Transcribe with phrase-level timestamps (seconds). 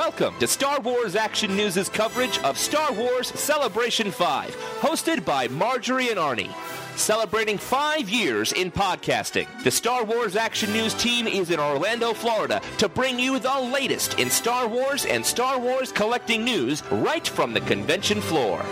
[0.00, 6.08] Welcome to Star Wars Action News' coverage of Star Wars Celebration 5, hosted by Marjorie
[6.08, 6.50] and Arnie.
[6.96, 12.62] Celebrating five years in podcasting, the Star Wars Action News team is in Orlando, Florida
[12.78, 17.52] to bring you the latest in Star Wars and Star Wars collecting news right from
[17.52, 18.64] the convention floor.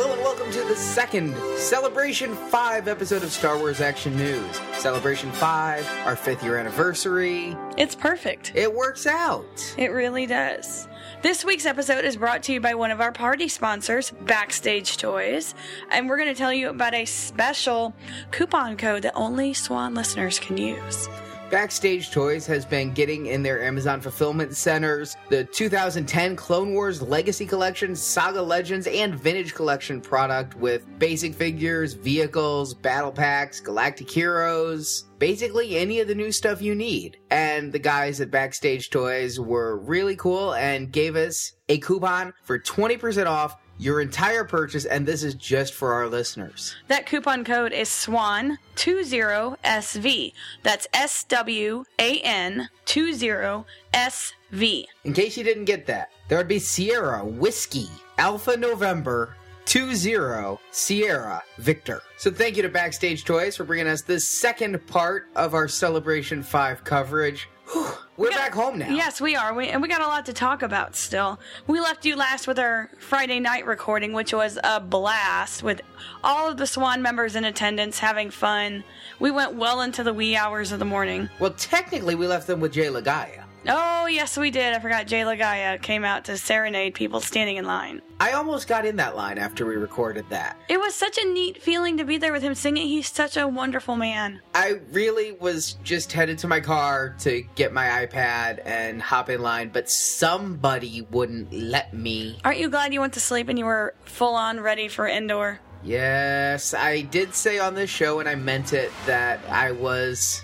[0.00, 4.60] Hello and welcome to the second Celebration 5 episode of Star Wars Action News.
[4.74, 7.56] Celebration 5, our fifth year anniversary.
[7.76, 8.52] It's perfect.
[8.54, 9.74] It works out.
[9.76, 10.86] It really does.
[11.22, 15.56] This week's episode is brought to you by one of our party sponsors, Backstage Toys,
[15.90, 17.92] and we're going to tell you about a special
[18.30, 21.08] coupon code that only Swan listeners can use.
[21.50, 27.46] Backstage Toys has been getting in their Amazon fulfillment centers the 2010 Clone Wars Legacy
[27.46, 35.06] Collection, Saga Legends, and Vintage Collection product with basic figures, vehicles, battle packs, galactic heroes,
[35.18, 37.16] basically any of the new stuff you need.
[37.30, 42.58] And the guys at Backstage Toys were really cool and gave us a coupon for
[42.58, 46.74] 20% off your entire purchase, and this is just for our listeners.
[46.88, 50.32] That coupon code is SWAN20SV.
[50.62, 54.84] That's S W A N 20SV.
[55.04, 61.42] In case you didn't get that, there would be Sierra Whiskey Alpha November 20 Sierra
[61.58, 62.02] Victor.
[62.16, 66.42] So thank you to Backstage Toys for bringing us this second part of our Celebration
[66.42, 67.48] 5 coverage.
[67.74, 68.88] We're We got- back home now.
[68.90, 69.54] Yes, we are.
[69.54, 71.38] We, and we got a lot to talk about still.
[71.66, 75.80] We left you last with our Friday night recording, which was a blast with
[76.24, 78.82] all of the Swan members in attendance having fun.
[79.20, 81.28] We went well into the wee hours of the morning.
[81.38, 83.44] Well, technically, we left them with Jay Laga'aia.
[83.66, 84.74] Oh, yes, we did.
[84.74, 88.00] I forgot Jay Laga'aia came out to serenade people standing in line.
[88.20, 90.56] I almost got in that line after we recorded that.
[90.68, 92.88] It was such a neat feeling to be there with him singing.
[92.88, 94.40] He's such a wonderful man.
[94.54, 99.42] I really was just headed to my car to get my iPad and hop in
[99.42, 102.38] line, but somebody wouldn't let me.
[102.44, 105.60] Aren't you glad you went to sleep and you were full on ready for Endor?
[105.84, 110.42] Yes, I did say on this show, and I meant it, that I was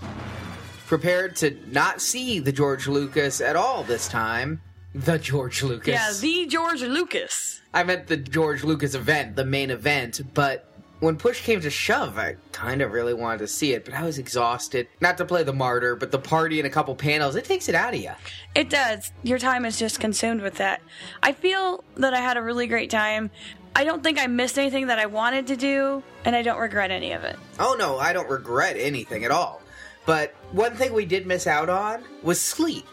[0.87, 4.61] prepared to not see the George Lucas at all this time.
[4.95, 5.95] The George Lucas.
[5.95, 7.61] Yeah, the George Lucas.
[7.73, 12.17] I meant the George Lucas event, the main event, but when push came to shove,
[12.19, 14.89] I kind of really wanted to see it, but I was exhausted.
[15.01, 17.75] Not to play the martyr, but the party and a couple panels, it takes it
[17.75, 18.13] out of you.
[18.55, 19.13] It does.
[19.23, 20.81] Your time is just consumed with that.
[21.23, 23.31] I feel that I had a really great time.
[23.77, 26.93] I don't think I missed anything that I wanted to do, and I don't regret
[26.93, 27.37] any of it.
[27.59, 29.61] Oh no, I don't regret anything at all.
[30.07, 32.87] But one thing we did miss out on was sleep.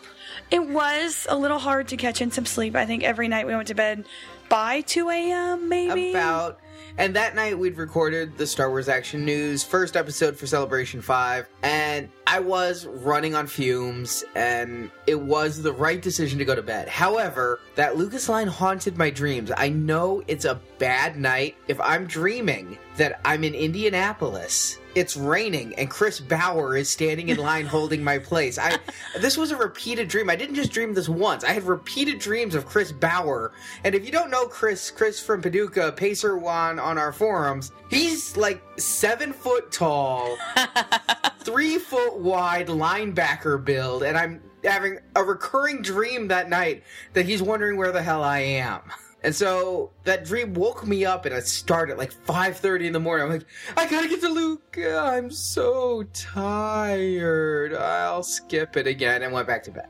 [0.49, 2.75] It was a little hard to catch in some sleep.
[2.75, 4.05] I think every night we went to bed
[4.49, 6.11] by 2 a.m., maybe.
[6.11, 6.59] about
[6.97, 11.47] and that night we'd recorded the Star Wars Action News first episode for Celebration 5
[11.63, 16.61] and I was running on fumes and it was the right decision to go to
[16.61, 16.87] bed.
[16.87, 19.51] However, that Lucas line haunted my dreams.
[19.57, 24.77] I know it's a bad night if I'm dreaming that I'm in Indianapolis.
[24.95, 28.57] It's raining and Chris Bauer is standing in line holding my place.
[28.57, 28.77] I
[29.19, 30.29] this was a repeated dream.
[30.29, 31.43] I didn't just dream this once.
[31.43, 33.51] I had repeated dreams of Chris Bauer.
[33.83, 38.35] And if you don't know Chris, Chris from Paducah, Pacer One on our forums, he's
[38.37, 40.37] like seven foot tall,
[41.44, 47.41] three foot wide linebacker build, and I'm having a recurring dream that night that he's
[47.41, 48.81] wondering where the hell I am.
[49.24, 53.00] And so that dream woke me up and I started at like 5.30 in the
[53.00, 53.25] morning.
[53.25, 53.46] I'm like,
[53.78, 54.78] I gotta get to Luke.
[54.79, 57.75] I'm so tired.
[57.75, 59.87] I'll skip it again and went back to bed.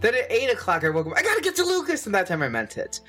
[0.00, 2.42] Then at 8 o'clock I woke up, I gotta get to Lucas, and that time
[2.42, 3.00] I meant it.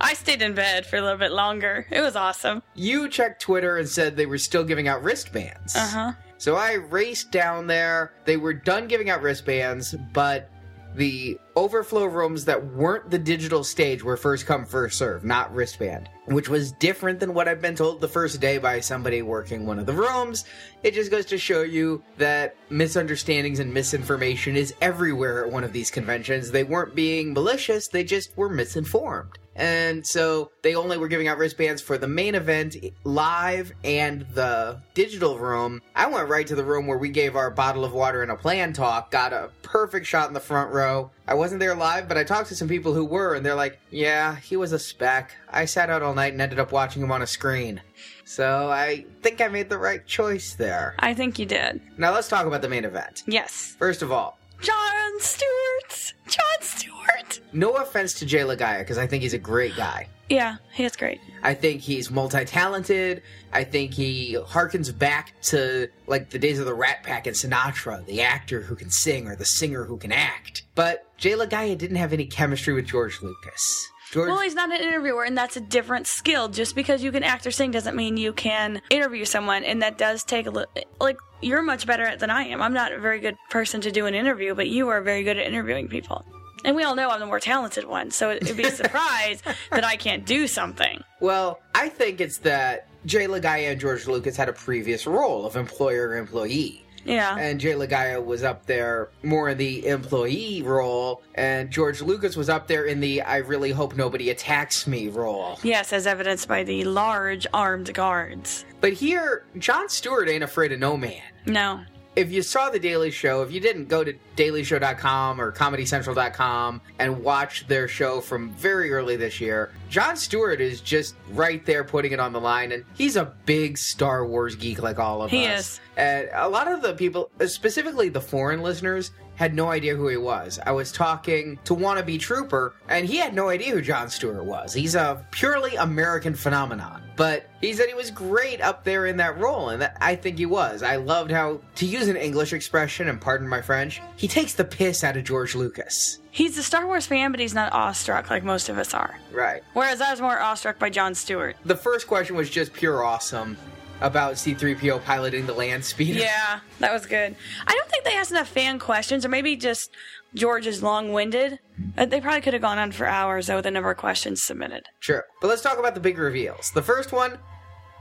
[0.00, 1.86] I stayed in bed for a little bit longer.
[1.90, 2.62] It was awesome.
[2.74, 5.76] You checked Twitter and said they were still giving out wristbands.
[5.76, 6.12] Uh huh.
[6.38, 8.12] So I raced down there.
[8.24, 10.50] They were done giving out wristbands, but
[10.94, 16.08] the overflow rooms that weren't the digital stage were first come, first serve, not wristband,
[16.26, 19.78] which was different than what I've been told the first day by somebody working one
[19.78, 20.44] of the rooms.
[20.82, 25.72] It just goes to show you that misunderstandings and misinformation is everywhere at one of
[25.72, 26.50] these conventions.
[26.50, 29.38] They weren't being malicious, they just were misinformed.
[29.56, 34.80] And so they only were giving out wristbands for the main event live and the
[34.94, 35.80] digital room.
[35.94, 38.36] I went right to the room where we gave our bottle of water and a
[38.36, 41.10] plan talk, got a perfect shot in the front row.
[41.26, 43.78] I wasn't there live, but I talked to some people who were, and they're like,
[43.90, 45.34] yeah, he was a spec.
[45.50, 47.80] I sat out all night and ended up watching him on a screen.
[48.24, 50.94] So I think I made the right choice there.
[50.98, 51.80] I think you did.
[51.96, 53.22] Now let's talk about the main event.
[53.26, 53.76] Yes.
[53.78, 56.14] First of all, Jon Stewart.
[56.26, 57.40] Jon Stewart.
[57.52, 60.08] no offense to Jay Laga'aia, because I think he's a great guy.
[60.30, 61.20] Yeah, he is great.
[61.42, 63.22] I think he's multi-talented.
[63.52, 68.04] I think he harkens back to like the days of the Rat Pack and Sinatra,
[68.06, 70.62] the actor who can sing or the singer who can act.
[70.74, 73.90] But Jay Laga'aia didn't have any chemistry with George Lucas.
[74.14, 76.46] George, Well, he's not an interviewer, and that's a different skill.
[76.46, 79.98] Just because you can act or sing doesn't mean you can interview someone, and that
[79.98, 80.72] does take a little.
[81.00, 82.62] Like you're much better at it than I am.
[82.62, 85.36] I'm not a very good person to do an interview, but you are very good
[85.36, 86.24] at interviewing people.
[86.64, 89.84] And we all know I'm the more talented one, so it'd be a surprise that
[89.84, 91.02] I can't do something.
[91.18, 95.56] well, I think it's that Jay Laga'aia and George Lucas had a previous role of
[95.56, 96.83] employer-employee.
[97.04, 97.36] Yeah.
[97.38, 102.48] and Jay Laga'aia was up there more in the employee role, and George Lucas was
[102.48, 105.58] up there in the I really hope nobody attacks me role.
[105.62, 108.64] yes, as evidenced by the large armed guards.
[108.80, 111.22] But here, Jon Stewart ain't afraid of no man.
[111.46, 111.80] No.
[112.16, 117.24] If you saw The Daily Show, if you didn't go to dailyshow.com or comedycentral.com and
[117.24, 122.12] watch their show from very early this year, Jon Stewart is just right there putting
[122.12, 125.44] it on the line, and he's a big Star Wars geek like all of He
[125.46, 125.58] us.
[125.60, 125.80] is.
[125.96, 130.16] And a lot of the people, specifically the foreign listeners, had no idea who he
[130.16, 130.58] was.
[130.64, 134.72] I was talking to Wannabe Trooper, and he had no idea who Jon Stewart was.
[134.72, 137.02] He's a purely American phenomenon.
[137.16, 140.38] But he said he was great up there in that role, and that, I think
[140.38, 140.82] he was.
[140.82, 144.64] I loved how, to use an English expression, and pardon my French, he takes the
[144.64, 146.18] piss out of George Lucas.
[146.30, 149.16] He's a Star Wars fan, but he's not awestruck like most of us are.
[149.32, 149.62] Right.
[149.74, 151.56] Whereas I was more awestruck by Jon Stewart.
[151.64, 153.56] The first question was just pure awesome
[154.00, 156.20] about C3PO piloting the land speeder.
[156.20, 157.36] Yeah, that was good.
[157.66, 159.90] I don't think they asked enough fan questions, or maybe just
[160.34, 161.58] George is long winded.
[161.96, 164.42] Uh, they probably could have gone on for hours, though, with the number of questions
[164.42, 164.84] submitted.
[165.00, 165.24] Sure.
[165.40, 166.70] But let's talk about the big reveals.
[166.72, 167.38] The first one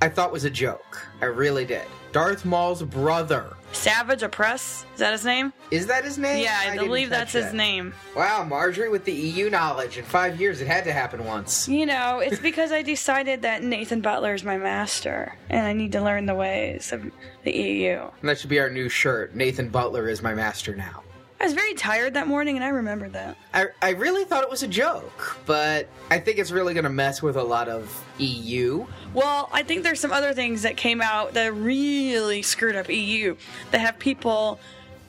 [0.02, 1.08] I thought was a joke.
[1.22, 1.86] I really did.
[2.14, 3.58] Darth Maul's brother.
[3.72, 4.86] Savage Oppress?
[4.94, 5.52] Is that his name?
[5.72, 6.44] Is that his name?
[6.44, 7.92] Yeah, I, didn't believe that's his name.
[8.16, 9.98] Wow, Marjorie with the EU knowledge.
[9.98, 11.68] In five years, it had to happen once.
[11.68, 15.92] You know, it's because I decided that Nathan Butler is my master, and I need
[15.94, 17.04] to learn the ways of
[17.44, 18.08] the EU.
[18.22, 19.36] And that should be our new shirt.
[19.36, 21.03] Nathan Butler is my master now.
[21.44, 23.36] I was very tired that morning, and I remember that.
[23.54, 26.90] I, I really thought it was a joke, but I think it's really going to
[26.90, 28.86] mess with a lot of EU.
[29.14, 33.36] Well, I think there's some other things that came out that really screwed up EU
[33.72, 34.58] that have people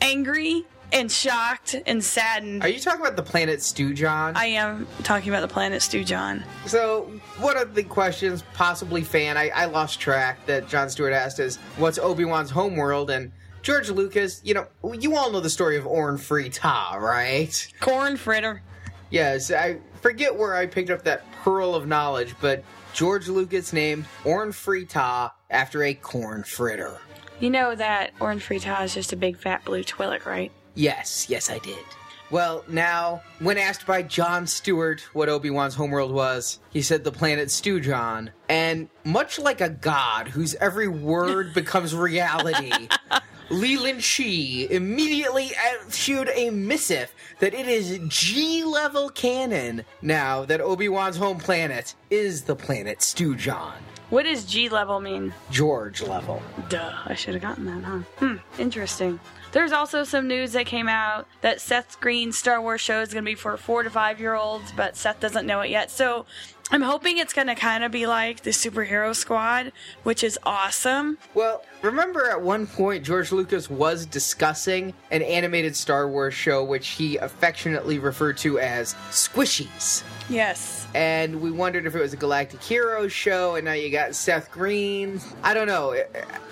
[0.00, 2.64] angry and shocked and saddened.
[2.64, 4.34] Are you talking about the planet Stewjon?
[4.34, 6.42] I am talking about the planet Stewjon.
[6.66, 11.38] So, one of the questions, possibly fan, I, I lost track that Jon Stewart asked
[11.38, 13.10] is, what's Obi-Wan's homeworld?
[13.10, 13.30] And
[13.64, 17.72] George Lucas, you know, you all know the story of Orn Free Ta, right?
[17.80, 18.62] Corn fritter.
[19.08, 22.62] Yes, I forget where I picked up that pearl of knowledge, but
[22.92, 26.98] George Lucas named Orn Free Ta after a corn fritter.
[27.40, 30.52] You know that Orn Free Ta is just a big fat blue Twi'lek, right?
[30.74, 31.84] Yes, yes, I did.
[32.30, 37.12] Well, now, when asked by Jon Stewart what Obi Wan's homeworld was, he said the
[37.12, 38.28] planet Stewjon.
[38.50, 42.88] And much like a god whose every word becomes reality,
[43.50, 45.52] Leland Chee immediately
[45.88, 51.94] issued a missive that it is G level canon now that Obi Wan's home planet
[52.10, 53.74] is the planet Stewjon.
[54.10, 55.34] What does G level mean?
[55.50, 56.42] George level.
[56.68, 57.98] Duh, I should have gotten that, huh?
[58.18, 59.18] Hmm, interesting.
[59.52, 63.24] There's also some news that came out that Seth Green's Star Wars show is going
[63.24, 65.90] to be for four to five year olds, but Seth doesn't know it yet.
[65.90, 66.26] So
[66.70, 69.70] I'm hoping it's going to kind of be like the Superhero Squad,
[70.02, 71.18] which is awesome.
[71.34, 76.88] Well, remember at one point George Lucas was discussing an animated Star Wars show which
[76.88, 80.02] he affectionately referred to as Squishies.
[80.28, 80.86] Yes.
[80.94, 84.50] And we wondered if it was a Galactic Heroes show, and now you got Seth
[84.50, 85.20] Green.
[85.42, 85.94] I don't know.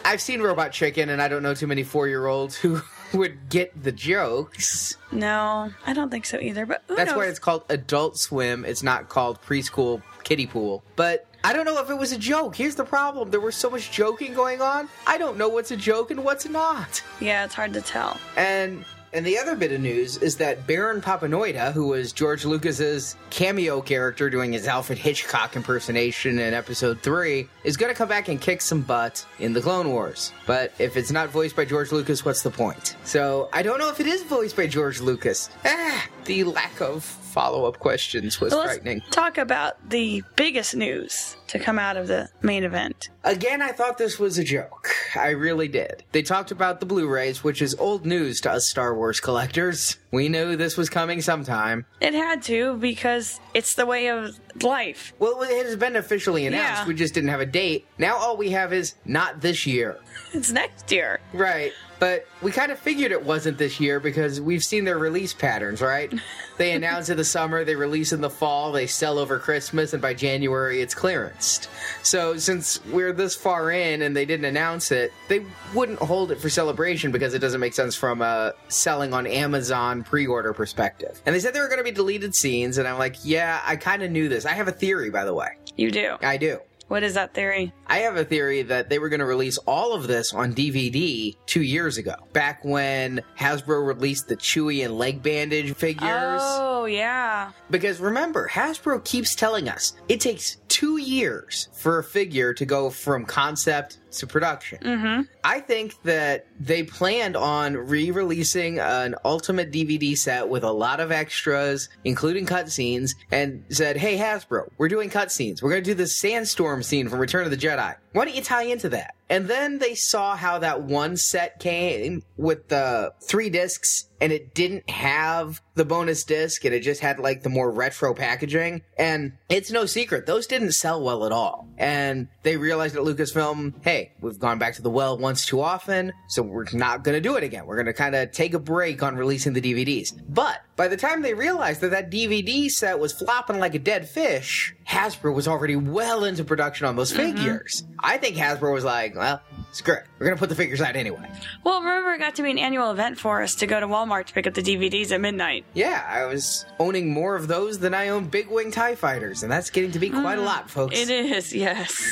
[0.04, 2.82] I've seen Robot Chicken, and I don't know too many four year olds who
[3.14, 4.96] would get the jokes.
[5.10, 6.66] No, I don't think so either.
[6.66, 7.16] But That's knows?
[7.16, 8.64] why it's called Adult Swim.
[8.64, 10.82] It's not called Preschool Kiddie Pool.
[10.96, 12.54] But I don't know if it was a joke.
[12.56, 14.88] Here's the problem there was so much joking going on.
[15.06, 17.02] I don't know what's a joke and what's not.
[17.20, 18.16] yeah, it's hard to tell.
[18.36, 23.14] And And the other bit of news is that Baron Papanoida, who was George Lucas's
[23.28, 28.28] cameo character doing his Alfred Hitchcock impersonation in episode 3, is going to come back
[28.28, 30.32] and kick some butt in the Clone Wars.
[30.46, 32.96] But if it's not voiced by George Lucas, what's the point?
[33.04, 35.50] So I don't know if it is voiced by George Lucas.
[35.64, 39.00] Ah, the lack of follow up questions was let's frightening.
[39.10, 43.08] talk about the biggest news to come out of the main event.
[43.24, 44.90] Again, I thought this was a joke.
[45.16, 46.04] I really did.
[46.12, 49.98] They talked about the Blu rays, which is old news to us Star Wars collectors.
[50.10, 51.86] We knew this was coming sometime.
[52.00, 55.12] It had to because it's the way of life.
[55.18, 56.82] Well, it has been officially announced.
[56.82, 56.86] Yeah.
[56.86, 57.86] We just didn't have a date.
[57.98, 59.98] Now all we have is not this year.
[60.34, 61.20] It's next year.
[61.32, 61.72] Right.
[62.02, 65.80] But we kind of figured it wasn't this year because we've seen their release patterns,
[65.80, 66.12] right?
[66.58, 70.02] They announce in the summer, they release in the fall, they sell over Christmas, and
[70.02, 71.66] by January it's clearanced.
[72.04, 75.44] So since we're this far in and they didn't announce it, they
[75.74, 80.04] wouldn't hold it for celebration because it doesn't make sense from a selling on Amazon
[80.04, 81.20] pre-order perspective.
[81.24, 83.76] And they said there were going to be deleted scenes, and I'm like, yeah, I
[83.76, 84.44] kind of knew this.
[84.44, 85.56] I have a theory, by the way.
[85.76, 86.16] You do.
[86.20, 86.60] I do.
[86.92, 87.72] What is that theory?
[87.86, 91.34] I have a theory that they were going to release all of this on DVD
[91.46, 96.42] two years ago, back when Hasbro released the Chewy and leg bandage figures.
[96.42, 97.52] Oh, yeah.
[97.70, 102.90] Because remember, Hasbro keeps telling us it takes two years for a figure to go
[102.90, 104.78] from concept to production.
[104.78, 105.22] Mm-hmm.
[105.44, 111.12] I think that they planned on re-releasing an ultimate DVD set with a lot of
[111.12, 115.62] extras, including cutscenes, and said, "Hey Hasbro, we're doing cutscenes.
[115.62, 117.96] We're going to do the sandstorm scene from Return of the Jedi.
[118.12, 122.22] Why don't you tie into that?" And then they saw how that one set came
[122.36, 127.18] with the three discs, and it didn't have the bonus disc, and it just had
[127.18, 128.82] like the more retro packaging.
[128.98, 131.68] And it's no secret those didn't sell well at all.
[131.78, 136.12] And they realized at Lucasfilm, hey, we've gone back to the well once too often,
[136.28, 137.66] so we're not going to do it again.
[137.66, 140.12] We're going to kind of take a break on releasing the DVDs.
[140.28, 144.08] But by the time they realized that that DVD set was flopping like a dead
[144.08, 147.36] fish, Hasbro was already well into production on those mm-hmm.
[147.36, 147.84] figures.
[147.98, 149.40] I think Hasbro was like, well,
[149.72, 150.04] screw it.
[150.18, 151.30] We're going to put the figures out anyway.
[151.64, 154.26] Well, remember, it got to be an annual event for us to go to Walmart
[154.26, 155.64] to pick up the DVDs at midnight.
[155.74, 159.50] Yeah, I was owning more of those than I own Big Wing TIE Fighters, and
[159.50, 160.98] that's getting to be quite a mm, lot, folks.
[160.98, 162.02] It is, yes.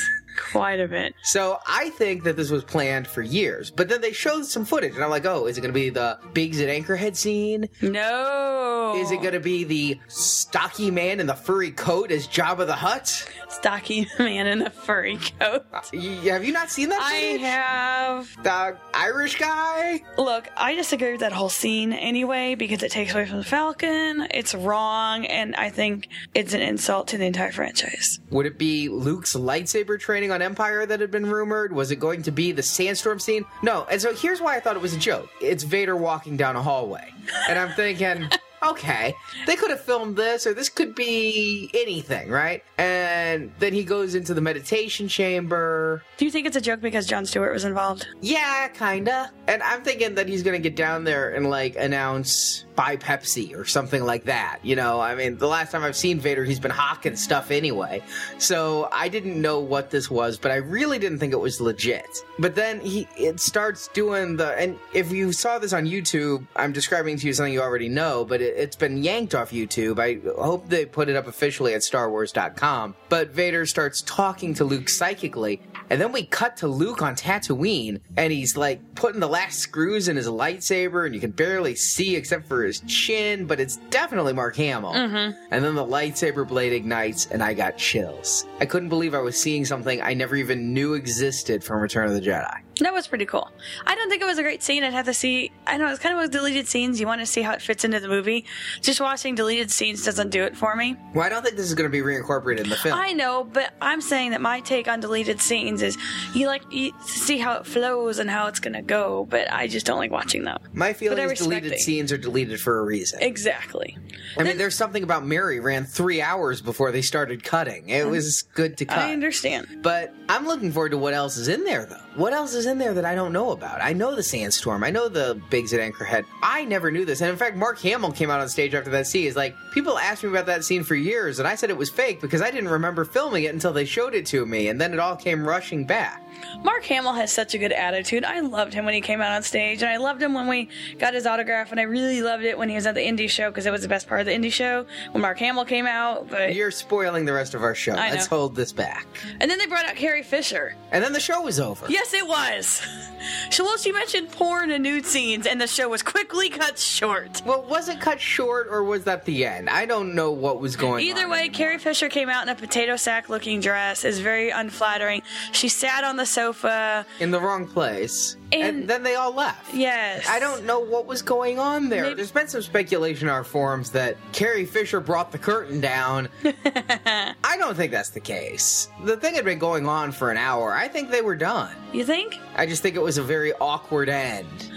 [0.53, 1.15] Quite a bit.
[1.23, 4.95] So I think that this was planned for years, but then they showed some footage,
[4.95, 7.69] and I'm like, oh, is it going to be the Biggs at Anchorhead scene?
[7.81, 8.95] No.
[8.97, 12.75] Is it going to be the stocky man in the furry coat as Jabba the
[12.75, 13.29] Hutt?
[13.49, 15.65] Stocky man in the furry coat.
[15.73, 17.01] Uh, y- have you not seen that?
[17.03, 17.41] I footage?
[17.43, 18.43] have.
[18.43, 20.03] the Irish guy.
[20.19, 24.27] Look, I disagree with that whole scene anyway because it takes away from the Falcon.
[24.31, 28.21] It's wrong, and I think it's an insult to the entire franchise.
[28.31, 31.73] Would it be Luke's lightsaber training on Empire that had been rumored?
[31.73, 33.45] Was it going to be the sandstorm scene?
[33.62, 33.87] No.
[33.91, 35.31] And so here's why I thought it was a joke.
[35.41, 37.12] It's Vader walking down a hallway.
[37.49, 38.29] And I'm thinking,
[38.62, 39.15] okay,
[39.47, 42.62] they could have filmed this, or this could be anything, right?
[42.79, 46.03] And then he goes into the meditation chamber.
[46.17, 48.07] Do you think it's a joke because Jon Stewart was involved?
[48.21, 49.31] Yeah, kinda.
[49.47, 53.67] And I'm thinking that he's gonna get down there and like announce buy Pepsi or
[53.67, 54.59] something like that.
[54.63, 58.03] You know, I mean, the last time I've seen Vader, he's been hawking stuff anyway.
[58.39, 62.09] So I didn't know what this was, but I really didn't think it was legit.
[62.39, 66.73] But then he it starts doing the and if you saw this on YouTube, I'm
[66.73, 69.99] describing to you something you already know, but it, it's been yanked off YouTube.
[69.99, 72.95] I hope they put it up officially at StarWars.com.
[73.11, 75.61] But Vader starts talking to Luke psychically,
[75.91, 80.09] and then we cut to Luke on Tatooine, and he's like putting the last screws
[80.09, 84.33] in his lightsaber, and you can barely see except for his chin, but it's definitely
[84.33, 84.93] Mark Hamill.
[84.93, 85.43] Mm-hmm.
[85.50, 88.47] And then the lightsaber blade ignites, and I got chills.
[88.61, 92.15] I couldn't believe I was seeing something I never even knew existed from Return of
[92.15, 92.61] the Jedi.
[92.81, 93.51] That was pretty cool.
[93.87, 94.85] I don't think it was a great scene.
[94.85, 95.53] I'd have to see.
[95.67, 97.01] I know it's kind of with deleted scenes.
[97.01, 98.47] You want to see how it fits into the movie.
[98.81, 100.97] Just watching deleted scenes doesn't do it for me.
[101.15, 102.99] Well, I don't think this is going to be reincorporated in the film.
[102.99, 105.97] I know, but I'm saying that my take on deleted scenes is
[106.35, 109.87] you like you see how it flows and how it's gonna go, but I just
[109.87, 110.59] don't like watching them.
[110.73, 111.81] My feeling is deleted it.
[111.81, 113.21] scenes are deleted for a reason.
[113.23, 113.97] Exactly.
[114.37, 117.89] I mean, there's something about Mary ran three hours before they started cutting.
[117.89, 118.11] It mm-hmm.
[118.11, 118.99] was good to cut.
[118.99, 119.67] I understand.
[119.83, 121.97] But I'm looking forward to what else is in there, though.
[122.17, 123.81] What else is in there that I don't know about?
[123.81, 124.83] I know the Sandstorm.
[124.83, 126.25] I know the Biggs at Anchorhead.
[126.43, 127.21] I never knew this.
[127.21, 129.23] And in fact, Mark Hamill came out on stage after that scene.
[129.25, 131.88] He's like, people asked me about that scene for years, and I said it was
[131.88, 134.93] fake because I didn't remember filming it until they showed it to me, and then
[134.93, 136.23] it all came rushing back.
[136.64, 138.25] Mark Hamill has such a good attitude.
[138.25, 140.69] I loved him when he came out on stage, and I loved him when we
[140.99, 143.50] got his autograph, and I really loved it when he was at the indie show
[143.50, 146.29] because it was the best part of the indie show when Mark Hamill came out.
[146.29, 147.93] But You're spoiling the rest of our show.
[147.93, 149.07] Let's hold this back.
[149.40, 150.75] and then they brought out Carrie Fisher.
[150.93, 151.87] And then the show was over.
[152.00, 152.83] Yes, it was.
[153.50, 157.42] So, well, she mentioned porn and nude scenes, and the show was quickly cut short.
[157.45, 159.69] Well, was it cut short or was that the end?
[159.69, 161.00] I don't know what was going on.
[161.02, 161.54] Either way, anymore.
[161.54, 164.07] Carrie Fisher came out in a potato sack looking dress.
[164.07, 165.21] is very unflattering.
[165.52, 167.04] She sat on the sofa.
[167.19, 169.75] in the wrong place, and, And- then they all left.
[169.75, 170.26] Yes.
[170.26, 172.04] I don't know what was going on there.
[172.04, 176.30] Maybe- There's been some speculation in our forums that Carrie Fisher brought the curtain down.
[176.45, 178.88] I don't think that's the case.
[179.04, 180.73] The thing had been going on for an hour.
[180.73, 181.75] I think they were done.
[181.93, 182.39] You think?
[182.57, 184.71] I just think it was a very awkward end.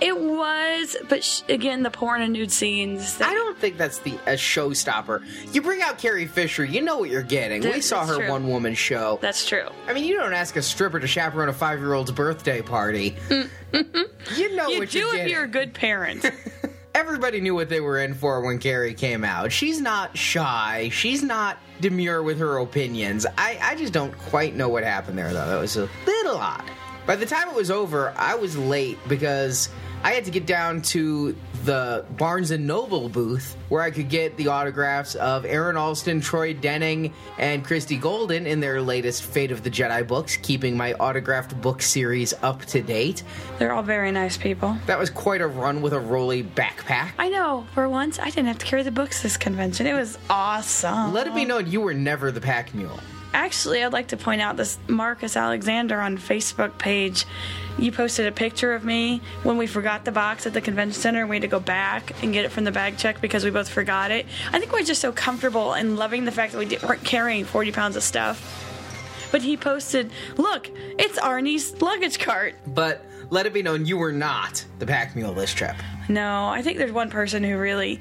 [0.00, 3.18] It was, but sh- again, the porn and nude scenes.
[3.18, 5.22] that- I don't think that's the a showstopper.
[5.54, 7.60] You bring out Carrie Fisher, you know what you're getting.
[7.62, 9.18] we saw her one woman show.
[9.20, 9.68] That's true.
[9.86, 13.16] I mean, you don't ask a stripper to chaperone a five year old's birthday party.
[13.28, 14.02] Mm-hmm.
[14.36, 15.32] you know You what do you're if getting.
[15.32, 16.24] you're a good parent.
[16.94, 19.52] Everybody knew what they were in for when Carrie came out.
[19.52, 20.88] She's not shy.
[20.92, 23.26] She's not demure with her opinions.
[23.38, 25.46] I, I just don't quite know what happened there, though.
[25.46, 26.64] That was a little odd.
[27.06, 29.68] By the time it was over, I was late because
[30.02, 34.36] I had to get down to the Barnes and Noble booth where I could get
[34.36, 39.62] the autographs of Aaron Allston, Troy Denning, and Christie Golden in their latest Fate of
[39.62, 43.22] the Jedi books, keeping my autographed book series up to date.
[43.58, 44.76] They're all very nice people.
[44.86, 47.12] That was quite a run with a rolly backpack.
[47.18, 47.66] I know.
[47.74, 49.86] For once, I didn't have to carry the books this convention.
[49.86, 51.12] It was awesome.
[51.12, 52.98] Let it be known you were never the pack mule.
[53.32, 57.24] Actually, I'd like to point out this Marcus Alexander on Facebook page.
[57.78, 61.20] You posted a picture of me when we forgot the box at the convention center
[61.20, 63.50] and we had to go back and get it from the bag check because we
[63.50, 64.26] both forgot it.
[64.52, 67.72] I think we're just so comfortable and loving the fact that we weren't carrying 40
[67.72, 68.66] pounds of stuff.
[69.30, 70.68] But he posted, Look,
[70.98, 72.56] it's Arnie's luggage cart.
[72.66, 75.76] But let it be known you were not the pack mule this trip.
[76.08, 78.00] No, I think there's one person who really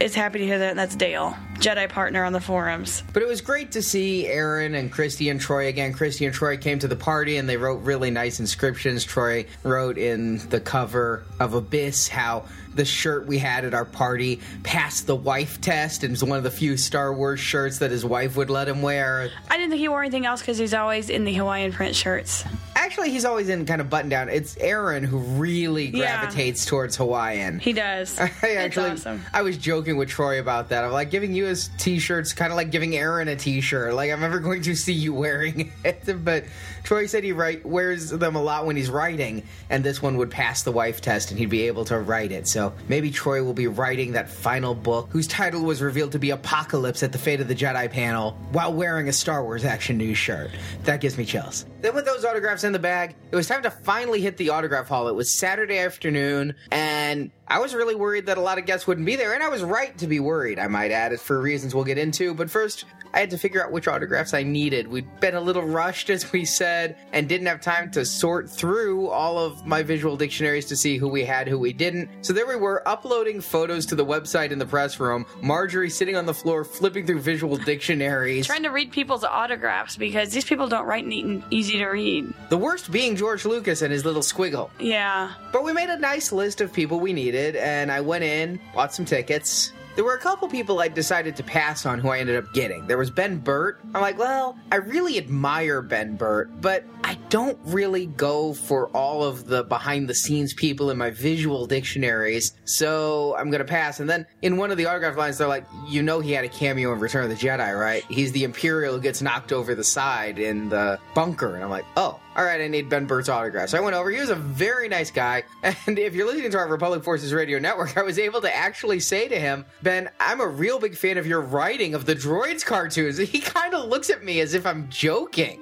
[0.00, 3.02] is happy to hear that, and that's Dale, Jedi partner on the forums.
[3.12, 5.92] But it was great to see Aaron and Christie and Troy again.
[5.92, 9.04] Christie and Troy came to the party and they wrote really nice inscriptions.
[9.04, 14.40] Troy wrote in the cover of Abyss how the shirt we had at our party
[14.62, 18.02] passed the wife test and was one of the few Star Wars shirts that his
[18.02, 19.30] wife would let him wear.
[19.50, 22.44] I didn't think he wore anything else because he's always in the Hawaiian print shirts.
[22.74, 24.30] Actually, he's always in kind of button down.
[24.30, 26.20] It's Aaron who really Yeah.
[26.20, 27.58] gravitates towards Hawaiian.
[27.58, 28.18] He does.
[28.18, 29.22] I it's actually, awesome.
[29.34, 30.82] I was joking with Troy about that.
[30.82, 31.48] I'm like giving you
[31.78, 33.94] t-shirts, kind of like giving Aaron a t-shirt.
[33.94, 36.24] Like I'm never going to see you wearing it.
[36.24, 36.44] But
[36.82, 40.30] Troy said he write wears them a lot when he's writing, and this one would
[40.30, 42.48] pass the wife test, and he'd be able to write it.
[42.48, 46.30] So maybe Troy will be writing that final book, whose title was revealed to be
[46.30, 50.18] Apocalypse at the Fate of the Jedi panel, while wearing a Star Wars Action News
[50.18, 50.50] shirt.
[50.84, 51.66] That gives me chills.
[51.80, 54.88] Then with those autographs in the bag, it was time to finally hit the autograph
[54.88, 55.08] hall.
[55.08, 59.04] It was Saturday afternoon, and I was really worried that a lot of guests wouldn't
[59.04, 61.84] be there, and I was right to be worried, I might add, for reasons we'll
[61.84, 62.34] get into.
[62.34, 64.88] But first, I had to figure out which autographs I needed.
[64.88, 69.08] We'd been a little rushed, as we said, and didn't have time to sort through
[69.08, 72.08] all of my visual dictionaries to see who we had, who we didn't.
[72.22, 75.26] So there we were, uploading photos to the website in the press room.
[75.42, 78.46] Marjorie sitting on the floor, flipping through visual dictionaries.
[78.46, 82.32] Trying to read people's autographs because these people don't write neat and easy to read.
[82.48, 84.70] The worst being George Lucas and his little squiggle.
[84.78, 85.32] Yeah.
[85.52, 88.94] But we made a nice list of people we needed, and I went in, bought
[88.94, 89.72] some tickets.
[89.94, 92.86] There were a couple people I decided to pass on who I ended up getting.
[92.86, 93.78] There was Ben Burtt.
[93.94, 99.22] I'm like, well, I really admire Ben Burtt, but I don't really go for all
[99.22, 104.00] of the behind the scenes people in my visual dictionaries, so I'm gonna pass.
[104.00, 106.48] And then in one of the autograph lines, they're like, you know, he had a
[106.48, 108.02] cameo in Return of the Jedi, right?
[108.08, 111.54] He's the Imperial who gets knocked over the side in the bunker.
[111.54, 113.68] And I'm like, oh, all right, I need Ben Burtt's autograph.
[113.68, 114.10] So I went over.
[114.10, 115.44] He was a very nice guy.
[115.86, 119.00] And if you're listening to our Republic Forces Radio Network, I was able to actually
[119.00, 122.64] say to him, Ben, I'm a real big fan of your writing of the droids
[122.64, 123.18] cartoons.
[123.32, 125.60] He kind of looks at me as if I'm joking.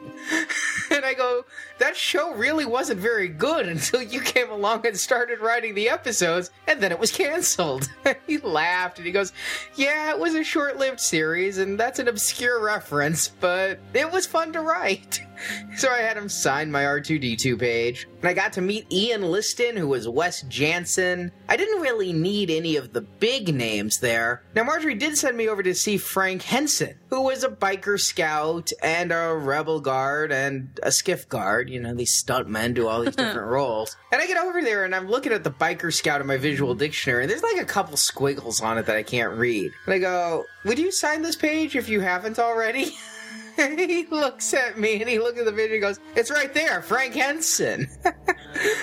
[0.90, 1.44] and I go,
[1.80, 6.50] that show really wasn't very good until you came along and started writing the episodes,
[6.66, 7.90] and then it was canceled.
[8.26, 9.32] he laughed and he goes,
[9.74, 14.26] Yeah, it was a short lived series, and that's an obscure reference, but it was
[14.26, 15.20] fun to write.
[15.76, 18.06] So I had him sign my R2D2 page.
[18.20, 21.32] And I got to meet Ian Liston, who was Wes Janson.
[21.48, 24.42] I didn't really need any of the big names there.
[24.54, 28.70] Now, Marjorie did send me over to see Frank Henson, who was a biker scout
[28.82, 31.69] and a rebel guard and a skiff guard.
[31.70, 33.96] You know, these stunt men do all these different roles.
[34.12, 36.74] And I get over there and I'm looking at the biker scout in my visual
[36.74, 39.72] dictionary, and there's like a couple squiggles on it that I can't read.
[39.86, 42.96] And I go, Would you sign this page if you haven't already?
[43.76, 46.82] he looks at me and he looks at the video and goes, It's right there,
[46.82, 47.88] Frank Henson.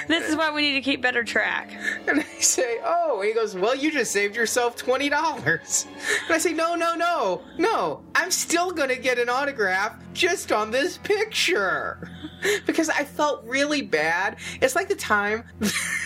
[0.07, 1.77] This is why we need to keep better track.
[2.07, 5.11] and I say, Oh, and he goes, Well, you just saved yourself $20.
[5.85, 8.01] And I say, No, no, no, no.
[8.15, 12.09] I'm still going to get an autograph just on this picture
[12.65, 14.37] because I felt really bad.
[14.61, 15.43] It's like the time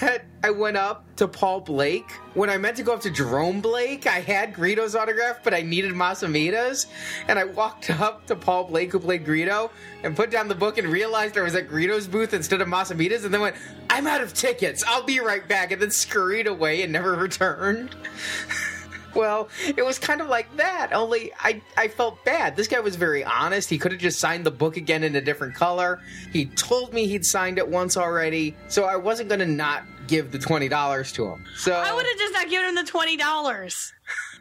[0.02, 3.62] that I went up to Paul Blake when I meant to go up to Jerome
[3.62, 4.08] Blake.
[4.08, 6.88] I had Greedo's autograph, but I needed Mas Amedda's,
[7.28, 9.70] and I walked up to Paul Blake, who played Greedo,
[10.04, 12.92] and put down the book and realized I was at Greedo's booth instead of Mas
[12.92, 13.56] Amedda's, and then went,
[13.90, 14.84] "I'm out of tickets.
[14.88, 17.96] I'll be right back," and then scurried away and never returned.
[19.16, 22.56] Well, it was kind of like that, only I, I felt bad.
[22.56, 23.70] This guy was very honest.
[23.70, 26.00] He could have just signed the book again in a different color.
[26.32, 30.32] He told me he'd signed it once already, so I wasn't going to not give
[30.32, 31.46] the $20 to him.
[31.58, 33.94] So I would have just not given him the twenty dollars.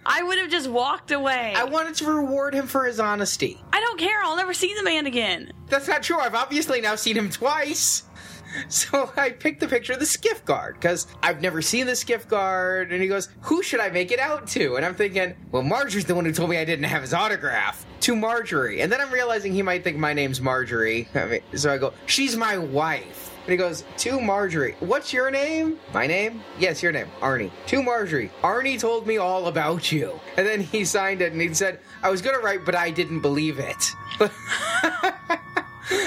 [0.04, 1.52] I would have just walked away.
[1.54, 3.62] I wanted to reward him for his honesty.
[3.72, 4.18] I don't care.
[4.22, 5.52] I'll never see the man again.
[5.68, 6.18] That's not true.
[6.18, 8.04] I've obviously now seen him twice.
[8.68, 12.28] So I picked the picture of the skiff guard because I've never seen the skiff
[12.28, 12.92] guard.
[12.92, 14.76] And he goes, Who should I make it out to?
[14.76, 17.84] And I'm thinking, Well, Marjorie's the one who told me I didn't have his autograph.
[18.00, 18.80] To Marjorie.
[18.80, 21.08] And then I'm realizing he might think my name's Marjorie.
[21.14, 23.28] I mean, so I go, She's my wife.
[23.44, 24.76] And he goes, To Marjorie.
[24.80, 25.78] What's your name?
[25.92, 26.42] My name?
[26.58, 27.08] Yes, your name.
[27.20, 27.50] Arnie.
[27.66, 28.30] To Marjorie.
[28.42, 30.18] Arnie told me all about you.
[30.36, 32.90] And then he signed it and he said, I was going to write, but I
[32.90, 33.84] didn't believe it.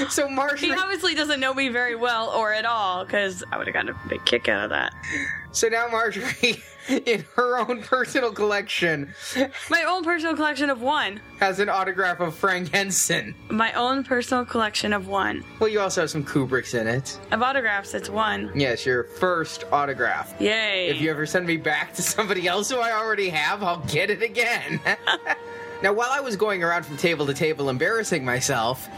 [0.10, 0.70] so Marjorie.
[0.70, 3.90] He obviously doesn't know me very well or at all because I would have gotten
[3.90, 4.94] a big kick out of that.
[5.52, 6.64] So now Marjorie,
[7.06, 9.14] in her own personal collection,
[9.70, 11.22] My own personal collection of one.
[11.40, 13.36] has an autograph of Frank Henson.
[13.50, 15.44] My own personal collection of one.
[15.60, 17.20] Well, you also have some Kubricks in it.
[17.32, 18.52] Of autographs, it's one.
[18.56, 20.34] Yes, your first autograph.
[20.42, 20.90] Yay.
[20.90, 24.10] If you ever send me back to somebody else who I already have, I'll get
[24.10, 24.80] it again.
[25.84, 28.90] now, while I was going around from table to table embarrassing myself,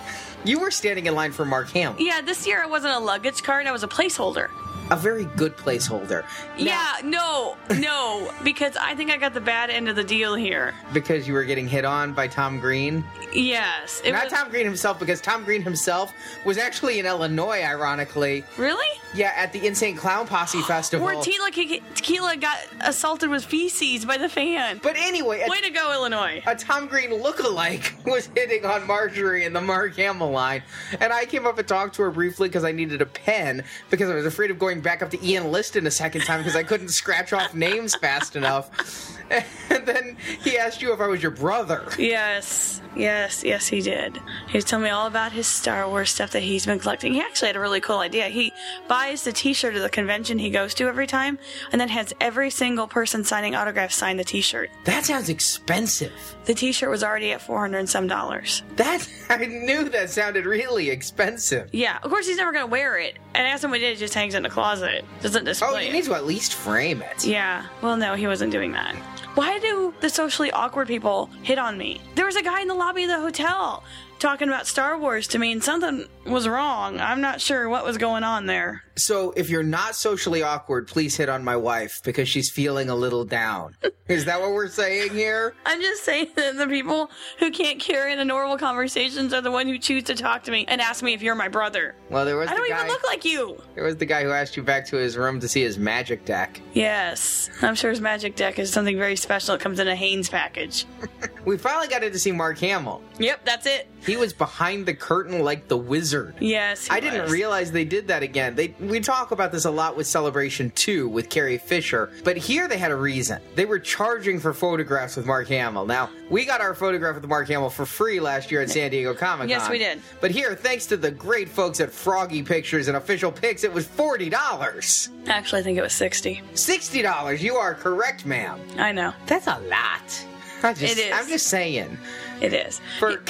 [0.46, 1.96] you were standing in line for Mark Hamill.
[2.00, 4.50] yeah, this year I wasn't a luggage card, I was a placeholder.
[4.92, 6.22] A very good placeholder.
[6.22, 10.36] Now, yeah, no, no, because I think I got the bad end of the deal
[10.36, 10.76] here.
[10.94, 13.04] Because you were getting hit on by Tom Green.
[13.34, 14.02] Yes.
[14.06, 16.14] Not was, Tom Green himself, because Tom Green himself
[16.46, 18.44] was actually in Illinois, ironically.
[18.58, 18.86] Really?
[19.16, 21.06] Yeah, at the Insane Clown Posse Festival.
[21.06, 21.52] Where Tequila,
[21.96, 24.80] Tequila got assaulted with feces by the fan.
[24.84, 26.44] but anyway, a, Way to go, Illinois.
[26.46, 30.62] a Tom Green lookalike was hitting on Marjorie in the Mark Hamill line.
[31.00, 34.10] And I came up and talked to her briefly because I needed a pen because
[34.10, 36.64] I was afraid of going back up to Ian Liston a second time because I
[36.64, 39.15] couldn't scratch off names fast enough.
[39.68, 41.84] And then he asked you if I was your brother.
[42.00, 44.18] Yes, yes, yes, he did.
[44.48, 47.14] He was telling me all about his Star Wars stuff that he's been collecting.
[47.14, 48.28] He actually had a really cool idea.
[48.30, 48.54] He
[48.88, 51.38] buys the T-shirt of the convention he goes to every time,
[51.72, 54.70] and then has every single person signing autographs sign the T-shirt.
[54.86, 56.14] That sounds expensive.
[56.46, 58.64] The T-shirt was already at four hundred and some dollars.
[58.78, 61.70] That I knew that sounded really expensive.
[61.74, 63.18] Yeah, of course he's never gonna wear it.
[63.34, 65.86] And as somebody did, it just hangs in the closet, doesn't display Oh, it.
[65.88, 67.26] you need to at least frame it.
[67.26, 67.66] Yeah.
[67.82, 68.96] Well, no, he wasn't doing that.
[69.36, 72.02] Why do the socially awkward people hit on me?
[72.16, 73.84] There was a guy in the lobby of the hotel
[74.26, 77.00] talking about Star Wars to mean something was wrong.
[77.00, 78.82] I'm not sure what was going on there.
[78.96, 82.96] So if you're not socially awkward, please hit on my wife because she's feeling a
[82.96, 83.76] little down.
[84.08, 85.54] Is that what we're saying here?
[85.66, 89.68] I'm just saying that the people who can't carry the normal conversations are the one
[89.68, 91.96] who choose to talk to me and ask me if you're my brother.
[92.10, 92.78] Well, there was I don't guy.
[92.78, 93.62] even look like you.
[93.76, 96.26] there was the guy who asked you back to his room to see his magic
[96.26, 96.62] deck.
[96.74, 99.54] Yes, I'm sure his magic deck is something very special.
[99.54, 100.86] It comes in a Hanes package.
[101.46, 103.02] We finally got in to see Mark Hamill.
[103.20, 103.88] Yep, that's it.
[104.06, 106.36] He was behind the curtain like the wizard.
[106.40, 108.56] Yes, he I didn't realize they did that again.
[108.56, 112.68] They we talk about this a lot with Celebration 2 with Carrie Fisher, but here
[112.68, 113.42] they had a reason.
[113.56, 115.86] They were charging for photographs with Mark Hamill.
[115.86, 119.14] Now, we got our photograph with Mark Hamill for free last year at San Diego
[119.14, 119.50] Comic Con.
[119.50, 120.02] Yes, we did.
[120.22, 123.86] But here, thanks to the great folks at Froggy Pictures and Official Pix, it was
[123.88, 125.10] $40.
[125.28, 126.42] Actually, I think it was 60.
[126.54, 127.42] $60.
[127.42, 128.60] You are correct, ma'am.
[128.78, 129.14] I know.
[129.26, 130.26] That's a lot.
[130.64, 131.14] I just, It is.
[131.14, 131.98] I'm just saying.
[132.42, 132.82] It is.
[133.00, 133.22] For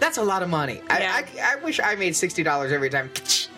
[0.00, 0.82] that's a lot of money.
[0.88, 1.22] Yeah.
[1.38, 3.10] I, I, I wish I made sixty dollars every time.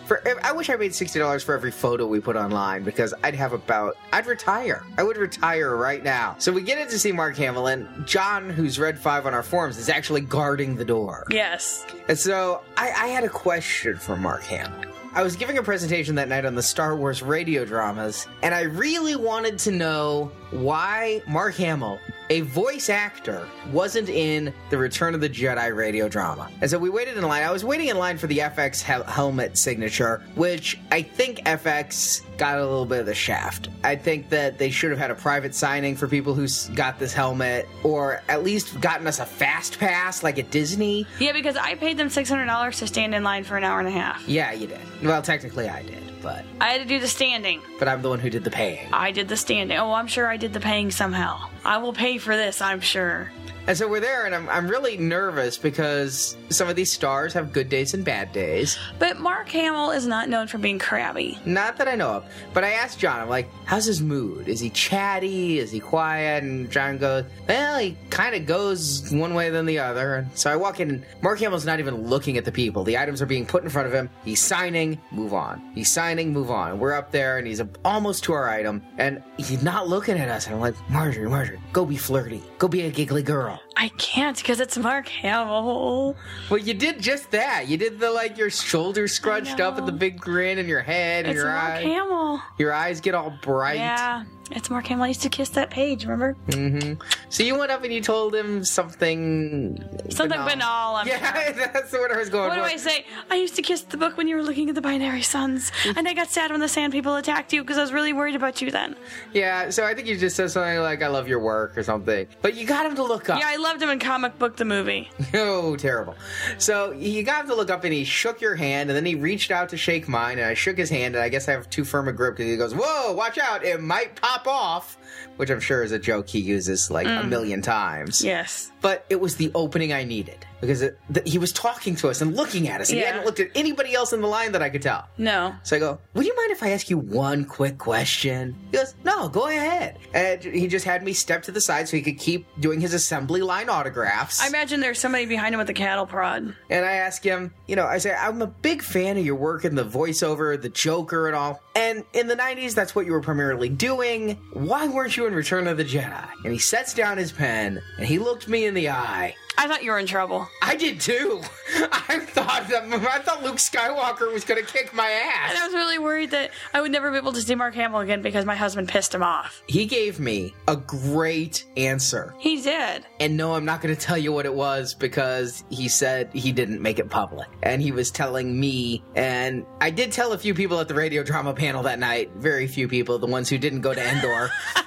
[0.05, 3.35] For I wish I made sixty dollars for every photo we put online because I'd
[3.35, 4.83] have about I'd retire.
[4.97, 6.35] I would retire right now.
[6.37, 9.43] So we get in to see Mark Hamill and John, who's read five on our
[9.43, 11.25] forums, is actually guarding the door.
[11.29, 11.85] Yes.
[12.07, 14.91] And so I, I had a question for Mark Hamill.
[15.13, 18.61] I was giving a presentation that night on the Star Wars radio dramas, and I
[18.61, 25.21] really wanted to know why Mark Hamill, a voice actor, wasn't in the Return of
[25.21, 26.49] the Jedi radio drama.
[26.61, 27.43] And so we waited in line.
[27.43, 32.21] I was waiting in line for the FX hel- helmet signature, which I think FX
[32.37, 33.69] got a little bit of the shaft.
[33.83, 37.13] I think that they should have had a private signing for people who got this
[37.13, 41.05] helmet, or at least gotten us a fast pass like at Disney.
[41.19, 43.91] Yeah, because I paid them $600 to stand in line for an hour and a
[43.91, 44.27] half.
[44.27, 44.79] Yeah, you did.
[45.03, 46.03] Well, technically, I did.
[46.27, 47.61] But I had to do the standing.
[47.79, 48.89] but I'm the one who did the paying.
[48.91, 49.77] I did the standing.
[49.77, 51.47] Oh, I'm sure I did the paying somehow.
[51.67, 53.29] I will pay for this, I'm sure.
[53.67, 57.51] And so we're there, and I'm, I'm really nervous because some of these stars have
[57.51, 58.77] good days and bad days.
[58.97, 61.37] But Mark Hamill is not known for being crabby.
[61.45, 62.25] Not that I know of.
[62.53, 64.47] But I asked John, I'm like, how's his mood?
[64.47, 65.59] Is he chatty?
[65.59, 66.45] Is he quiet?
[66.45, 70.15] And John goes, well, he kind of goes one way than the other.
[70.15, 72.85] And so I walk in, and Mark Hamill's not even looking at the people.
[72.85, 74.09] The items are being put in front of him.
[74.23, 75.61] He's signing, move on.
[75.75, 76.79] He's signing, move on.
[76.79, 80.45] We're up there, and he's almost to our item, and he's not looking at us.
[80.45, 82.43] And I'm like, Marjorie, Marjorie, go be flirty.
[82.57, 83.61] Go be a giggly girl.
[83.75, 86.15] I can't because it's Mark Hamill.
[86.49, 87.67] Well, you did just that.
[87.67, 89.79] You did the like your shoulders scrunched up know.
[89.79, 91.81] and the big grin in your head and It's your Mark eye.
[91.81, 92.41] Hamill.
[92.57, 93.77] Your eyes get all bright.
[93.77, 95.05] Yeah, it's Mark Hamill.
[95.05, 96.35] I used to kiss that page, remember?
[96.47, 97.01] Mm-hmm.
[97.29, 99.77] So you went up and you told him something.
[100.09, 100.95] Something banal.
[100.95, 101.17] I'm sure.
[101.17, 102.61] Yeah, that's what I was going What do.
[102.61, 103.05] I say?
[103.29, 106.07] I used to kiss the book when you were looking at the binary suns, and
[106.07, 108.61] I got sad when the sand people attacked you because I was really worried about
[108.61, 108.95] you then.
[109.33, 112.27] Yeah, so I think you just said something like "I love your work" or something.
[112.41, 113.39] But you got him to look up.
[113.39, 115.09] Yeah, I loved him in comic book the movie.
[115.33, 116.15] Oh, terrible.
[116.57, 119.15] So you got him to look up and he shook your hand and then he
[119.15, 121.69] reached out to shake mine and I shook his hand and I guess I have
[121.69, 124.97] too firm a grip because he goes, Whoa, watch out, it might pop off.
[125.37, 127.29] Which I'm sure is a joke he uses like a mm.
[127.29, 128.23] million times.
[128.23, 128.71] Yes.
[128.81, 132.21] But it was the opening I needed because it, th- he was talking to us
[132.21, 132.89] and looking at us.
[132.89, 135.07] And He hadn't looked at anybody else in the line that I could tell.
[135.17, 135.55] No.
[135.63, 138.55] So I go, Would you mind if I ask you one quick question?
[138.71, 139.99] He goes, No, go ahead.
[140.13, 142.93] And he just had me step to the side so he could keep doing his
[142.93, 144.41] assembly line autographs.
[144.41, 146.55] I imagine there's somebody behind him with a cattle prod.
[146.69, 149.65] And I ask him, you know, I say, I'm a big fan of your work
[149.65, 151.61] in the voiceover, the Joker, and all.
[151.75, 154.39] And in the 90s, that's what you were primarily doing.
[154.53, 156.27] Why weren't you in Return of the Jedi?
[156.43, 159.35] And he sets down his pen and he looked me in the eye.
[159.59, 160.47] I thought you were in trouble.
[160.61, 161.41] I did too.
[161.91, 165.49] I thought that I thought Luke Skywalker was going to kick my ass.
[165.51, 168.01] And I was really worried that I would never be able to see Mark Hamill
[168.01, 169.63] again because my husband pissed him off.
[169.67, 172.35] He gave me a great answer.
[172.37, 173.05] He did.
[173.19, 176.51] And no, I'm not going to tell you what it was because he said he
[176.51, 177.47] didn't make it public.
[177.63, 181.23] And he was telling me, and I did tell a few people at the radio
[181.23, 184.49] drama panel that night, very few people, the ones who didn't go to Endor.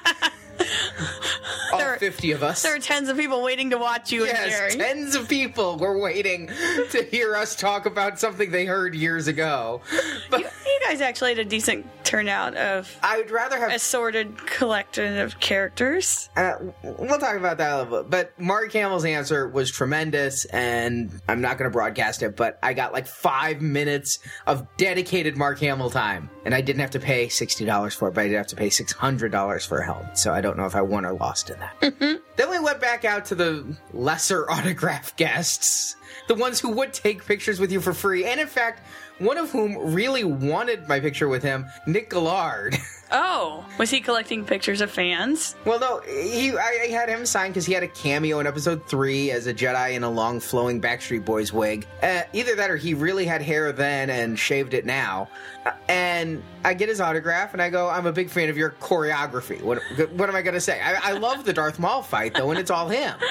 [2.01, 2.63] 50 of us.
[2.63, 5.99] There are tens of people waiting to watch you and Yes, tens of people were
[5.99, 6.47] waiting
[6.93, 9.83] to hear us talk about something they heard years ago.
[10.31, 13.75] But you, you guys actually had a decent turnout of I would rather have a
[13.75, 16.31] assorted collection of characters.
[16.37, 18.11] Uh, we'll talk about that a little bit.
[18.11, 22.73] But Mark Hamill's answer was tremendous, and I'm not going to broadcast it, but I
[22.73, 26.31] got like five minutes of dedicated Mark Hamill time.
[26.45, 28.69] And I didn't have to pay $60 for it, but I did have to pay
[28.69, 30.17] $600 for a helmet.
[30.19, 31.90] So I don't know if I won or lost in that.
[32.37, 35.97] then we went back out to the lesser autograph guests,
[36.29, 38.25] the ones who would take pictures with you for free.
[38.25, 38.83] And in fact,
[39.19, 42.77] one of whom really wanted my picture with him, Nick Gillard.
[43.13, 45.57] Oh, was he collecting pictures of fans?
[45.65, 48.87] Well, no, he I, I had him signed because he had a cameo in episode
[48.89, 51.89] three as a Jedi in a long flowing Backstreet Boys wig.
[52.05, 55.29] Uh, either that or he really had hair then and shaved it now.
[55.67, 58.71] Uh, and I get his autograph and I go, I'm a big fan of your
[58.81, 59.63] choreography.
[59.63, 59.81] What
[60.13, 60.81] what am I going to say?
[60.81, 63.15] I, I love the Darth Maul fight though, and it's all him.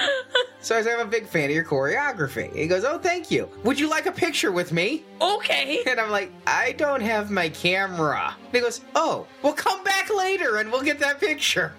[0.62, 2.54] So I say, I'm a big fan of your choreography.
[2.54, 3.48] He goes, Oh, thank you.
[3.64, 5.04] Would you like a picture with me?
[5.20, 5.82] Okay.
[5.86, 8.36] And I'm like, I don't have my camera.
[8.44, 11.72] And he goes, Oh, well, come back later and we'll get that picture.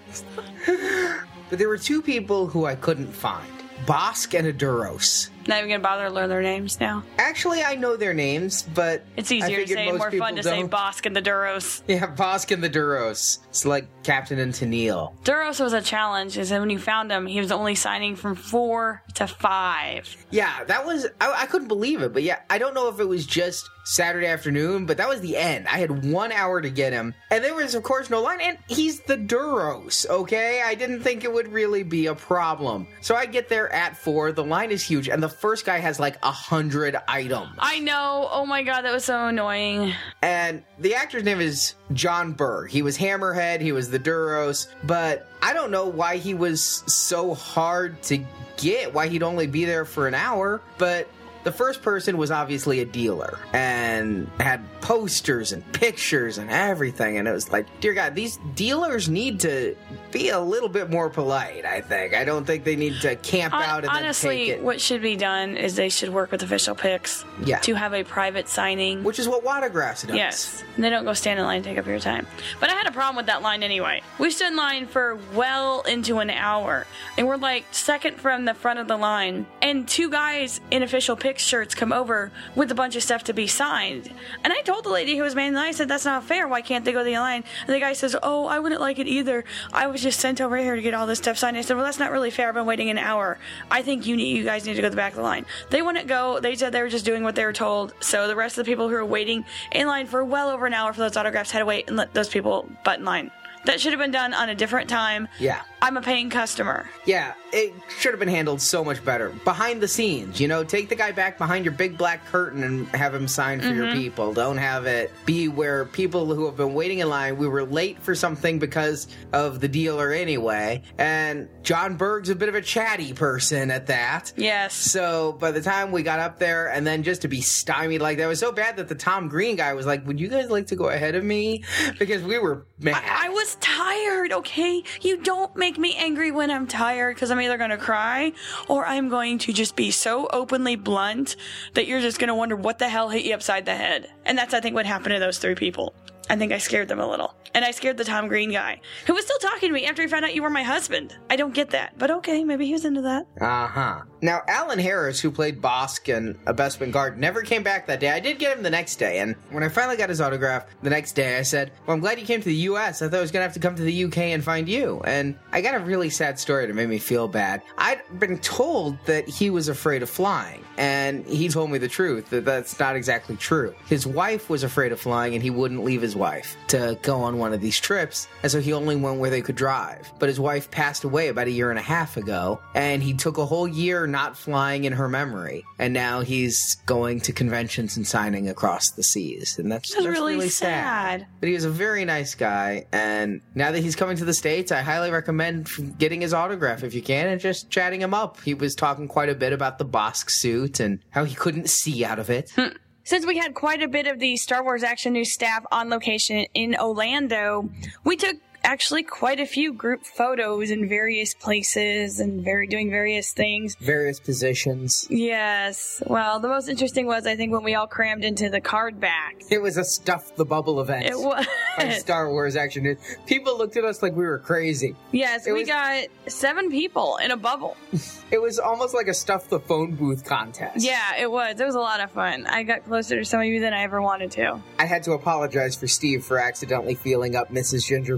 [0.66, 3.52] but there were two people who I couldn't find
[3.86, 5.30] Bossk and Aduros.
[5.46, 7.02] Not even gonna bother to learn their names now.
[7.18, 10.60] Actually, I know their names, but It's easier to say and more fun to say
[10.60, 10.70] don't.
[10.70, 11.82] Bossk and the Duros.
[11.88, 13.38] Yeah, Bossk and the Duros.
[13.48, 15.12] It's like Captain and Tennille.
[15.24, 18.34] Duros was a challenge, is that when you found him, he was only signing from
[18.34, 20.16] four to five.
[20.30, 23.08] Yeah, that was I, I couldn't believe it, but yeah, I don't know if it
[23.08, 25.66] was just Saturday afternoon, but that was the end.
[25.66, 28.40] I had one hour to get him, and there was of course no line.
[28.40, 30.62] And he's the Duros, okay?
[30.64, 32.86] I didn't think it would really be a problem.
[33.00, 34.32] So I get there at four.
[34.32, 37.56] The line is huge, and the first guy has like a hundred items.
[37.58, 38.28] I know.
[38.30, 39.94] Oh my god, that was so annoying.
[40.22, 42.66] And the actor's name is John Burr.
[42.66, 47.34] He was Hammerhead, he was the Duros, but I don't know why he was so
[47.34, 48.24] hard to
[48.56, 51.08] get, why he'd only be there for an hour, but
[51.44, 57.18] the first person was obviously a dealer and had posters and pictures and everything.
[57.18, 59.76] And it was like, dear God, these dealers need to
[60.10, 62.14] be a little bit more polite, I think.
[62.14, 65.56] I don't think they need to camp Hon- out and honestly, what should be done
[65.56, 67.58] is they should work with Official Pix Yeah.
[67.60, 69.02] to have a private signing.
[69.04, 70.16] Which is what Watergrass does.
[70.16, 70.62] Yes.
[70.76, 72.26] And they don't go stand in line and take up your time.
[72.60, 74.02] But I had a problem with that line anyway.
[74.18, 76.86] We stood in line for well into an hour.
[77.18, 79.46] And we're like second from the front of the line.
[79.60, 83.32] And two guys in Official Pix Shirts come over with a bunch of stuff to
[83.32, 84.12] be signed.
[84.44, 86.48] And I told the lady who was manning the line, I said, that's not fair.
[86.48, 87.44] Why can't they go to the line?
[87.66, 89.44] And the guy says, oh, I wouldn't like it either.
[89.72, 91.56] I was just sent over here to get all this stuff signed.
[91.56, 92.48] I said, well, that's not really fair.
[92.48, 93.38] I've been waiting an hour.
[93.70, 95.46] I think you need, you guys need to go to the back of the line.
[95.70, 96.40] They wouldn't go.
[96.40, 97.94] They said they were just doing what they were told.
[98.00, 100.74] So the rest of the people who were waiting in line for well over an
[100.74, 103.30] hour for those autographs had to wait and let those people butt in line.
[103.64, 105.28] That should have been done on a different time.
[105.38, 105.62] Yeah.
[105.82, 106.88] I'm a paying customer.
[107.04, 109.30] Yeah, it should have been handled so much better.
[109.44, 112.86] Behind the scenes, you know, take the guy back behind your big black curtain and
[112.90, 113.98] have him sign for your mm-hmm.
[113.98, 114.32] people.
[114.32, 118.00] Don't have it be where people who have been waiting in line, we were late
[118.00, 120.82] for something because of the dealer anyway.
[120.98, 124.32] And John Berg's a bit of a chatty person at that.
[124.36, 124.74] Yes.
[124.74, 128.18] So by the time we got up there, and then just to be stymied like
[128.18, 130.68] that was so bad that the Tom Green guy was like, "Would you guys like
[130.68, 131.64] to go ahead of me?"
[131.98, 133.02] Because we were mad.
[133.04, 134.82] I was tired, okay?
[135.00, 138.32] You don't make me angry when I'm tired because I'm either going to cry
[138.68, 141.36] or I'm going to just be so openly blunt
[141.74, 144.08] that you're just going to wonder what the hell hit you upside the head.
[144.24, 145.94] And that's, I think, what happened to those three people.
[146.30, 147.34] I think I scared them a little.
[147.54, 150.08] And I scared the Tom Green guy, who was still talking to me after he
[150.08, 151.14] found out you were my husband.
[151.28, 153.26] I don't get that, but okay, maybe he was into that.
[153.40, 154.02] Uh huh.
[154.22, 158.10] Now, Alan Harris, who played Bossk and A Best Guard, never came back that day.
[158.10, 160.90] I did get him the next day, and when I finally got his autograph the
[160.90, 163.02] next day, I said, Well, I'm glad you came to the US.
[163.02, 165.02] I thought I was going to have to come to the UK and find you.
[165.04, 167.62] And I got a really sad story that made me feel bad.
[167.76, 172.30] I'd been told that he was afraid of flying, and he told me the truth
[172.30, 173.74] that that's not exactly true.
[173.86, 177.38] His wife was afraid of flying, and he wouldn't leave his wife to go on
[177.38, 180.10] one of these trips, and so he only went where they could drive.
[180.18, 183.38] But his wife passed away about a year and a half ago, and he took
[183.38, 188.06] a whole year not flying in her memory, and now he's going to conventions and
[188.06, 191.26] signing across the seas, and that's, That's that's really sad.
[191.40, 194.72] But he was a very nice guy, and now that he's coming to the states,
[194.72, 198.40] I highly recommend getting his autograph if you can, and just chatting him up.
[198.42, 202.04] He was talking quite a bit about the Bossk suit and how he couldn't see
[202.04, 202.50] out of it.
[202.56, 202.76] Hmm.
[203.04, 206.46] Since we had quite a bit of the Star Wars Action News staff on location
[206.54, 207.68] in Orlando,
[208.04, 213.32] we took actually quite a few group photos in various places and very doing various
[213.32, 213.74] things.
[213.76, 215.06] Various positions.
[215.10, 216.02] Yes.
[216.06, 219.36] Well, the most interesting was I think when we all crammed into the card back.
[219.50, 221.06] It was a stuff the bubble event.
[221.06, 221.46] It was.
[221.78, 222.98] on Star Wars Action News.
[223.26, 224.94] People looked at us like we were crazy.
[225.12, 227.76] yes, It we was- got seven people in a bubble.
[228.32, 230.82] It was almost like a stuff the phone booth contest.
[230.82, 231.60] Yeah, it was.
[231.60, 232.46] It was a lot of fun.
[232.46, 234.58] I got closer to some of you than I ever wanted to.
[234.78, 237.86] I had to apologize for Steve for accidentally feeling up Mrs.
[237.86, 238.16] Ginger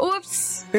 [0.00, 0.64] Oops.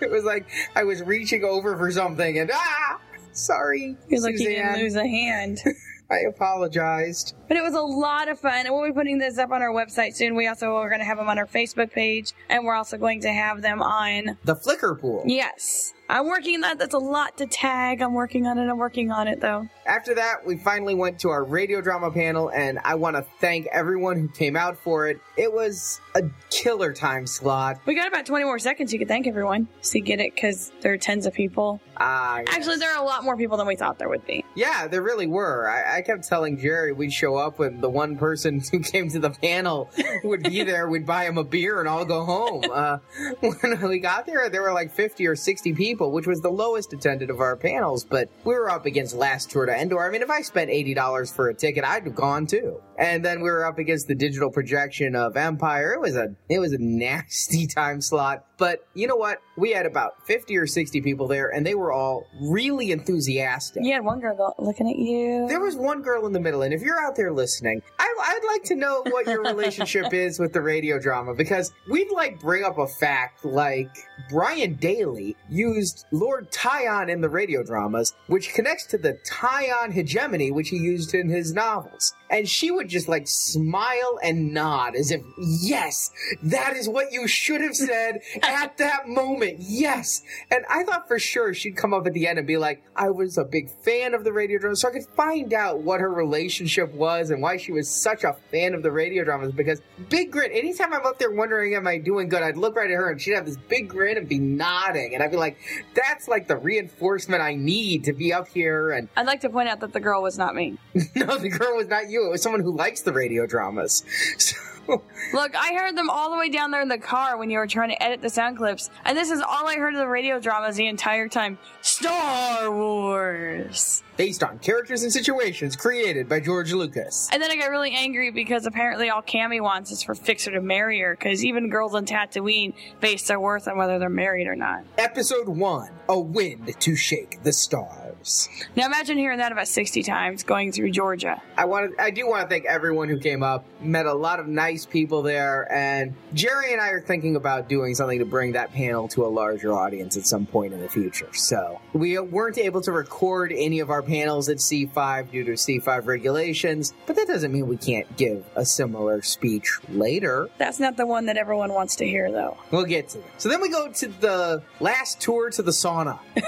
[0.00, 2.98] It was like I was reaching over for something and ah,
[3.32, 4.82] sorry, Feels like you didn't Suzanne.
[4.82, 5.58] lose a hand.
[6.10, 7.34] I apologized.
[7.48, 8.66] But it was a lot of fun.
[8.66, 10.34] And we'll be putting this up on our website soon.
[10.34, 12.32] We also are going to have them on our Facebook page.
[12.50, 14.36] And we're also going to have them on.
[14.44, 15.22] The Flickr pool.
[15.26, 15.94] Yes.
[16.10, 16.78] I'm working on that.
[16.78, 18.02] That's a lot to tag.
[18.02, 18.68] I'm working on it.
[18.68, 19.66] I'm working on it though.
[19.84, 23.66] After that, we finally went to our radio drama panel, and I want to thank
[23.72, 25.20] everyone who came out for it.
[25.36, 27.80] It was a killer time slot.
[27.84, 28.92] We got about 20 more seconds.
[28.92, 29.66] You could thank everyone.
[29.80, 31.80] So you get it because there are tens of people.
[31.96, 32.48] Ah, yes.
[32.50, 34.44] Actually, there are a lot more people than we thought there would be.
[34.54, 35.68] Yeah, there really were.
[35.68, 39.18] I, I kept telling Jerry we'd show up when the one person who came to
[39.18, 39.90] the panel
[40.24, 40.88] would be there.
[40.88, 42.64] We'd buy him a beer and all go home.
[42.72, 42.98] Uh,
[43.40, 46.92] when we got there, there were like 50 or 60 people, which was the lowest
[46.92, 48.04] attended of our panels.
[48.04, 50.06] But we were up against Last Tour Endor.
[50.06, 52.80] I mean, if I spent $80 for a ticket, I'd have gone too.
[52.98, 55.92] And then we were up against the digital projection of Empire.
[55.94, 58.46] It was a it was a nasty time slot.
[58.62, 59.42] But you know what?
[59.56, 63.82] We had about 50 or 60 people there, and they were all really enthusiastic.
[63.82, 65.48] You had one girl looking at you.
[65.48, 68.46] There was one girl in the middle, and if you're out there listening, I, I'd
[68.46, 72.62] like to know what your relationship is with the radio drama because we'd like bring
[72.62, 73.90] up a fact like
[74.30, 80.52] Brian Daley used Lord Tion in the radio dramas, which connects to the Tion hegemony
[80.52, 82.14] which he used in his novels.
[82.32, 86.10] And she would just like smile and nod as if, yes,
[86.42, 89.58] that is what you should have said at that moment.
[89.60, 90.22] Yes.
[90.50, 93.10] And I thought for sure she'd come up at the end and be like, I
[93.10, 96.10] was a big fan of the radio dramas, so I could find out what her
[96.10, 99.52] relationship was and why she was such a fan of the radio dramas.
[99.52, 102.90] Because big grin, anytime I'm up there wondering, am I doing good, I'd look right
[102.90, 105.14] at her and she'd have this big grin and be nodding.
[105.14, 105.58] And I'd be like,
[105.94, 108.92] that's like the reinforcement I need to be up here.
[108.92, 110.78] And I'd like to point out that the girl was not me.
[111.14, 112.21] no, the girl was not you.
[112.26, 114.04] It was someone who likes the radio dramas.
[114.38, 117.58] So, Look, I heard them all the way down there in the car when you
[117.58, 120.08] were trying to edit the sound clips, and this is all I heard of the
[120.08, 121.56] radio dramas the entire time.
[121.82, 124.02] Star Wars!
[124.16, 127.28] based on characters and situations created by George Lucas.
[127.32, 130.60] And then I got really angry because apparently all Camie wants is for Fixer to
[130.60, 134.56] marry her, because even girls on Tatooine base their worth on whether they're married or
[134.56, 134.84] not.
[134.98, 138.01] Episode 1 A Wind to Shake the Stars.
[138.22, 138.48] Times.
[138.76, 141.42] Now imagine hearing that about 60 times going through Georgia.
[141.56, 143.64] I want to, I do want to thank everyone who came up.
[143.80, 147.94] Met a lot of nice people there, and Jerry and I are thinking about doing
[147.94, 151.32] something to bring that panel to a larger audience at some point in the future.
[151.32, 156.06] So we weren't able to record any of our panels at C5 due to C5
[156.06, 160.48] regulations, but that doesn't mean we can't give a similar speech later.
[160.58, 162.56] That's not the one that everyone wants to hear, though.
[162.70, 163.24] We'll get to it.
[163.38, 166.18] So then we go to the last tour to the sauna.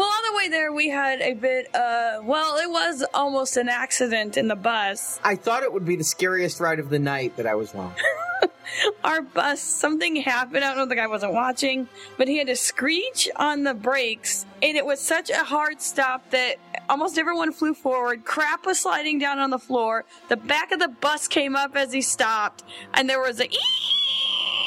[0.00, 3.68] Well, on the way there, we had a bit, uh, well, it was almost an
[3.68, 5.20] accident in the bus.
[5.24, 7.94] I thought it would be the scariest ride of the night, but I was wrong.
[9.04, 10.64] Our bus, something happened.
[10.64, 14.46] I don't know, the guy wasn't watching, but he had to screech on the brakes,
[14.62, 16.56] and it was such a hard stop that
[16.88, 18.24] almost everyone flew forward.
[18.24, 20.04] Crap was sliding down on the floor.
[20.28, 22.62] The back of the bus came up as he stopped,
[22.94, 23.48] and there was a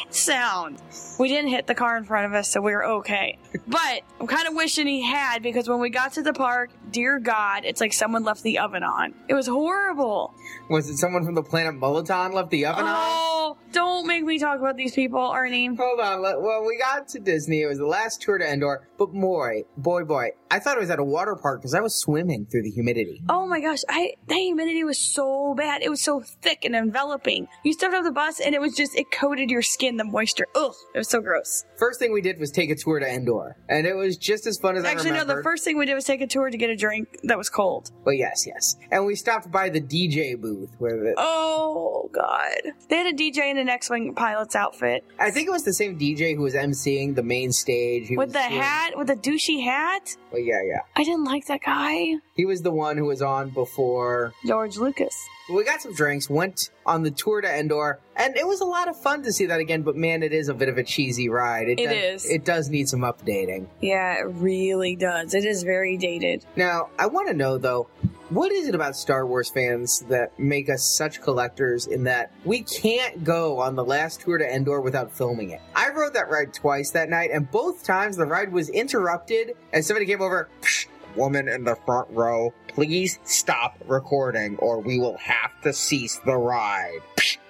[0.09, 0.81] sound.
[1.19, 3.37] We didn't hit the car in front of us, so we were okay.
[3.67, 7.19] But I'm kind of wishing he had because when we got to the park, dear
[7.19, 9.13] God, it's like someone left the oven on.
[9.27, 10.33] It was horrible.
[10.69, 12.95] Was it someone from the planet Mulaton left the oven on?
[12.95, 15.75] Oh, don't make me talk about these people, Arnie.
[15.77, 16.21] Hold on.
[16.21, 17.61] Well, we got to Disney.
[17.61, 18.87] It was the last tour to Endor.
[18.97, 21.95] But boy, boy, boy, I thought it was at a water park because I was
[21.95, 23.21] swimming through the humidity.
[23.27, 25.81] Oh my gosh, I the humidity was so bad.
[25.81, 27.47] It was so thick and enveloping.
[27.63, 30.47] You stepped off the bus and it was just it coated your skin, the moisture.
[30.55, 31.65] Ugh, it was so gross.
[31.77, 34.57] First thing we did was take a tour to Endor, and it was just as
[34.57, 36.57] fun as Actually, I no, the first thing we did was take a tour to
[36.57, 37.91] get a drink that was cold.
[38.05, 42.73] But yes, yes, and we stopped by the DJ booth where the Oh god.
[42.89, 45.03] They had a DJ in an X-Wing pilot's outfit.
[45.19, 48.07] I think it was the same DJ who was emceeing the main stage.
[48.07, 50.15] He With was the doing- hat, with the douchey hat.
[50.31, 50.79] Well, yeah, yeah.
[50.95, 52.15] I didn't like that guy.
[52.35, 54.33] He was the one who was on before.
[54.45, 55.15] George Lucas.
[55.49, 58.87] We got some drinks, went on the tour to Endor, and it was a lot
[58.87, 59.81] of fun to see that again.
[59.81, 61.67] But man, it is a bit of a cheesy ride.
[61.67, 62.29] It does, is.
[62.29, 63.67] It does need some updating.
[63.81, 65.33] Yeah, it really does.
[65.33, 66.45] It is very dated.
[66.55, 67.89] Now, I want to know though,
[68.29, 72.61] what is it about Star Wars fans that make us such collectors in that we
[72.63, 75.61] can't go on the last tour to Endor without filming it?
[75.75, 79.85] I rode that ride twice that night, and both times the ride was interrupted as
[79.87, 80.47] somebody came over.
[80.61, 86.19] "Psh, Woman in the front row, please stop recording or we will have to cease
[86.25, 86.99] the ride.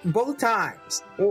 [0.05, 1.01] Both times.
[1.17, 1.24] Uh,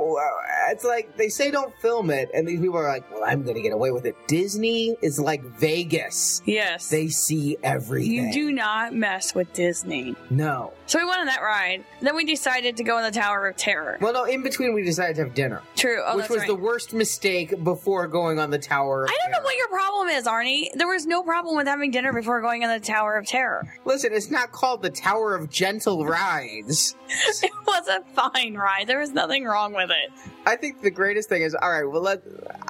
[0.71, 3.57] It's like they say don't film it, and these people are like, well, I'm going
[3.57, 4.17] to get away with it.
[4.27, 6.41] Disney is like Vegas.
[6.47, 6.89] Yes.
[6.89, 8.13] They see everything.
[8.13, 10.17] you do not mess with Disney.
[10.31, 10.73] No.
[10.87, 11.85] So we went on that ride.
[12.01, 13.99] Then we decided to go in the Tower of Terror.
[14.01, 16.03] Well, no, in between we decided to have dinner, True.
[16.05, 16.49] Oh, which that's was right.
[16.49, 20.09] the worst mistake before going on the Tower of I don't know what your problem
[20.09, 20.69] is, Arnie.
[20.75, 23.67] There was no problem with having dinner before going on the Tower of Terror.
[23.85, 26.97] Listen, it's not called the Tower of Gentle Rides.
[27.43, 28.87] It was a fine ride.
[28.87, 30.11] There was nothing wrong with it.
[30.47, 32.23] I think the greatest thing is, all right, well, let,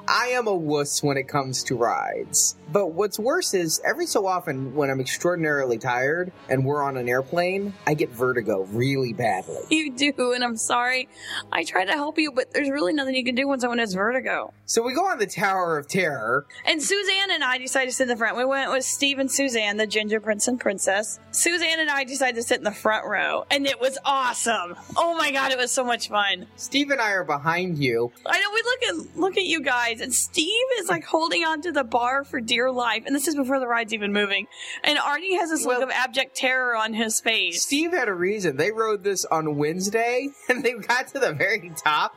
[0.07, 2.55] I am a wuss when it comes to rides.
[2.71, 7.07] But what's worse is every so often when I'm extraordinarily tired and we're on an
[7.07, 9.57] airplane, I get vertigo really badly.
[9.83, 11.09] You do, and I'm sorry.
[11.51, 13.93] I tried to help you, but there's really nothing you can do when someone has
[13.93, 14.53] vertigo.
[14.65, 16.45] So we go on the Tower of Terror.
[16.65, 18.37] And Suzanne and I decided to sit in the front.
[18.37, 21.19] We went with Steve and Suzanne, the ginger prince and princess.
[21.31, 24.75] Suzanne and I decided to sit in the front row, and it was awesome.
[24.95, 26.47] Oh my god, it was so much fun.
[26.55, 28.11] Steve and I are behind you.
[28.25, 31.61] I know we look at look at you guys, and Steve is like holding on
[31.61, 34.47] to the bar for dear life, and this is before the ride's even moving.
[34.83, 37.63] And Arnie has this look of abject terror on his face.
[37.63, 38.57] Steve had a reason.
[38.57, 42.15] They rode this on Wednesday, and they got to the very top,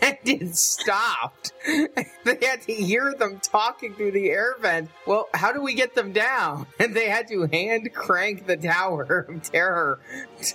[0.00, 1.52] and it stopped.
[1.66, 4.90] they had to hear them talking through the air vent.
[5.06, 6.66] Well, how do we get them down?
[6.78, 10.00] And they had to hand crank the Tower of Terror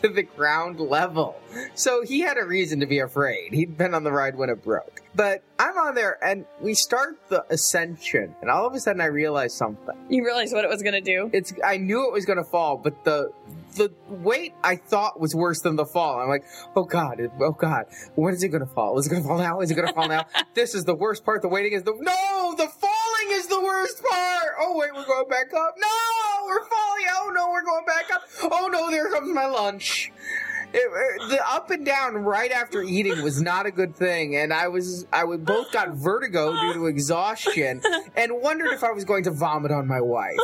[0.02, 1.40] to the ground level.
[1.76, 3.54] So he had a reason to be afraid.
[3.54, 5.03] He'd been on the ride when it broke.
[5.16, 9.06] But I'm on there, and we start the ascension, and all of a sudden I
[9.06, 9.96] realize something.
[10.10, 11.30] You realize what it was gonna do.
[11.34, 13.32] It's I knew it was going to fall, but the
[13.76, 16.20] the weight I thought was worse than the fall.
[16.20, 16.46] I'm like,
[16.76, 17.86] oh god, oh god,
[18.16, 18.98] when is it going to fall?
[19.00, 19.62] Is it going to fall now?
[19.62, 20.26] Is it going to fall now?
[20.54, 21.42] this is the worst part.
[21.42, 24.54] The waiting is the no, the falling is the worst part.
[24.60, 25.76] Oh wait, we're going back up.
[25.78, 27.06] No, we're falling.
[27.16, 28.24] Oh no, we're going back up.
[28.44, 30.12] Oh no, there comes my lunch.
[30.74, 34.68] It, the up and down right after eating was not a good thing, and I
[34.68, 37.82] was I would both got vertigo due to exhaustion,
[38.16, 40.38] and wondered if I was going to vomit on my wife.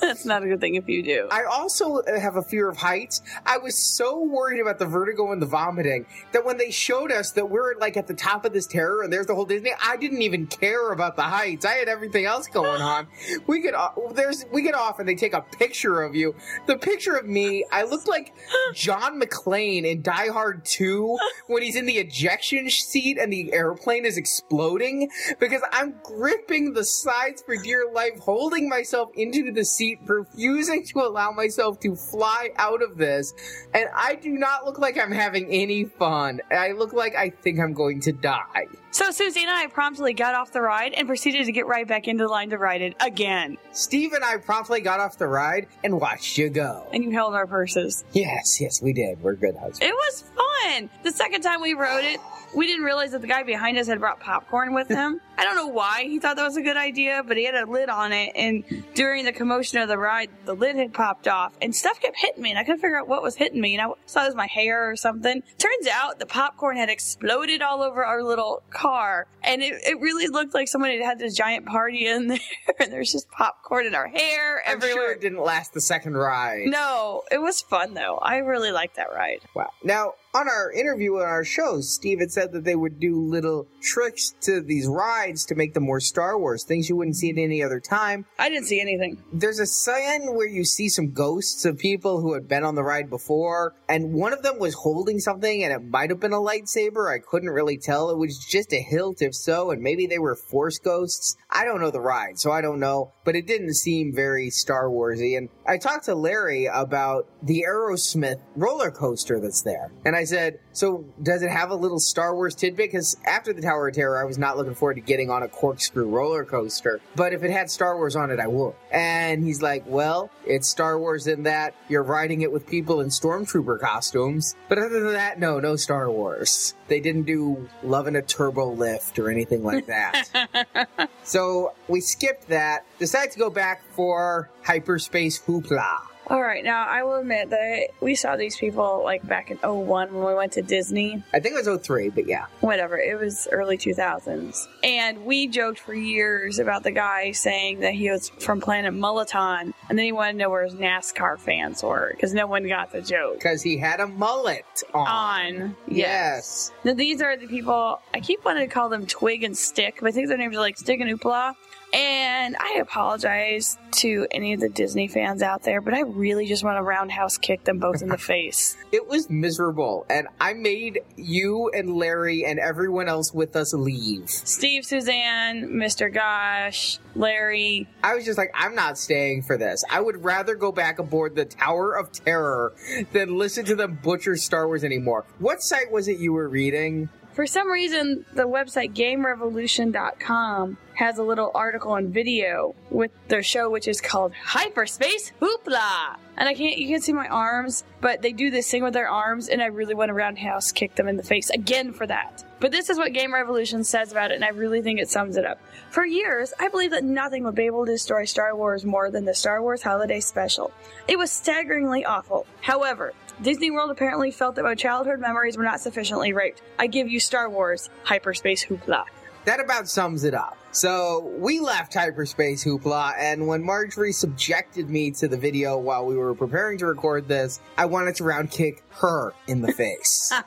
[0.00, 1.28] That's not a good thing if you do.
[1.30, 3.22] I also uh, have a fear of heights.
[3.46, 7.32] I was so worried about the vertigo and the vomiting that when they showed us
[7.32, 9.96] that we're like at the top of this terror and there's the whole Disney, I
[9.96, 11.64] didn't even care about the heights.
[11.64, 13.06] I had everything else going on.
[13.46, 16.34] We get off, uh, there's we get off and they take a picture of you.
[16.66, 18.34] The picture of me, I looked like
[18.74, 23.52] John McClane scene in Die Hard 2 when he's in the ejection seat and the
[23.52, 25.10] airplane is exploding
[25.40, 31.00] because I'm gripping the sides for dear life, holding myself into the seat, refusing to
[31.00, 33.34] allow myself to fly out of this.
[33.72, 36.40] And I do not look like I'm having any fun.
[36.50, 38.66] I look like I think I'm going to die.
[38.94, 42.06] So Susie and I promptly got off the ride and proceeded to get right back
[42.06, 43.58] into the line to ride it again.
[43.72, 46.86] Steve and I promptly got off the ride and watched you go.
[46.92, 48.04] And you held our purses.
[48.12, 49.20] Yes, yes, we did.
[49.20, 49.80] We're good husbands.
[49.80, 50.88] It was fun.
[51.02, 52.20] The second time we rode it,
[52.54, 55.20] we didn't realize that the guy behind us had brought popcorn with him.
[55.36, 57.66] I don't know why he thought that was a good idea, but he had a
[57.66, 58.64] lid on it, and
[58.94, 62.42] during the commotion of the ride, the lid had popped off, and stuff kept hitting
[62.42, 64.34] me, and I couldn't figure out what was hitting me, and I thought it was
[64.36, 65.42] my hair or something.
[65.58, 70.28] Turns out the popcorn had exploded all over our little car, and it, it really
[70.28, 72.38] looked like someone had had this giant party in there,
[72.78, 74.94] and there's just popcorn in our hair I'm everywhere.
[74.94, 76.66] sure it didn't last the second ride.
[76.66, 78.18] No, it was fun though.
[78.18, 79.40] I really liked that ride.
[79.54, 79.70] Wow.
[79.82, 83.68] Now, on our interview on our show, Steve had said that they would do little
[83.80, 87.38] tricks to these rides to make them more Star Wars, things you wouldn't see at
[87.38, 88.26] any other time.
[88.38, 89.22] I didn't see anything.
[89.32, 92.84] There's a scene where you see some ghosts of people who had been on the
[92.84, 96.36] ride before, and one of them was holding something, and it might have been a
[96.36, 97.12] lightsaber.
[97.12, 98.10] I couldn't really tell.
[98.10, 101.36] It was just a hilt, if so, and maybe they were Force ghosts.
[101.50, 104.88] I don't know the ride, so I don't know, but it didn't seem very Star
[104.88, 105.38] Warsy.
[105.38, 110.58] And I talked to Larry about the Aerosmith roller coaster that's there, and I said,
[110.72, 114.20] "So does it have a little Star Wars tidbit?" Because after the Tower of Terror,
[114.20, 117.50] I was not looking forward to getting on a corkscrew roller coaster, but if it
[117.50, 118.74] had Star Wars on it, I would.
[118.90, 123.08] And he's like, "Well, it's Star Wars in that you're riding it with people in
[123.08, 126.74] stormtrooper costumes, but other than that, no, no Star Wars.
[126.88, 132.48] They didn't do Love in a Turbo Lift or anything like that." So we skipped
[132.48, 136.00] that, decided to go back for hyperspace hoopla.
[136.28, 140.14] All right, now I will admit that we saw these people like back in 01
[140.14, 141.22] when we went to Disney.
[141.34, 142.46] I think it was 03, but yeah.
[142.60, 144.66] Whatever, it was early 2000s.
[144.82, 149.74] And we joked for years about the guy saying that he was from Planet Mulliton,
[149.88, 152.90] and then he wanted to know where his NASCAR fans were because no one got
[152.90, 153.34] the joke.
[153.34, 155.06] Because he had a mullet on.
[155.06, 155.76] On.
[155.86, 156.72] Yes.
[156.84, 160.08] Now, these are the people, I keep wanting to call them Twig and Stick, but
[160.08, 161.54] I think their names are like Stick and Oopla.
[161.94, 166.64] And I apologize to any of the Disney fans out there, but I really just
[166.64, 168.76] want to roundhouse kick them both in the face.
[168.90, 174.28] It was miserable, and I made you and Larry and everyone else with us leave.
[174.28, 176.12] Steve, Suzanne, Mr.
[176.12, 177.88] Gosh, Larry.
[178.02, 179.84] I was just like, I'm not staying for this.
[179.88, 182.72] I would rather go back aboard the Tower of Terror
[183.12, 185.24] than listen to them butcher Star Wars anymore.
[185.38, 187.08] What site was it you were reading?
[187.34, 193.68] For some reason, the website GameRevolution.com has a little article and video with their show,
[193.68, 196.16] which is called Hyperspace Hoopla.
[196.36, 199.08] And I can't, you can't see my arms, but they do this thing with their
[199.08, 202.44] arms, and I really want to roundhouse kick them in the face again for that.
[202.60, 205.36] But this is what Game Revolution says about it, and I really think it sums
[205.36, 205.60] it up.
[205.90, 209.24] For years, I believed that nothing would be able to destroy Star Wars more than
[209.24, 210.72] the Star Wars Holiday Special.
[211.08, 212.46] It was staggeringly awful.
[212.60, 213.12] However,
[213.42, 216.62] Disney World apparently felt that my childhood memories were not sufficiently raped.
[216.78, 219.04] I give you Star Wars Hyperspace Hoopla.
[219.44, 220.56] That about sums it up.
[220.74, 226.16] So we left hyperspace hoopla, and when Marjorie subjected me to the video while we
[226.16, 230.32] were preparing to record this, I wanted to round kick her in the face.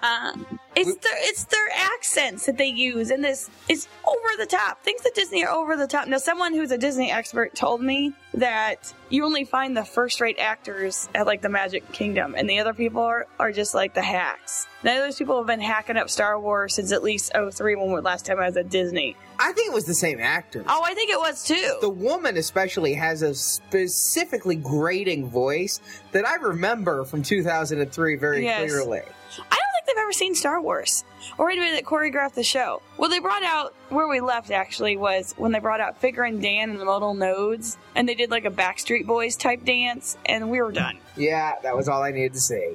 [0.80, 4.84] It's their it's their accents that they use, and this is over the top.
[4.84, 6.08] Things that Disney are over the top.
[6.08, 10.38] Now, someone who's a Disney expert told me that you only find the first rate
[10.38, 14.04] actors at like the Magic Kingdom, and the other people are, are just like the
[14.04, 14.68] hacks.
[14.84, 18.28] Now, those people have been hacking up Star Wars since at least 03 when last
[18.28, 19.16] time I was at Disney.
[19.40, 20.64] I think it was the same actor.
[20.68, 21.78] Oh, I think it was too.
[21.82, 25.80] The woman, especially, has a specifically grating voice
[26.12, 28.60] that I remember from 2003 very Yes.
[28.72, 29.00] clearly.
[29.00, 31.04] I don't think they've ever seen Star Wars
[31.38, 32.82] or anybody that choreographed the show.
[32.98, 36.70] Well, they brought out where we left actually was when they brought out Figrin D'an
[36.72, 40.62] and the Modal Nodes, and they did like a Backstreet Boys type dance, and we
[40.62, 40.98] were done.
[41.16, 42.74] Yeah, that was all I needed to see.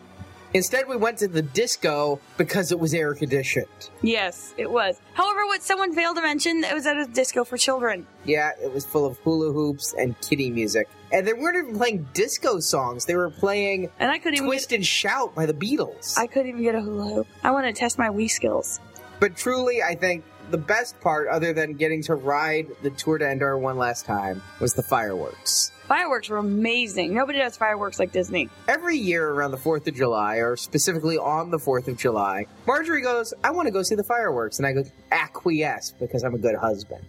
[0.55, 3.67] Instead, we went to the disco because it was air conditioned.
[4.03, 5.01] Yes, it was.
[5.15, 8.07] However, what someone failed to mention, it was at a disco for children.
[8.25, 10.89] Yeah, it was full of hula hoops and kitty music.
[11.11, 14.71] And they weren't even playing disco songs, they were playing And I couldn't even Twist
[14.71, 16.19] get, and Shout by the Beatles.
[16.19, 17.27] I couldn't even get a hula hoop.
[17.43, 18.79] I want to test my Wii skills.
[19.21, 23.31] But truly, I think the best part, other than getting to ride the Tour de
[23.31, 25.72] Endor one last time, was the fireworks.
[25.89, 27.13] Fireworks were amazing.
[27.15, 28.49] Nobody does fireworks like Disney.
[28.69, 33.03] Every year around the 4th of July, or specifically on the 4th of July, Marjorie
[33.03, 34.59] goes, I want to go see the fireworks.
[34.59, 37.05] And I go, acquiesce because I'm a good husband.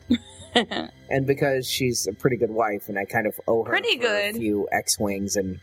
[1.09, 4.05] and because she's a pretty good wife, and I kind of owe her Pretty for
[4.07, 4.35] a good.
[4.37, 5.59] few X Wings and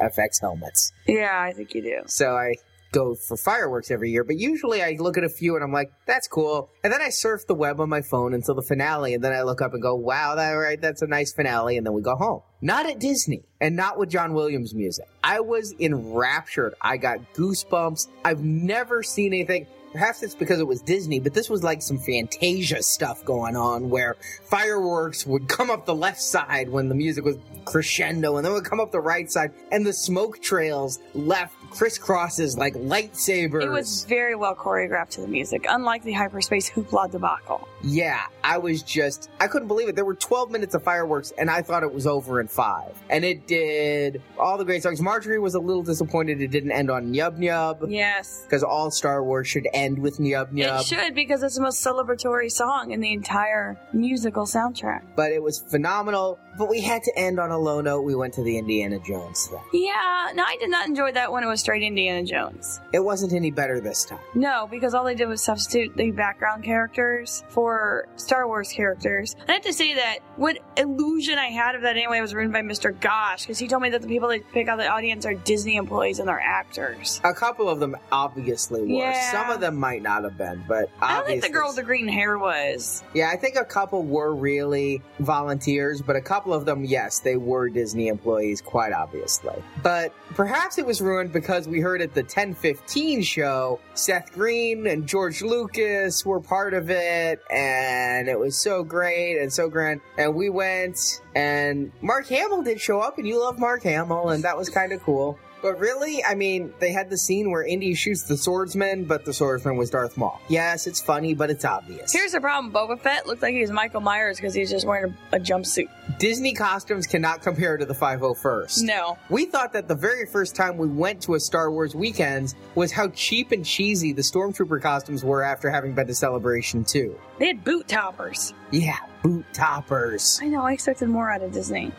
[0.00, 0.92] FX helmets.
[1.06, 2.02] Yeah, I think you do.
[2.06, 2.54] So I
[2.92, 5.90] go for fireworks every year, but usually I look at a few and I'm like,
[6.06, 6.70] that's cool.
[6.82, 9.42] And then I surf the web on my phone until the finale, and then I
[9.42, 12.16] look up and go, wow, that right, that's a nice finale, and then we go
[12.16, 12.42] home.
[12.60, 15.06] Not at Disney, and not with John Williams music.
[15.24, 16.74] I was enraptured.
[16.80, 18.08] I got goosebumps.
[18.24, 19.66] I've never seen anything.
[19.92, 23.90] Perhaps it's because it was Disney, but this was like some Fantasia stuff going on
[23.90, 28.52] where fireworks would come up the left side when the music was crescendo and then
[28.52, 33.62] would come up the right side and the smoke trails left crisscrosses like lightsabers.
[33.62, 37.66] It was very well choreographed to the music, unlike the hyperspace hoopla debacle.
[37.82, 39.96] Yeah, I was just, I couldn't believe it.
[39.96, 42.96] There were 12 minutes of fireworks and I thought it was over in five.
[43.08, 45.00] And it did all the great songs.
[45.00, 47.90] Marjorie was a little disappointed it didn't end on Yub Nyub.
[47.90, 48.42] Yes.
[48.44, 50.80] Because all Star Wars should end with Nyub Nyub.
[50.80, 55.02] It should because it's the most celebratory song in the entire musical soundtrack.
[55.16, 56.38] But it was phenomenal.
[56.58, 58.02] But we had to end on a low note.
[58.02, 59.62] We went to the Indiana Jones thing.
[59.72, 62.80] Yeah, no, I did not enjoy that when it was straight Indiana Jones.
[62.92, 64.18] It wasn't any better this time.
[64.34, 69.36] No, because all they did was substitute the background characters for Star Wars characters.
[69.48, 72.62] I have to say that what illusion I had of that anyway was ruined by
[72.62, 72.98] Mr.
[72.98, 75.76] Gosh, because he told me that the people that pick out the audience are Disney
[75.76, 77.20] employees and they're actors.
[77.24, 78.86] A couple of them obviously were.
[78.88, 79.30] Yeah.
[79.30, 81.82] Some of them might not have been, but I don't think the girl with the
[81.82, 83.02] green hair was.
[83.14, 87.36] Yeah, I think a couple were really volunteers, but a couple of them, yes, they
[87.36, 89.54] were Disney employees, quite obviously.
[89.82, 95.06] But perhaps it was ruined because we heard at the 1015 show, Seth Green and
[95.06, 100.00] George Lucas were part of it, and it was so great and so grand.
[100.18, 104.44] And we went, and Mark Hamill did show up, and you love Mark Hamill, and
[104.44, 105.38] that was kind of cool.
[105.62, 109.32] But really, I mean, they had the scene where Indy shoots the swordsman, but the
[109.32, 110.40] swordsman was Darth Maul.
[110.48, 112.12] Yes, it's funny, but it's obvious.
[112.12, 115.14] Here's the problem Boba Fett looked like he was Michael Myers because he's just wearing
[115.32, 115.88] a, a jumpsuit.
[116.18, 118.82] Disney costumes cannot compare to the 501st.
[118.82, 119.18] No.
[119.28, 122.92] We thought that the very first time we went to a Star Wars weekends was
[122.92, 127.18] how cheap and cheesy the Stormtrooper costumes were after having been to Celebration 2.
[127.38, 128.54] They had boot toppers.
[128.70, 130.38] Yeah, boot toppers.
[130.42, 131.92] I know, I expected more out of Disney.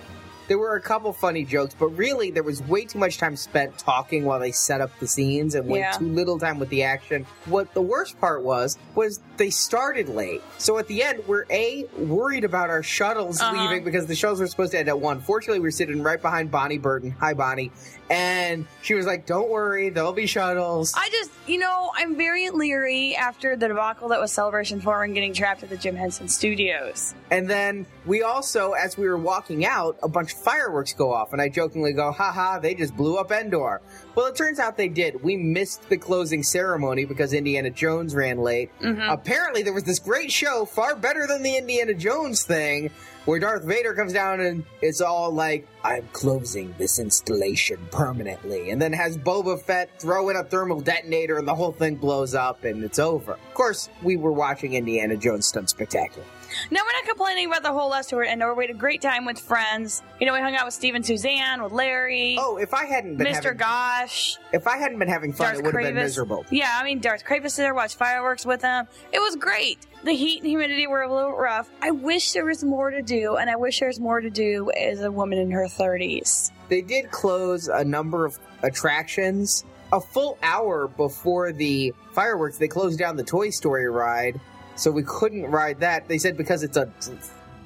[0.52, 3.78] There were a couple funny jokes, but really there was way too much time spent
[3.78, 5.92] talking while they set up the scenes and way Yeah.
[5.94, 7.26] too little time with the action.
[7.46, 10.42] What the worst part was, was they started late.
[10.58, 13.62] So at the end, we're A, worried about our shuttles Uh-huh.
[13.62, 15.22] leaving because the shuttles were supposed to end at 1.
[15.22, 17.16] Fortunately, we were sitting right behind Bonnie Burton.
[17.22, 17.72] Hi, Bonnie.
[18.10, 20.94] And she was like, don't worry, there'll be shuttles.
[20.98, 25.14] I just, you know, I'm very leery after the debacle that was Celebration 4 and
[25.14, 27.14] getting trapped at the Jim Henson Studios.
[27.32, 31.34] And then we also, as we were walking out, a bunch of fireworks go off,
[31.34, 33.82] and I jokingly go, haha, they just blew up Endor.
[34.16, 35.24] Well, it turns out they did.
[35.24, 38.72] We missed the closing ceremony because Indiana Jones ran late.
[38.80, 39.10] Mm-hmm.
[39.10, 42.92] Apparently, there was this great show, far better than the Indiana Jones thing,
[43.26, 48.72] where Darth Vader comes down and it's all like, I'm closing this installation permanently.
[48.72, 52.34] And then has Boba Fett throw in a thermal detonator and the whole thing blows
[52.34, 53.34] up and it's over.
[53.34, 56.26] Of course, we were watching Indiana Jones Stunt Spectacular.
[56.70, 59.26] No, we're not complaining about the whole last tour and we had a great time
[59.26, 60.02] with friends.
[60.20, 63.18] You know, we hung out with Steve and Suzanne, with Larry, Oh, if I hadn't
[63.18, 63.44] been Mr.
[63.44, 66.46] having, Gosh, if I hadn't been having fun, Darth it would have been miserable.
[66.50, 68.88] Yeah, I mean, Darth Kravis there, watched fireworks with him.
[69.12, 69.80] It was great.
[70.04, 71.70] The heat and humidity were a little rough.
[71.82, 75.02] I wish there was more to do, and I wish there's more to do as
[75.02, 76.52] a woman in her 30s.
[76.70, 79.64] They did close a number of attractions.
[79.94, 84.40] A full hour before the fireworks, they closed down the Toy Story ride,
[84.76, 86.08] so we couldn't ride that.
[86.08, 86.92] They said because it's a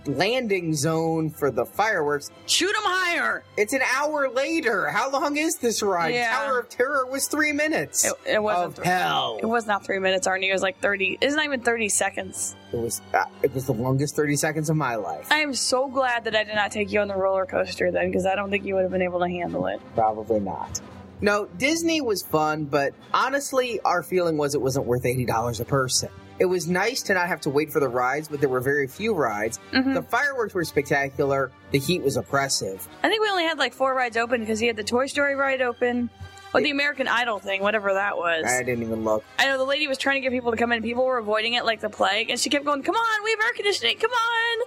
[0.08, 2.30] landing zone for the fireworks.
[2.46, 3.44] Shoot them higher!
[3.58, 4.88] It's an hour later.
[4.90, 6.14] How long is this ride?
[6.14, 6.30] Yeah.
[6.30, 8.06] Tower of Terror was three minutes.
[8.06, 8.76] It, it wasn't.
[8.76, 9.40] three- hell.
[9.42, 10.50] It was not three minutes, Arnie.
[10.50, 11.18] It was like 30.
[11.22, 12.56] It's not even 30 seconds.
[12.72, 13.02] It was.
[13.14, 15.32] Uh, it was the longest thirty seconds of my life.
[15.32, 18.10] I am so glad that I did not take you on the roller coaster then,
[18.10, 19.80] because I don't think you would have been able to handle it.
[19.96, 20.82] Probably not.
[21.22, 26.10] No, Disney was fun, but honestly, our feeling was it wasn't worth $80 a person.
[26.40, 28.88] It was nice to not have to wait for the rides, but there were very
[28.88, 29.60] few rides.
[29.72, 29.94] Mhm.
[29.94, 31.52] The fireworks were spectacular.
[31.72, 32.88] The heat was oppressive.
[33.04, 35.36] I think we only had like four rides open because he had the Toy Story
[35.36, 36.10] ride open.
[36.54, 38.46] Or the American Idol thing, whatever that was.
[38.46, 39.26] I didn't even look.
[39.38, 40.82] I know the lady was trying to get people to come in.
[40.82, 43.40] People were avoiding it like the plague, and she kept going, "Come on, we have
[43.42, 43.98] air conditioning.
[43.98, 44.66] Come on!"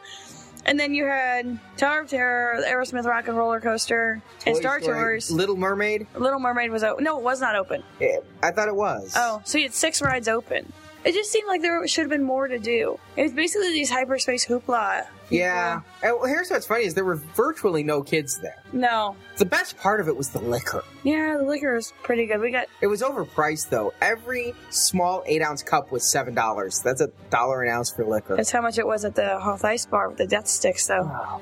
[0.67, 4.83] And then you had Tower of Terror, the Aerosmith Rock and Roller Coaster, and Star
[4.83, 5.31] Story- Tours.
[5.31, 6.07] Little Mermaid?
[6.15, 7.05] Little Mermaid was open.
[7.05, 7.83] No, it was not open.
[8.03, 9.15] Eh, I thought it was.
[9.17, 10.71] Oh, so you had six rides open.
[11.05, 12.99] It just seemed like there should have been more to do.
[13.17, 15.07] It was basically these hyperspace hoopla.
[15.31, 15.81] Yeah.
[16.03, 18.63] And well, here's what's funny is there were virtually no kids there.
[18.73, 19.15] No.
[19.37, 20.83] The best part of it was the liquor.
[21.05, 22.41] Yeah, the liquor was pretty good.
[22.41, 23.93] We got It was overpriced though.
[24.01, 26.81] Every small eight ounce cup was seven dollars.
[26.81, 28.37] That's a dollar an ounce for liquor.
[28.37, 31.11] that's how much it was at the Hoth Ice Bar with the death sticks, though.
[31.11, 31.41] Oh,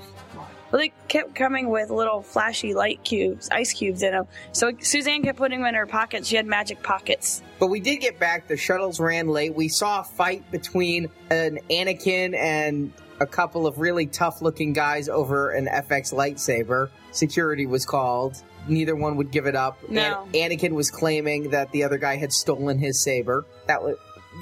[0.70, 4.26] Well, they kept coming with little flashy light cubes, ice cubes in them.
[4.52, 6.28] So Suzanne kept putting them in her pockets.
[6.28, 7.42] She had magic pockets.
[7.58, 8.48] But we did get back.
[8.48, 9.54] The shuttles ran late.
[9.54, 15.08] We saw a fight between an Anakin and a couple of really tough looking guys
[15.08, 16.90] over an FX lightsaber.
[17.12, 18.42] Security was called.
[18.68, 19.78] Neither one would give it up.
[19.88, 20.24] No.
[20.34, 23.46] An- Anakin was claiming that the other guy had stolen his saber.
[23.68, 23.96] That was.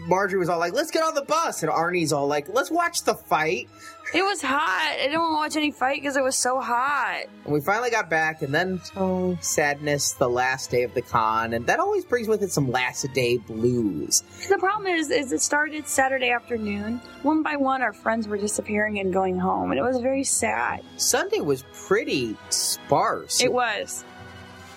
[0.06, 3.04] Marjorie was all like, "Let's get on the bus," and Arnie's all like, "Let's watch
[3.04, 3.68] the fight."
[4.12, 4.96] It was hot.
[5.00, 7.24] I didn't want to watch any fight because it was so hot.
[7.44, 11.54] And we finally got back, and then oh, sadness, the last day of the con,
[11.54, 14.22] and that always brings with it some last day blues.
[14.48, 17.00] The problem is, is it started Saturday afternoon.
[17.22, 20.82] One by one, our friends were disappearing and going home, and it was very sad.
[20.96, 23.42] Sunday was pretty sparse.
[23.42, 24.04] It was.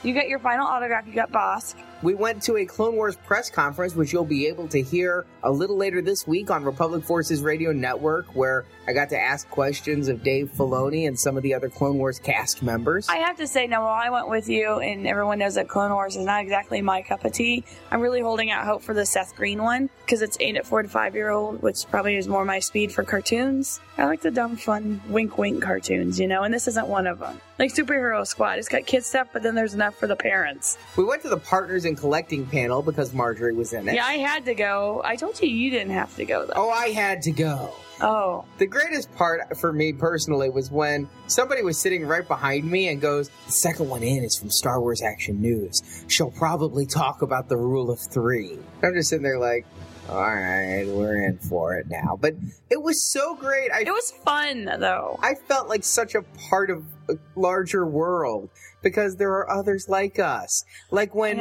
[0.03, 1.05] You got your final autograph.
[1.05, 1.75] You got Bossk.
[2.03, 5.51] We went to a Clone Wars press conference, which you'll be able to hear a
[5.51, 10.07] little later this week on Republic Forces Radio Network, where I got to ask questions
[10.07, 13.09] of Dave Filoni and some of the other Clone Wars cast members.
[13.09, 15.91] I have to say, now while I went with you, and everyone knows that Clone
[15.91, 19.05] Wars is not exactly my cup of tea, I'm really holding out hope for the
[19.05, 22.27] Seth Green one because it's aimed at four to five year old, which probably is
[22.27, 23.79] more my speed for cartoons.
[23.97, 27.17] I like the dumb, fun, wink, wink cartoons, you know, and this isn't one of
[27.17, 27.41] them.
[27.57, 30.77] Like Superhero Squad, it's got kid stuff, but then there's enough for the parents.
[30.95, 33.95] we went to the Partners in Collecting panel because Marjorie was in it.
[33.95, 35.01] Yeah, I had to go.
[35.03, 36.53] I told you you didn't have to go though.
[36.55, 37.73] Oh, I had to go.
[37.99, 42.89] Oh, The greatest part for me personally was when somebody was sitting right behind me
[42.89, 46.05] and goes, The second one in is from Star Wars Action News.
[46.07, 48.59] She'll probably talk about the rule of three.
[48.83, 49.65] I'm just sitting there like,
[50.09, 52.17] all right, we're in for it now.
[52.21, 52.35] But
[52.69, 53.71] it was so great.
[53.71, 55.19] I, it was fun though.
[55.21, 58.49] I felt like such a part of a larger world
[58.83, 60.63] because there are others like us.
[60.91, 61.37] Like when.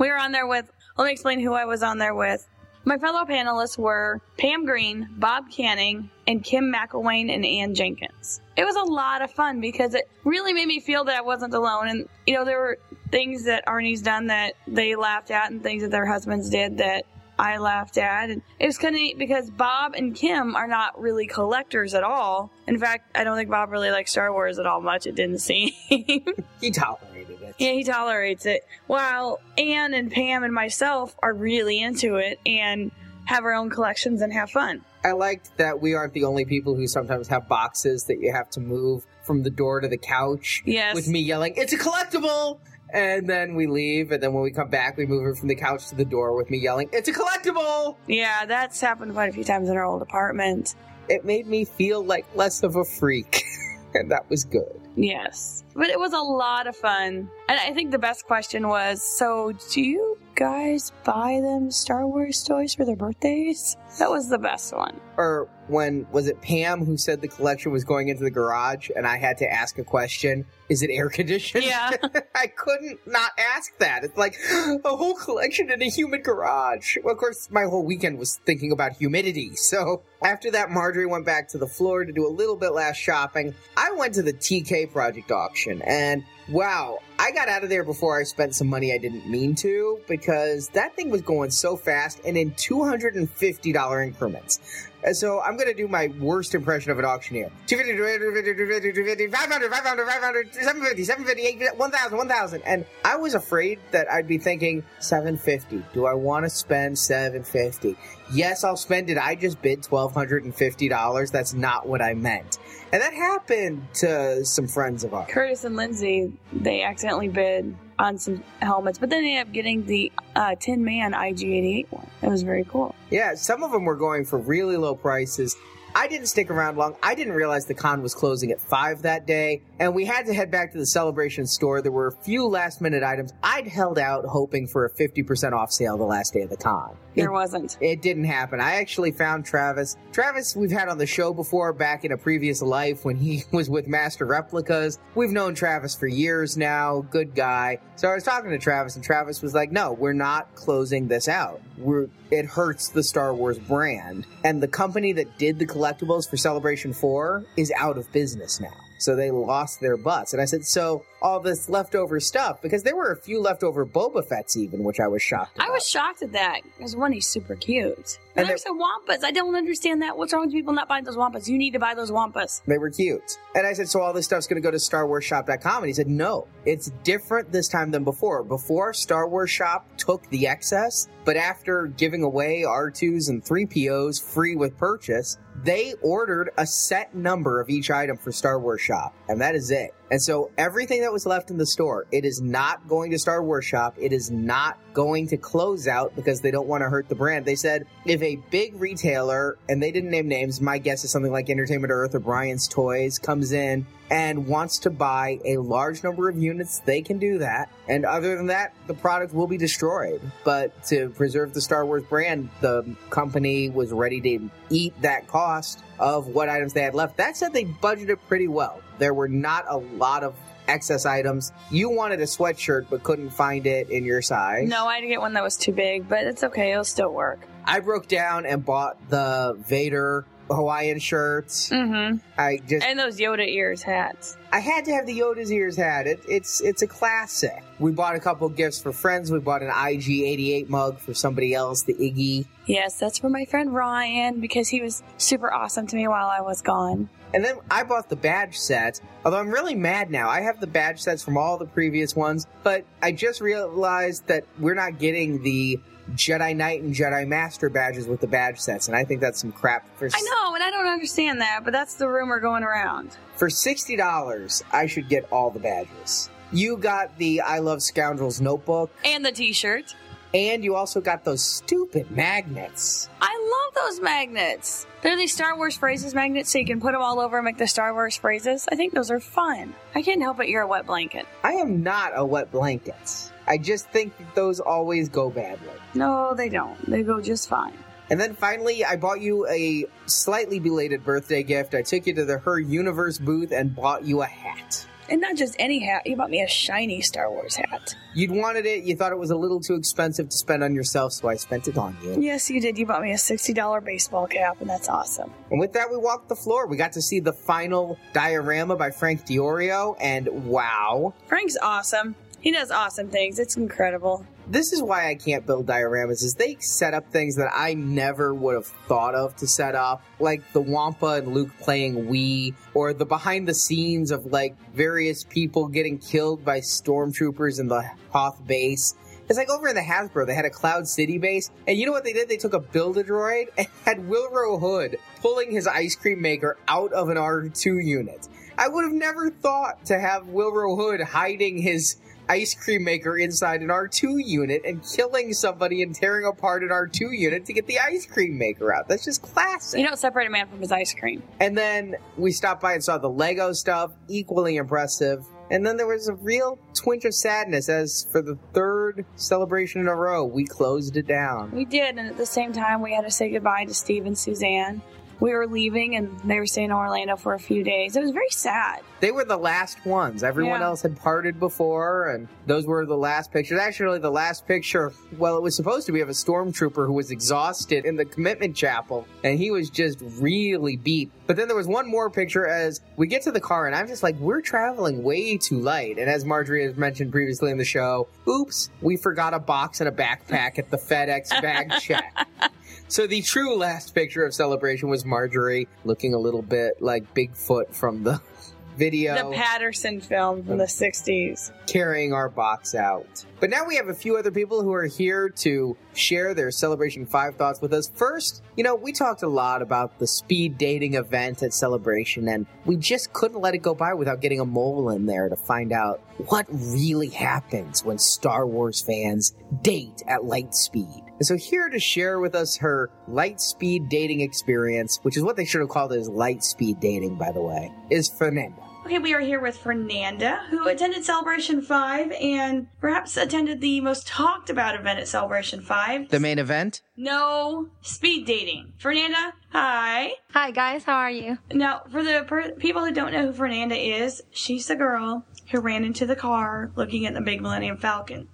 [0.00, 2.48] We were on there with, let me explain who I was on there with.
[2.86, 8.40] My fellow panelists were Pam Green, Bob Canning, and Kim McElwain and Ann Jenkins.
[8.56, 11.52] It was a lot of fun because it really made me feel that I wasn't
[11.52, 11.88] alone.
[11.88, 12.78] And, you know, there were
[13.12, 17.04] things that Arnie's done that they laughed at and things that their husbands did that
[17.40, 18.28] I laughed at.
[18.28, 22.04] And it was kind of neat because Bob and Kim are not really collectors at
[22.04, 22.50] all.
[22.66, 25.38] In fact, I don't think Bob really likes Star Wars at all much, it didn't
[25.38, 25.72] seem.
[25.88, 27.54] he tolerated it.
[27.58, 28.66] Yeah, he tolerates it.
[28.86, 32.90] While Anne and Pam and myself are really into it and
[33.24, 34.84] have our own collections and have fun.
[35.02, 38.50] I liked that we aren't the only people who sometimes have boxes that you have
[38.50, 40.62] to move from the door to the couch.
[40.66, 40.94] Yes.
[40.94, 42.58] With me yelling, "It's a collectible!"
[42.92, 45.54] And then we leave, and then when we come back, we move it from the
[45.54, 49.32] couch to the door with me yelling, "It's a collectible!" Yeah, that's happened quite a
[49.32, 50.74] few times in our old apartment.
[51.08, 53.44] It made me feel like less of a freak,
[53.94, 54.80] and that was good.
[54.96, 55.64] Yes.
[55.74, 57.30] But it was a lot of fun.
[57.50, 62.44] And I think the best question was so, do you guys buy them Star Wars
[62.44, 63.76] toys for their birthdays?
[63.98, 65.00] That was the best one.
[65.16, 69.04] Or when was it Pam who said the collection was going into the garage, and
[69.04, 71.64] I had to ask a question: Is it air conditioned?
[71.64, 71.90] Yeah.
[72.36, 74.04] I couldn't not ask that.
[74.04, 76.98] It's like a whole collection in a humid garage.
[77.02, 79.52] Well, of course, my whole weekend was thinking about humidity.
[79.70, 82.96] So after that, Marjorie went back to the floor to do a little bit last
[82.96, 83.54] shopping.
[83.76, 88.18] I went to the TK Project auction, and wow, I got out of there before
[88.18, 92.20] I spent some money I didn't mean to because that thing was going so fast
[92.24, 94.89] and in $250 increments.
[95.12, 97.50] So I'm going to do my worst impression of an auctioneer.
[97.66, 102.62] 250, 250, 250, 500, 500, 500, 750, 750, 1000, 1000.
[102.62, 105.82] And I was afraid that I'd be thinking 750.
[105.92, 107.96] Do I want to spend 750?
[108.32, 109.18] Yes, I'll spend it.
[109.18, 111.30] I just bid $1,250.
[111.32, 112.58] That's not what I meant.
[112.92, 115.28] And that happened to some friends of ours.
[115.30, 119.84] Curtis and Lindsay, they accidentally bid on some helmets, but then they ended up getting
[119.86, 122.06] the uh, Tin Man IG88 one.
[122.22, 122.94] It was very cool.
[123.10, 125.56] Yeah, some of them were going for really low prices.
[125.94, 126.96] I didn't stick around long.
[127.02, 130.34] I didn't realize the con was closing at 5 that day, and we had to
[130.34, 131.82] head back to the celebration store.
[131.82, 133.32] There were a few last minute items.
[133.42, 136.96] I'd held out hoping for a 50% off sale the last day of the con.
[137.14, 137.76] There wasn't.
[137.80, 138.60] It didn't happen.
[138.60, 139.96] I actually found Travis.
[140.12, 143.68] Travis, we've had on the show before back in a previous life when he was
[143.68, 144.98] with Master Replicas.
[145.14, 147.04] We've known Travis for years now.
[147.10, 147.80] Good guy.
[147.96, 151.28] So I was talking to Travis, and Travis was like, "No, we're not closing this
[151.28, 151.60] out.
[151.76, 156.36] We're it hurts the Star Wars brand, and the company that did the collectibles for
[156.36, 160.34] Celebration Four is out of business now." So they lost their butts.
[160.34, 164.22] And I said, so all this leftover stuff, because there were a few leftover Boba
[164.22, 165.68] Fett's even, which I was shocked about.
[165.68, 166.60] I was shocked at that.
[166.76, 168.18] Because one, he's super cute.
[168.36, 169.24] And And there's some Wampas.
[169.24, 170.18] I don't understand that.
[170.18, 171.48] What's wrong with people not buying those Wampas?
[171.48, 172.60] You need to buy those Wampas.
[172.66, 173.38] They were cute.
[173.54, 175.78] And I said, so all this stuff's going to go to StarWarsShop.com?
[175.78, 178.44] And he said, no, it's different this time than before.
[178.44, 184.56] Before, Star Wars Shop took the excess, but after giving away R2s and 3POs free
[184.56, 189.40] with purchase, they ordered a set number of each item for Star Wars Shop, and
[189.40, 189.94] that is it.
[190.10, 193.42] And so everything that was left in the store, it is not going to Star
[193.42, 193.94] Wars Shop.
[193.96, 197.44] It is not going to close out because they don't want to hurt the brand.
[197.44, 201.30] They said if a big retailer, and they didn't name names, my guess is something
[201.30, 206.28] like Entertainment Earth or Brian's Toys, comes in and wants to buy a large number
[206.28, 207.70] of units, they can do that.
[207.88, 210.20] And other than that, the product will be destroyed.
[210.42, 215.84] But to preserve the Star Wars brand, the company was ready to eat that cost
[216.00, 217.18] of what items they had left.
[217.18, 218.80] That said, they budgeted pretty well.
[218.98, 220.34] There were not a lot of
[220.66, 221.52] excess items.
[221.70, 224.68] You wanted a sweatshirt but couldn't find it in your size.
[224.68, 226.72] No, I had to get one that was too big, but it's okay.
[226.72, 227.46] It'll still work.
[227.64, 231.70] I broke down and bought the Vader Hawaiian shirts.
[231.70, 232.18] Mm-hmm.
[232.38, 234.36] I just And those Yoda ears hats.
[234.52, 236.06] I had to have the Yoda's ears hat.
[236.06, 237.62] It, it's it's a classic.
[237.78, 239.30] We bought a couple gifts for friends.
[239.30, 242.46] We bought an IG88 mug for somebody else, the Iggy.
[242.66, 246.40] Yes, that's for my friend Ryan because he was super awesome to me while I
[246.40, 247.08] was gone.
[247.32, 249.00] And then I bought the badge set.
[249.24, 250.28] Although I'm really mad now.
[250.28, 254.44] I have the badge sets from all the previous ones, but I just realized that
[254.58, 255.78] we're not getting the
[256.14, 259.52] Jedi Knight and Jedi Master badges with the badge sets, and I think that's some
[259.52, 259.86] crap.
[259.96, 263.16] For I know, and I don't understand that, but that's the rumor going around.
[263.36, 266.28] For sixty dollars, I should get all the badges.
[266.52, 269.94] You got the I Love Scoundrels notebook, And the t-shirt.
[270.34, 273.08] and you also got those stupid magnets.
[273.20, 273.36] I
[273.76, 274.86] love those magnets.
[275.02, 277.56] They're these Star Wars phrases magnets, so you can put them all over and make
[277.58, 278.66] the Star Wars phrases.
[278.70, 279.74] I think those are fun.
[279.94, 280.48] I can't help it.
[280.48, 281.26] You're a wet blanket.
[281.44, 283.30] I am not a wet blanket.
[283.50, 285.72] I just think that those always go badly.
[285.94, 286.78] No, they don't.
[286.88, 287.76] They go just fine.
[288.08, 291.74] And then finally, I bought you a slightly belated birthday gift.
[291.74, 294.86] I took you to the Her Universe booth and bought you a hat.
[295.08, 296.06] And not just any hat.
[296.06, 297.96] You bought me a shiny Star Wars hat.
[298.14, 301.12] You'd wanted it, you thought it was a little too expensive to spend on yourself,
[301.12, 302.22] so I spent it on you.
[302.22, 302.78] Yes, you did.
[302.78, 305.32] You bought me a $60 baseball cap, and that's awesome.
[305.50, 306.68] And with that, we walked the floor.
[306.68, 311.14] We got to see the final diorama by Frank Diorio, and wow.
[311.26, 312.14] Frank's awesome.
[312.40, 313.38] He does awesome things.
[313.38, 314.24] It's incredible.
[314.46, 318.34] This is why I can't build dioramas, is they set up things that I never
[318.34, 322.94] would have thought of to set up, like the Wampa and Luke playing Wii, or
[322.94, 328.44] the behind the scenes of like various people getting killed by stormtroopers in the Hoth
[328.46, 328.94] base.
[329.28, 331.92] It's like over in the Hasbro, they had a Cloud City base, and you know
[331.92, 332.28] what they did?
[332.28, 337.10] They took a Build-A-Droid and had Willrow Hood pulling his ice cream maker out of
[337.10, 338.28] an R2 unit.
[338.58, 341.96] I would have never thought to have Willrow Hood hiding his
[342.30, 347.18] ice cream maker inside an R2 unit and killing somebody and tearing apart an R2
[347.18, 348.88] unit to get the ice cream maker out.
[348.88, 349.80] That's just classic.
[349.80, 351.24] You don't separate a man from his ice cream.
[351.40, 355.24] And then we stopped by and saw the Lego stuff, equally impressive.
[355.50, 359.88] And then there was a real twinge of sadness as for the third celebration in
[359.88, 361.50] a row, we closed it down.
[361.50, 364.16] We did, and at the same time, we had to say goodbye to Steve and
[364.16, 364.80] Suzanne.
[365.20, 367.94] We were leaving, and they were staying in Orlando for a few days.
[367.94, 368.80] It was very sad.
[369.00, 370.22] They were the last ones.
[370.22, 370.66] Everyone Yeah.
[370.66, 373.60] else had parted before, and those were the last pictures.
[373.60, 377.10] Actually, the last picture, well, it was supposed to be of a stormtrooper who was
[377.10, 381.10] exhausted in the commitment chapel, and he was just really beat.
[381.26, 383.86] But then there was one more picture as we get to the car, and I'm
[383.88, 385.98] just like, we're traveling way too light.
[385.98, 389.88] And as Marjorie has mentioned previously in the show, oops, we forgot a box and
[389.88, 392.26] a backpack at the FedEx bag check.
[392.90, 397.72] So the true last picture of celebration was Marjorie looking a little bit like Bigfoot
[397.72, 398.20] from the
[398.76, 401.52] video The Patterson film from the 60s.
[401.68, 403.24] carrying our box out.
[403.38, 407.06] But now we have a few other people who are here to share their Celebration
[407.06, 407.88] 5 thoughts with us.
[407.94, 412.44] First, you know, we talked a lot about the speed dating event at Celebration, and
[412.64, 415.72] we just couldn't let it go by without getting a mole in there to find
[415.72, 419.32] out what really happens when Star Wars fans
[419.62, 421.04] date at light speed.
[421.20, 425.36] And so here to share with us her light speed dating experience, which is what
[425.36, 428.62] they should have called it as light speed dating, by the way, is Fernanda.
[428.86, 434.06] Okay, we are here with Fernanda, who attended Celebration 5 and perhaps attended the most
[434.06, 436.08] talked about event at Celebration 5.
[436.08, 436.80] The main event?
[436.96, 438.72] no speed dating.
[438.78, 440.12] Fernanda, hi.
[440.30, 441.36] Hi guys, how are you?
[441.52, 445.60] Now, for the per- people who don't know who Fernanda is, she's the girl who
[445.60, 448.28] ran into the car looking at the big Millennium Falcon.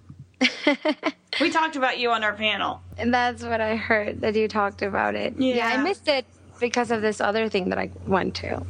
[1.41, 2.81] We talked about you on our panel.
[2.97, 5.35] And that's what I heard that you talked about it.
[5.37, 5.67] Yeah.
[5.67, 6.25] I missed it
[6.59, 8.65] because of this other thing that I went to.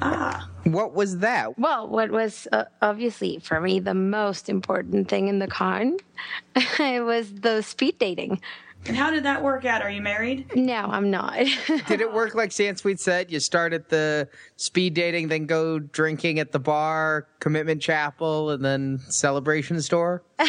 [0.00, 1.58] Ah, What was that?
[1.58, 5.98] Well, what was uh, obviously for me the most important thing in the con
[6.56, 8.40] it was the speed dating.
[8.86, 9.82] And how did that work out?
[9.82, 10.54] Are you married?
[10.54, 11.36] No, I'm not.
[11.88, 13.30] Did it work like Sansweet said?
[13.30, 18.64] You start at the speed dating, then go drinking at the bar, commitment chapel, and
[18.64, 20.22] then celebration store?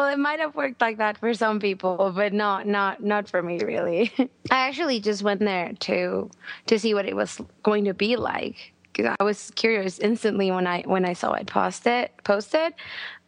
[0.00, 3.42] well, it might have worked like that for some people, but not not not for
[3.42, 4.10] me really.
[4.50, 6.30] I actually just went there to
[6.66, 10.66] to see what it was going to be like because I was curious instantly when
[10.66, 12.72] I when I saw it posted posted,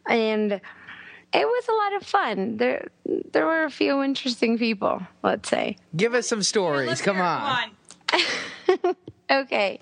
[0.07, 2.57] and it was a lot of fun.
[2.57, 2.87] There
[3.31, 5.05] there were a few interesting people.
[5.21, 5.77] Let's say.
[5.95, 7.01] Give us some stories.
[7.01, 7.69] Come hear on.
[9.31, 9.79] Okay.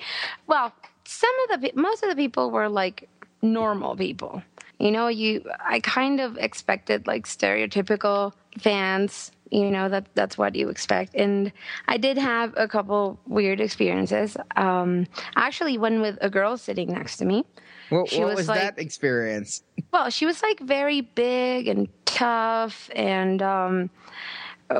[0.47, 0.71] Well,
[1.03, 3.09] some of the most of the people were like
[3.41, 4.43] normal people.
[4.81, 9.31] You know, you I kind of expected like stereotypical fans.
[9.51, 11.51] You know that that's what you expect, and
[11.87, 14.35] I did have a couple weird experiences.
[14.55, 15.05] Um,
[15.35, 17.45] actually one with a girl sitting next to me.
[17.89, 19.61] What, She what was was like- that experience?
[19.91, 23.89] Well, she was like very big and tough, and um,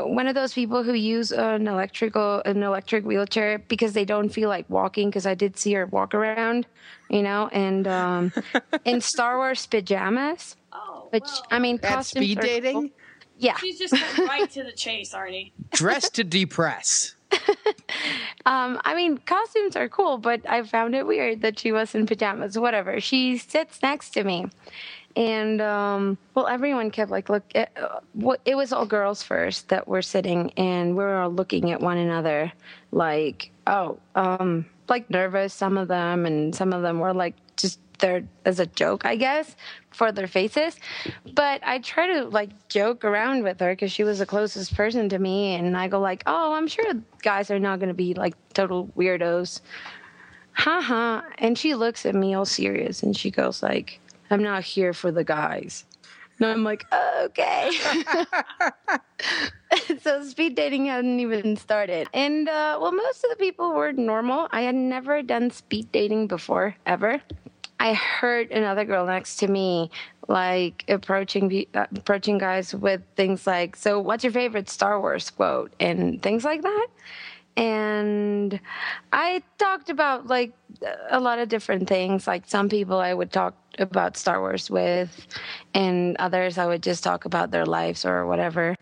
[0.06, 4.50] one of those people who use an electrical an electric wheelchair because they don't feel
[4.50, 5.10] like walking.
[5.10, 6.66] Because I did see her walk around,
[7.10, 8.34] you know, and um,
[8.86, 12.50] in Star Wars pajamas, Oh, which well, I mean, At costumes speed are cool.
[12.50, 12.92] dating?
[13.38, 15.52] Yeah, she's just right to the chase, Arnie.
[15.72, 17.16] Dressed to depress.
[18.46, 22.08] Um, I mean, costumes are cool, but I found it weird that she was in
[22.08, 22.58] pajamas.
[22.58, 23.00] Whatever.
[23.00, 24.48] She sits next to me,
[25.16, 27.44] and um, well, everyone kept like look.
[27.54, 27.70] It,
[28.46, 31.98] it was all girls first that were sitting, and we were all looking at one
[31.98, 32.52] another,
[32.92, 35.54] like oh, um, like nervous.
[35.54, 39.16] Some of them, and some of them were like just there as a joke, I
[39.16, 39.56] guess,
[39.92, 40.78] for their faces.
[41.34, 45.10] But I try to like joke around with her because she was the closest person
[45.10, 48.14] to me, and I go like, "Oh, I'm sure guys are not going to be
[48.14, 49.62] like total weirdos."
[50.54, 51.22] Haha.
[51.38, 54.01] And she looks at me all serious, and she goes like,
[54.32, 55.86] "I'm not here for the guys."
[56.42, 56.86] And I'm like,
[57.22, 57.70] okay.
[60.02, 62.08] so speed dating hadn't even started.
[62.16, 64.48] And uh, well, most of the people were normal.
[64.52, 67.22] I had never done speed dating before, ever.
[67.80, 69.92] I heard another girl next to me
[70.28, 75.74] like approaching uh, approaching guys with things like, "So, what's your favorite Star Wars quote?"
[75.80, 76.88] and things like that.
[77.58, 78.60] And
[79.12, 80.54] I talked about like
[81.10, 82.28] a lot of different things.
[82.28, 85.28] Like some people I would talk about Star Wars with,
[85.74, 88.76] and others I would just talk about their lives or whatever.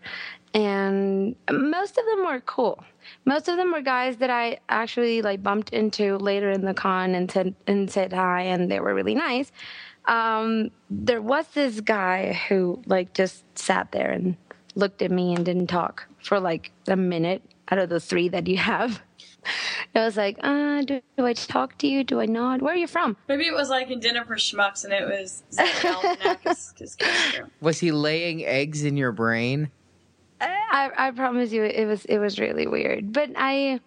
[0.52, 2.82] And most of them were cool.
[3.24, 7.14] Most of them were guys that I actually like bumped into later in the con
[7.14, 9.52] and said and said hi, and they were really nice.
[10.06, 14.36] Um, there was this guy who like just sat there and
[14.74, 18.46] looked at me and didn't talk for like a minute out of the three that
[18.46, 19.02] you have.
[19.94, 22.04] I was like, uh, do, do I talk to you?
[22.04, 22.62] Do I not?
[22.62, 23.16] Where are you from?
[23.28, 27.48] Maybe it was like in Dinner for Schmucks, and it was Zach Galifianakis' character.
[27.60, 29.70] Was he laying eggs in your brain?
[30.70, 33.12] I, I promise you, it was it was really weird.
[33.12, 33.80] But I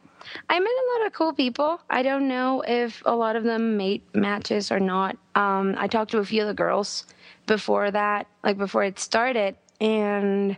[0.50, 1.80] I met a lot of cool people.
[1.90, 5.18] I don't know if a lot of them made matches or not.
[5.36, 7.06] Um, I talked to a few of the girls
[7.48, 10.58] before that, like before it started, and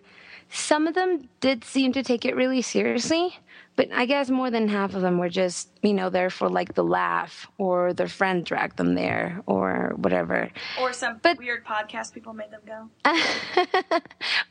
[0.55, 3.37] some of them did seem to take it really seriously.
[3.77, 6.75] But I guess more than half of them were just, you know, there for like
[6.75, 10.49] the laugh, or their friend dragged them there, or whatever.
[10.79, 12.89] Or some But- weird podcast people made them go.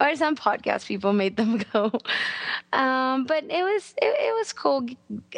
[0.01, 1.91] or some podcast people made them go.
[2.75, 4.87] Um, but it was it, it was cool.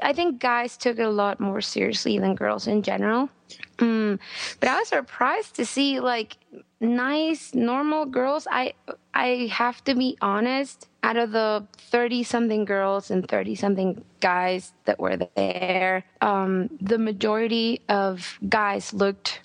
[0.02, 3.28] I think guys took it a lot more seriously than girls in general.
[3.78, 4.18] Mm,
[4.60, 6.38] but I was surprised to see like
[6.80, 8.46] nice normal girls.
[8.50, 8.74] I
[9.14, 10.88] I have to be honest.
[11.02, 16.98] Out of the thirty something girls and thirty something guys that were there, um, the
[16.98, 19.40] majority of guys looked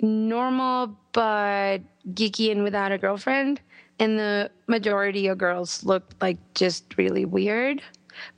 [0.00, 1.78] normal but
[2.12, 3.60] geeky and without a girlfriend
[3.98, 7.80] and the majority of girls looked like just really weird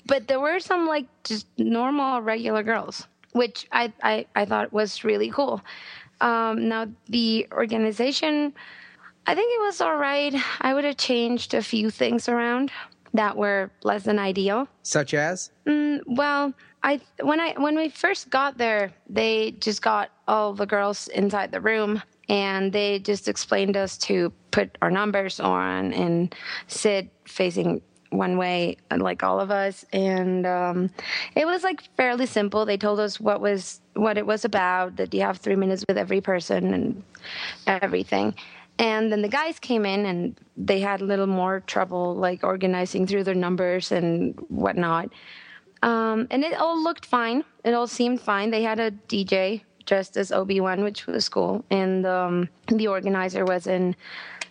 [0.07, 3.07] but there were some like just normal regular girls
[3.37, 5.61] which i i, I thought was really cool.
[6.21, 8.55] Um, now the organization
[9.27, 10.35] i think it was all right.
[10.61, 12.71] I would have changed a few things around
[13.15, 14.69] that were less than ideal.
[14.83, 15.51] Such as?
[15.67, 20.67] Mm, well, I when I when we first got there, they just got all the
[20.67, 26.35] girls inside the room and they just explained us to put our numbers on and
[26.67, 30.91] sit facing one way like all of us and um,
[31.35, 32.65] it was like fairly simple.
[32.65, 35.99] They told us what was what it was about that you have three minutes with
[35.99, 37.03] every person and
[37.67, 38.35] everything.
[38.79, 43.07] And then the guys came in and they had a little more trouble like organizing
[43.07, 45.09] through their numbers and whatnot.
[45.83, 47.45] Um, and it all looked fine.
[47.65, 48.51] It all seemed fine.
[48.51, 51.65] They had a dj dressed as obi-wan which was cool.
[51.71, 53.97] And um, the organizer was an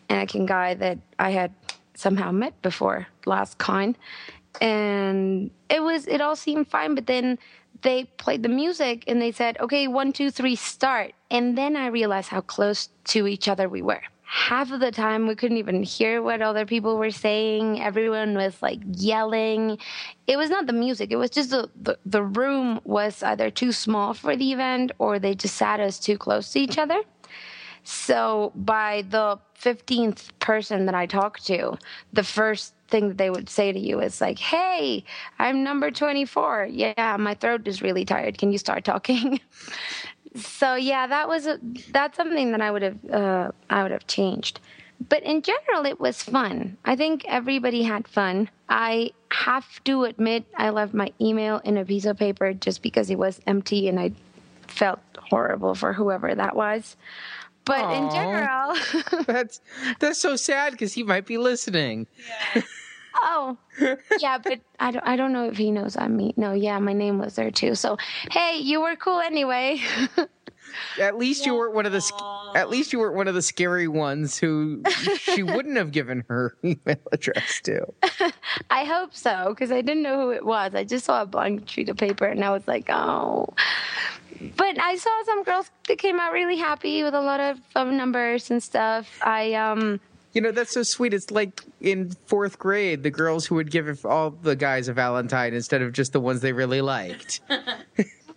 [0.10, 1.52] anakin guy that i had
[1.96, 3.96] somehow met before last con,
[4.62, 6.96] and it was it all seemed fine.
[6.96, 7.38] But then
[7.82, 11.88] they played the music and they said, "Okay, one, two, three, start." And then I
[11.88, 14.02] realized how close to each other we were.
[14.28, 17.82] Half of the time we couldn't even hear what other people were saying.
[17.82, 19.78] Everyone was like yelling.
[20.26, 21.12] It was not the music.
[21.12, 25.20] It was just the, the, the room was either too small for the event or
[25.20, 27.02] they just sat us too close to each other
[27.86, 31.78] so by the 15th person that i talked to
[32.12, 35.04] the first thing that they would say to you is like hey
[35.40, 39.40] i'm number 24 yeah my throat is really tired can you start talking
[40.36, 41.60] so yeah, that was a,
[41.92, 44.60] that's something that I would have uh, I would have changed.
[45.10, 46.78] But in general, it was fun.
[46.86, 48.50] I think everybody had fun.
[48.70, 53.10] I have to admit, I left my email in a piece of paper just because
[53.10, 54.12] it was empty, and I
[54.68, 56.96] felt horrible for whoever that was.
[57.66, 57.98] But Aww.
[57.98, 59.60] in general, that's
[60.00, 62.08] that's so sad because he might be listening.
[62.56, 62.62] Yeah.
[63.16, 63.58] oh,
[64.20, 66.34] yeah, but I don't, I don't know if he knows I'm me.
[66.38, 67.76] No, yeah, my name was there too.
[67.76, 67.98] So,
[68.32, 69.82] hey, you were cool anyway.
[71.00, 71.52] at least yeah.
[71.52, 74.84] you weren't one of the at least you weren't one of the scary ones who
[75.18, 77.86] she wouldn't have given her email address to.
[78.70, 80.76] I hope so because I didn't know who it was.
[80.76, 83.54] I just saw a blank sheet of paper and I was like, oh.
[84.58, 87.98] But I saw some girls that came out really happy with a lot of phone
[87.98, 89.20] numbers and stuff.
[89.24, 90.00] I um
[90.36, 91.14] you know, that's so sweet.
[91.14, 95.54] It's like in fourth grade, the girls who would give all the guys a Valentine
[95.54, 97.40] instead of just the ones they really liked.
[97.50, 97.60] well,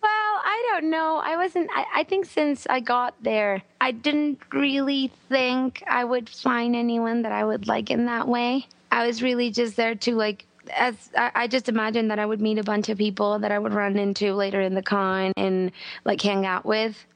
[0.01, 1.21] I don't know.
[1.23, 6.29] I wasn't, I, I, think since I got there, I didn't really think I would
[6.29, 8.69] find anyone that I would like in that way.
[8.93, 10.47] I was really just there to like
[10.77, 13.59] as I, I, just imagined that I would meet a bunch of people that I
[13.59, 15.73] would run into later in the con and
[16.05, 17.07] like hang out with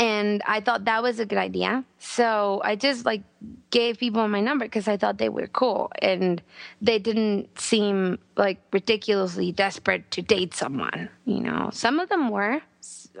[0.00, 1.84] and I thought that was a good idea.
[1.98, 3.22] So I just like
[3.68, 6.40] gave people my number because I thought they were cool and
[6.80, 11.10] they didn't seem like ridiculously desperate to date someone.
[11.26, 12.62] You know, some of them were,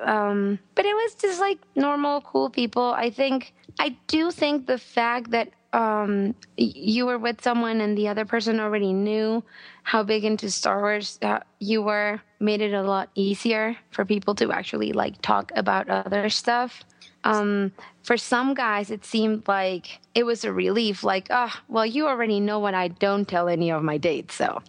[0.00, 2.94] um, but it was just like normal, cool people.
[2.96, 8.08] I think I do think the fact that um, you were with someone and the
[8.08, 9.42] other person already knew
[9.82, 14.34] how big into Star Wars uh, you were made it a lot easier for people
[14.36, 16.82] to actually like talk about other stuff.
[17.22, 22.06] Um, for some guys, it seemed like it was a relief, like, oh, well, you
[22.06, 24.62] already know what I don't tell any of my dates, so,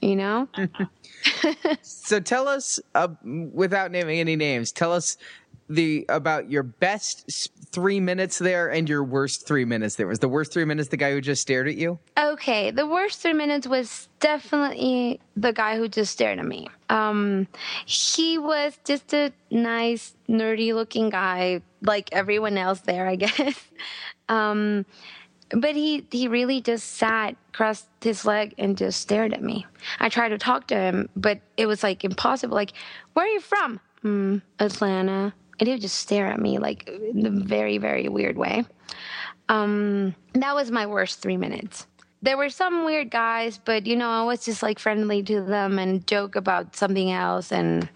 [0.00, 0.48] you know?
[1.82, 5.16] so tell us, uh, without naming any names, tell us
[5.68, 10.06] the about your best three minutes there and your worst three minutes there.
[10.06, 11.98] Was the worst three minutes the guy who just stared at you?
[12.18, 16.68] Okay, the worst three minutes was definitely the guy who just stared at me.
[16.88, 17.46] Um,
[17.84, 23.60] he was just a nice, nerdy looking guy, like everyone else there, I guess.
[24.28, 24.86] Um,
[25.50, 29.66] but he he really just sat, crossed his leg, and just stared at me.
[30.00, 32.54] I tried to talk to him, but it was like impossible.
[32.54, 32.72] Like,
[33.12, 33.80] where are you from?
[34.04, 38.36] Mm, Atlanta and he would just stare at me like in a very very weird
[38.36, 38.64] way.
[39.48, 41.86] Um, that was my worst three minutes.
[42.20, 45.78] There were some weird guys but you know i was just like friendly to them
[45.78, 47.52] and joke about something else.
[47.52, 47.88] And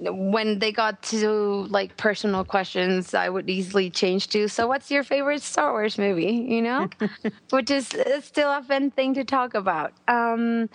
[0.00, 5.02] when they got to like personal questions i would easily change to so what's your
[5.02, 6.46] favorite star wars movie?
[6.48, 6.88] you know?
[7.50, 7.88] Which is
[8.22, 9.92] still a fun thing to talk about.
[10.08, 10.70] Um,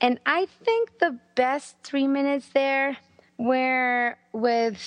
[0.00, 2.96] and i think the best three minutes there
[3.38, 4.78] were with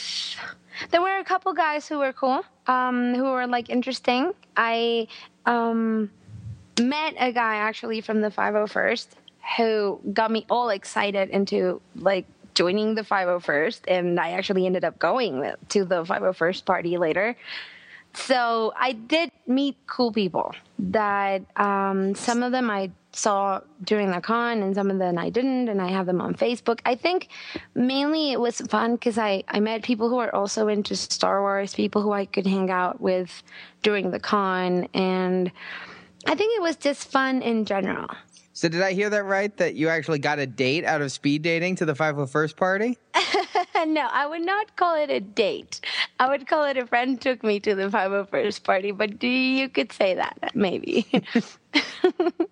[0.92, 4.34] there were a couple guys who were cool, um, who were like interesting.
[4.56, 5.08] I
[5.46, 6.10] um,
[6.80, 9.08] met a guy actually from the 501st
[9.58, 15.00] who got me all excited into like joining the 501st, and I actually ended up
[15.00, 17.36] going to the 501st party later.
[18.14, 24.22] So I did meet cool people that um, some of them I saw during the
[24.22, 26.80] con and some of them I didn't and I have them on Facebook.
[26.86, 27.30] I think
[27.76, 31.74] mainly it was fun because I, I met people who are also into Star Wars,
[31.74, 33.44] people who I could hang out with
[33.82, 35.52] during the con and
[36.26, 38.08] I think it was just fun in general.
[38.54, 39.56] So did I hear that right?
[39.58, 42.98] That you actually got a date out of speed dating to the 501st party?
[43.88, 45.82] no, I would not call it a date.
[46.20, 49.92] I would call it a friend took me to the 501st party, but you could
[49.92, 51.08] say that maybe.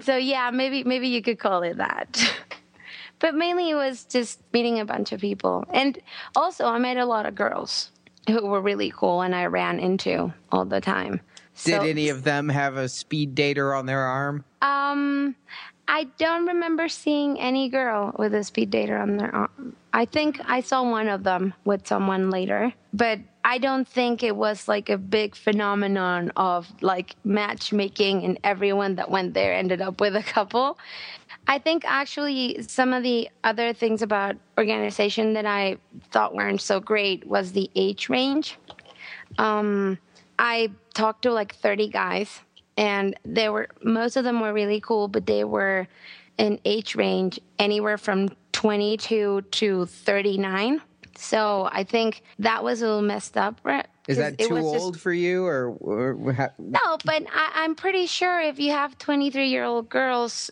[0.00, 2.18] so yeah, maybe maybe you could call it that.
[3.18, 5.64] but mainly it was just meeting a bunch of people.
[5.72, 5.98] And
[6.36, 7.90] also I met a lot of girls
[8.28, 11.20] who were really cool and I ran into all the time.
[11.64, 14.44] Did so, any of them have a speed dater on their arm?
[14.60, 15.36] Um,
[15.86, 19.76] I don't remember seeing any girl with a speed dater on their arm.
[19.92, 24.34] I think I saw one of them with someone later, but I don't think it
[24.34, 30.00] was like a big phenomenon of like matchmaking and everyone that went there ended up
[30.00, 30.78] with a couple.
[31.46, 35.76] I think actually some of the other things about organization that I
[36.10, 38.58] thought weren't so great was the age range.
[39.36, 39.98] Um,
[40.38, 42.40] I talked to like 30 guys,
[42.76, 45.86] and they were most of them were really cool, but they were
[46.38, 50.80] in age range anywhere from 22 to 39.
[51.16, 53.86] So I think that was a little messed up, right?
[54.08, 57.74] Is that too was just- old for you, or, or ha- no, but I, I'm
[57.74, 60.50] pretty sure if you have 23 year old girls,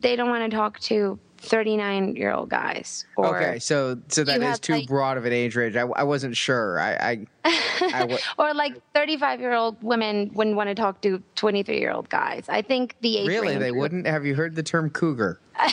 [0.00, 3.04] they don't want to talk to 39 year old guys.
[3.18, 3.58] Okay?
[3.58, 5.76] So so that is have, too like- broad of an age range.
[5.76, 6.78] I, I wasn't sure.
[6.80, 11.78] I I, I or like 35 year old women wouldn't want to talk to 23
[11.78, 12.44] year old guys.
[12.48, 14.06] I think the age really they was- wouldn't.
[14.06, 15.40] Have you heard the term cougar?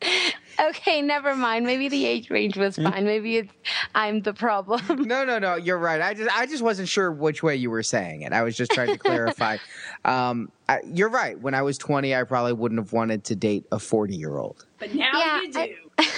[0.60, 1.64] Okay, never mind.
[1.66, 2.84] Maybe the age range was Hmm?
[2.84, 3.04] fine.
[3.04, 3.52] Maybe it's
[3.94, 4.80] I'm the problem.
[5.08, 5.54] No, no, no.
[5.56, 6.00] You're right.
[6.00, 8.32] I just I just wasn't sure which way you were saying it.
[8.32, 9.56] I was just trying to clarify.
[10.04, 11.38] Um, I, you're right.
[11.38, 14.64] When I was 20, I probably wouldn't have wanted to date a 40 year old.
[14.78, 15.74] But now Yeah, you do.
[15.98, 16.08] I-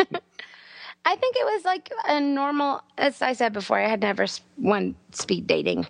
[1.04, 4.40] I think it was like a normal, as I said before, I had never s-
[4.56, 5.86] went speed dating,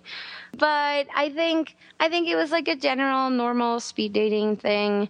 [0.57, 5.09] but I think I think it was like a general normal speed dating thing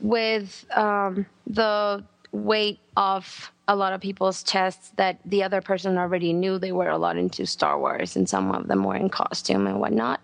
[0.00, 2.02] with um, the
[2.32, 6.88] weight off a lot of people's chests that the other person already knew they were
[6.88, 10.20] a lot into Star Wars, and some of them were in costume and whatnot.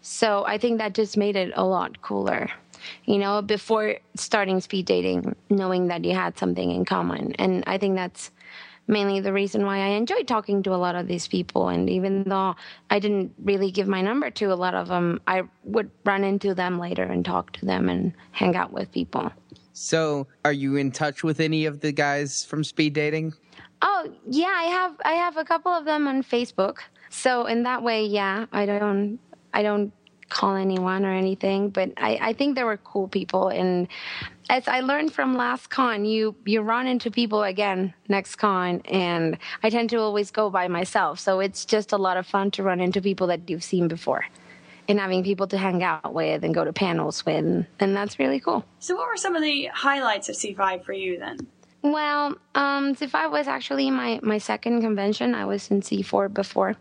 [0.00, 2.48] So I think that just made it a lot cooler.
[3.04, 7.34] You know, before starting speed dating, knowing that you had something in common.
[7.34, 8.30] And I think that's
[8.86, 11.68] mainly the reason why I enjoyed talking to a lot of these people.
[11.68, 12.54] And even though
[12.88, 16.54] I didn't really give my number to a lot of them, I would run into
[16.54, 19.32] them later and talk to them and hang out with people.
[19.78, 23.34] So, are you in touch with any of the guys from speed dating?
[23.82, 26.78] Oh yeah, I have I have a couple of them on Facebook.
[27.10, 29.18] So in that way, yeah, I don't
[29.52, 29.92] I don't
[30.30, 33.48] call anyone or anything, but I, I think they were cool people.
[33.48, 33.86] And
[34.48, 39.36] as I learned from last con, you you run into people again next con, and
[39.62, 41.20] I tend to always go by myself.
[41.20, 44.24] So it's just a lot of fun to run into people that you've seen before.
[44.88, 48.18] And having people to hang out with and go to panels with, and, and that's
[48.18, 48.64] really cool.
[48.78, 51.38] So, what were some of the highlights of C5 for you then?
[51.82, 55.34] Well, um, C5 was actually my, my second convention.
[55.34, 56.76] I was in C4 before.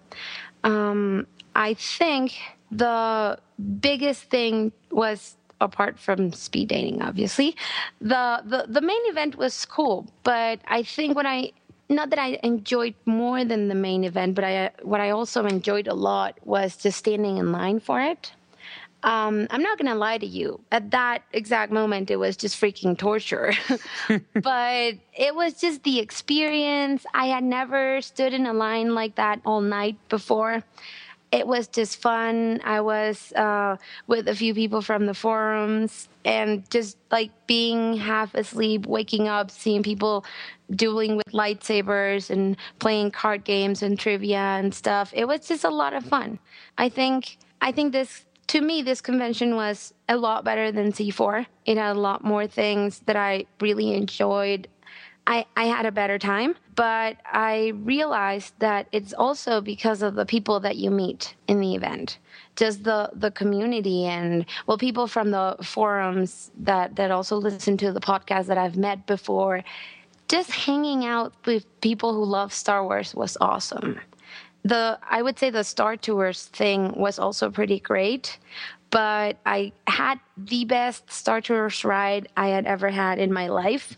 [0.64, 2.34] Um, I think
[2.72, 3.38] the
[3.80, 7.56] biggest thing was apart from speed dating, obviously,
[8.02, 10.08] the, the, the main event was cool.
[10.24, 11.52] But I think what I
[11.90, 15.88] not that I enjoyed more than the main event, but I what I also enjoyed
[15.88, 18.32] a lot was just standing in line for it.
[19.04, 20.62] Um, I'm not gonna lie to you.
[20.72, 23.54] At that exact moment, it was just freaking torture.
[24.34, 27.06] but it was just the experience.
[27.14, 30.64] I had never stood in a line like that all night before.
[31.32, 32.62] It was just fun.
[32.64, 33.78] I was uh,
[34.08, 39.52] with a few people from the forums and just like being half asleep, waking up,
[39.52, 40.26] seeing people
[40.72, 45.12] dueling with lightsabers and playing card games and trivia and stuff.
[45.14, 46.40] It was just a lot of fun.
[46.78, 51.46] I think I think this to me this convention was a lot better than C4.
[51.66, 54.68] It had a lot more things that I really enjoyed.
[55.28, 60.26] I, I had a better time, but I realized that it's also because of the
[60.26, 62.20] people that you meet in the event.
[62.56, 67.92] Just the, the community and well people from the forums that, that also listen to
[67.92, 69.64] the podcast that I've met before.
[70.28, 74.00] Just hanging out with people who love Star Wars was awesome
[74.66, 78.40] the I would say the Star Tours thing was also pretty great,
[78.90, 83.96] but I had the best Star Tours ride I had ever had in my life.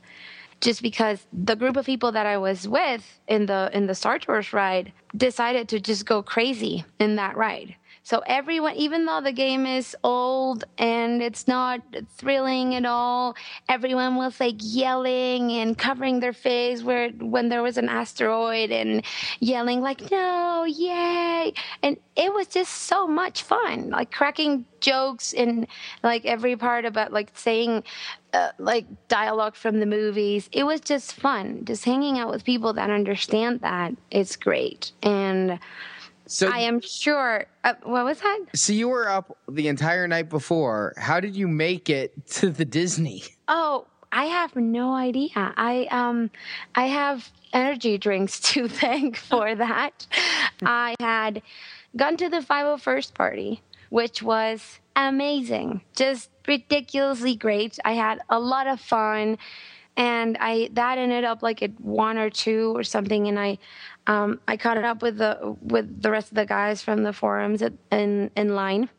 [0.59, 4.17] Just because the group of people that I was with in the in the Star
[4.17, 7.75] Tours ride decided to just go crazy in that ride.
[8.07, 11.81] So everyone, even though the game is old and it's not
[12.15, 13.35] thrilling at all,
[13.67, 19.03] everyone was like yelling and covering their face where when there was an asteroid and
[19.41, 21.51] yelling like "No, yay!"
[21.83, 25.67] And it was just so much fun, like cracking jokes in
[26.01, 27.83] like every part about like saying
[28.31, 30.47] uh, like dialogue from the movies.
[30.53, 33.91] It was just fun, just hanging out with people that understand that.
[34.11, 35.59] It's great and.
[36.27, 37.45] So, I am sure.
[37.63, 38.39] Uh, what was that?
[38.55, 40.93] so you were up the entire night before.
[40.97, 43.23] How did you make it to the Disney?
[43.47, 45.29] Oh, I have no idea.
[45.35, 46.29] I um,
[46.75, 50.05] I have energy drinks to thank for that.
[50.63, 51.41] I had
[51.95, 57.77] gone to the 501st party, which was amazing, just ridiculously great.
[57.85, 59.37] I had a lot of fun.
[59.97, 63.57] And I that ended up like at one or two or something, and I
[64.05, 67.11] um, I caught it up with the with the rest of the guys from the
[67.11, 68.89] forums at, in in line,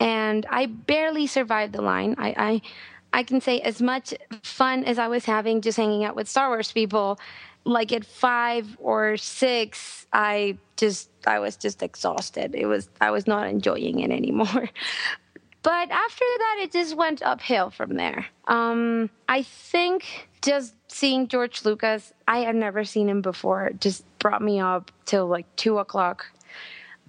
[0.00, 2.16] and I barely survived the line.
[2.18, 2.34] I,
[3.12, 6.26] I I can say as much fun as I was having just hanging out with
[6.26, 7.20] Star Wars people,
[7.64, 12.54] like at five or six, I just I was just exhausted.
[12.54, 14.70] It was I was not enjoying it anymore.
[15.66, 18.26] But after that, it just went uphill from there.
[18.46, 24.42] Um, I think just seeing George Lucas, I had never seen him before, just brought
[24.42, 26.26] me up till like two o'clock.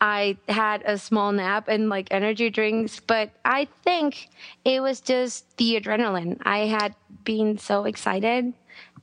[0.01, 4.27] I had a small nap and like energy drinks, but I think
[4.65, 6.39] it was just the adrenaline.
[6.41, 8.55] I had been so excited.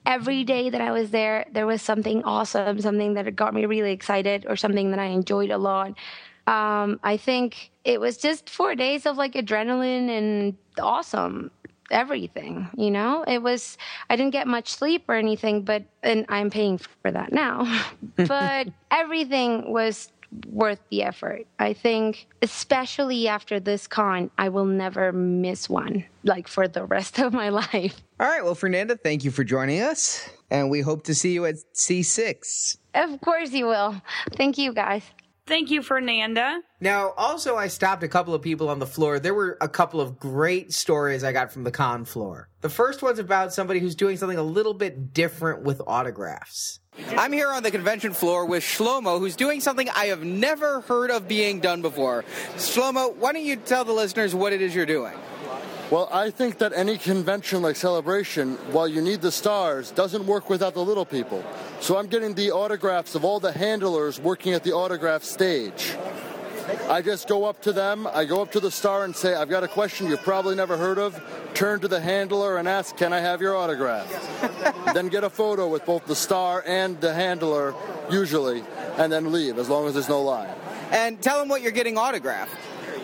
[0.04, 3.92] Every day that I was there, there was something awesome, something that got me really
[3.92, 5.94] excited, or something that I enjoyed a lot.
[6.46, 11.50] Um, I think it was just four days of like adrenaline and awesome
[11.90, 13.24] everything you know?
[13.26, 13.78] It was
[14.10, 17.82] i didn't get much sleep or anything but and i'm paying for that now
[18.16, 20.10] but everything was
[20.48, 21.46] worth the effort.
[21.60, 27.18] I think especially after this con i will never miss one like for the rest
[27.18, 28.02] of my life.
[28.20, 31.44] All right, well, Fernanda, thank you for joining us, and we hope to see you
[31.46, 32.78] at C6.
[32.94, 34.00] of course you will.
[34.36, 35.02] Thank you guys
[35.46, 36.60] Thank you, Fernanda.
[36.80, 39.18] Now, also, I stopped a couple of people on the floor.
[39.18, 42.48] There were a couple of great stories I got from the con floor.
[42.62, 46.80] The first one's about somebody who's doing something a little bit different with autographs.
[47.10, 51.10] I'm here on the convention floor with Shlomo, who's doing something I have never heard
[51.10, 52.24] of being done before.
[52.56, 55.12] Shlomo, why don't you tell the listeners what it is you're doing?
[55.94, 60.50] Well, I think that any convention like Celebration, while you need the stars, doesn't work
[60.50, 61.44] without the little people.
[61.78, 65.94] So I'm getting the autographs of all the handlers working at the autograph stage.
[66.88, 69.48] I just go up to them, I go up to the star and say, I've
[69.48, 71.14] got a question you've probably never heard of.
[71.54, 74.10] Turn to the handler and ask, Can I have your autograph?
[74.94, 77.72] then get a photo with both the star and the handler,
[78.10, 78.64] usually,
[78.98, 80.56] and then leave, as long as there's no line.
[80.90, 82.50] And tell them what you're getting autographed.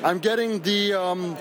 [0.02, 1.36] I'm getting the um,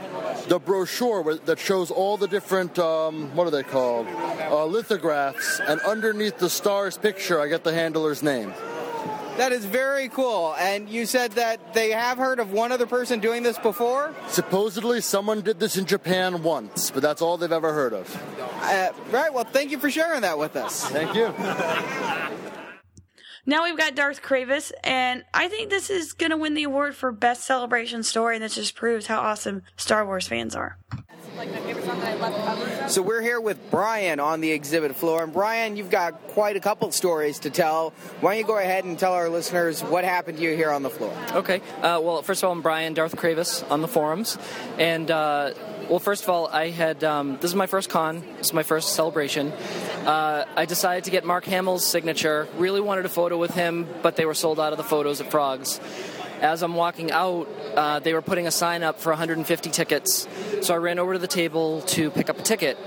[0.49, 5.79] the brochure that shows all the different um, what are they called uh, lithographs, and
[5.81, 8.53] underneath the star's picture, I get the handler's name.
[9.37, 10.53] That is very cool.
[10.59, 14.13] And you said that they have heard of one other person doing this before?
[14.27, 18.13] Supposedly, someone did this in Japan once, but that's all they've ever heard of.
[18.61, 20.85] Uh, right, well, thank you for sharing that with us.
[20.89, 21.33] Thank you.
[23.49, 26.95] Now we've got Darth Kravis, and I think this is going to win the award
[26.95, 30.77] for Best Celebration Story, and this just proves how awesome Star Wars fans are.
[32.89, 35.23] So we're here with Brian on the exhibit floor.
[35.23, 37.91] And Brian, you've got quite a couple stories to tell.
[38.21, 40.83] Why don't you go ahead and tell our listeners what happened to you here on
[40.83, 41.11] the floor?
[41.31, 41.61] Okay.
[41.81, 44.37] Uh, well, first of all, I'm Brian Darth Kravis on the forums,
[44.77, 45.53] and uh,
[45.89, 48.23] well, first of all, I had um, this is my first con.
[48.37, 49.51] This is my first celebration.
[50.05, 52.47] Uh, I decided to get Mark Hamill's signature.
[52.57, 55.31] Really wanted a photo with him, but they were sold out of the photos at
[55.31, 55.79] Frogs.
[56.41, 60.27] As I'm walking out, uh, they were putting a sign up for 150 tickets.
[60.61, 62.77] So I ran over to the table to pick up a ticket.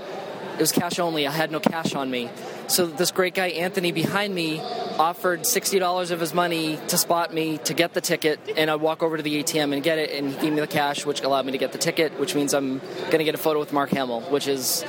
[0.53, 1.27] It was cash only.
[1.27, 2.29] I had no cash on me.
[2.67, 4.59] So this great guy Anthony behind me
[4.97, 8.81] offered sixty dollars of his money to spot me to get the ticket, and I'd
[8.81, 11.21] walk over to the ATM and get it, and he gave me the cash, which
[11.21, 13.73] allowed me to get the ticket, which means I'm going to get a photo with
[13.73, 14.83] Mark Hamill, which is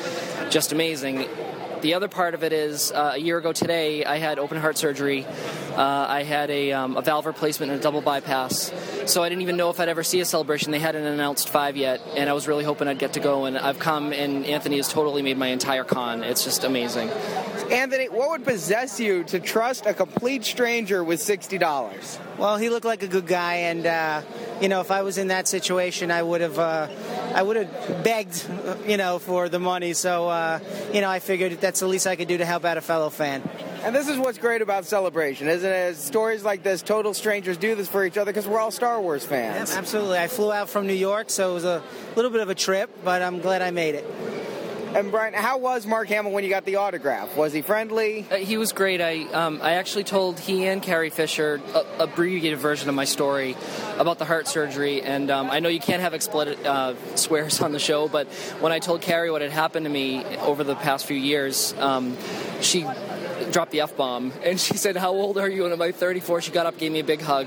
[0.51, 1.27] just amazing.
[1.81, 4.79] The other part of it is uh, a year ago today, I had open heart
[4.79, 5.27] surgery.
[5.77, 8.73] Uh, I had a, um, a valve replacement and a double bypass.
[9.07, 10.73] So I didn't even know if I'd ever see a celebration.
[10.73, 13.45] They hadn't announced five yet, and I was really hoping I'd get to go.
[13.45, 16.23] And I've come, and Anthony has totally made my entire con.
[16.23, 17.11] It's just amazing.
[17.71, 22.34] Anthony, what would possess you to trust a complete stranger with $60?
[22.39, 24.23] Well, he looked like a good guy, and uh,
[24.61, 26.89] you know, if I was in that situation, I would have, uh,
[27.35, 29.93] I would have begged, uh, you know, for the money.
[29.93, 30.59] So, uh,
[30.93, 33.11] you know, I figured that's the least I could do to help out a fellow
[33.11, 33.43] fan.
[33.85, 35.97] And this is what's great about Celebration, isn't it?
[35.97, 39.25] Stories like this, total strangers do this for each other because we're all Star Wars
[39.25, 39.77] fans.
[39.77, 40.19] Absolutely.
[40.19, 41.83] I flew out from New York, so it was a
[42.17, 44.07] little bit of a trip, but I'm glad I made it.
[44.95, 47.37] And Brian, how was Mark Hamill when you got the autograph?
[47.37, 48.25] Was he friendly?
[48.31, 49.01] Uh, he was great.
[49.01, 53.57] I um, I actually told he and Carrie Fisher a abbreviated version of my story
[53.99, 57.73] about the heart surgery, and um, I know you can't have explicit uh, swears on
[57.73, 58.29] the show, but
[58.61, 62.17] when I told Carrie what had happened to me over the past few years, um,
[62.61, 62.87] she
[63.55, 66.41] dropped the f bomb, and she said, "How old are you?" And I'm like 34.
[66.43, 67.47] She got up, gave me a big hug,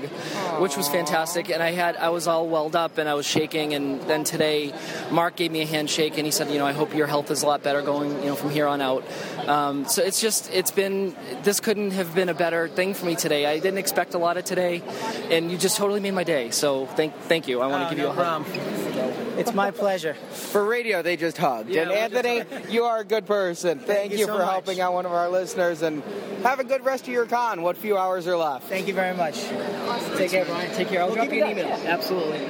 [0.58, 1.50] which was fantastic.
[1.50, 3.74] And I had I was all welled up and I was shaking.
[3.74, 4.72] And then today,
[5.10, 7.42] Mark gave me a handshake, and he said, "You know, I hope your health is
[7.42, 9.04] a lot better going, you know, from here on out."
[9.46, 13.14] Um, so it's just it's been this couldn't have been a better thing for me
[13.14, 13.44] today.
[13.44, 14.82] I didn't expect a lot of today,
[15.30, 16.50] and you just totally made my day.
[16.50, 17.60] So thank thank you.
[17.60, 18.44] I want to Oh, give no you a hug.
[18.44, 18.87] problem.
[19.38, 20.14] It's my pleasure.
[20.14, 21.70] For radio, they just hugged.
[21.70, 23.78] Yeah, and we Anthony, you are a good person.
[23.78, 24.50] Thank, you you, so for much.
[24.50, 26.02] helping out one of our listeners, and
[26.42, 27.62] have a good rest of your con.
[27.62, 28.68] What few hours are left?
[28.68, 29.40] Thank you very much.
[30.16, 30.74] Take care, Brian.
[30.74, 31.02] Take care.
[31.02, 31.66] I'll drop you an email.
[31.86, 32.48] Absolutely.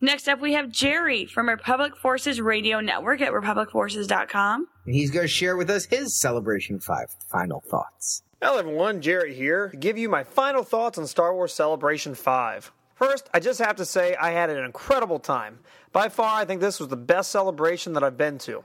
[0.00, 4.66] Next up, we have Jerry from Republic Forces Radio Network at republicforces.com.
[4.84, 8.22] And he's going to share with us his Celebration 5 final thoughts.
[8.42, 12.70] Hello everyone, Jerry here to give you my final thoughts on Star Wars Celebration 5.
[12.94, 15.58] First, I just have to say I had an incredible time.
[15.92, 18.64] By far, I think this was the best celebration that I've been to.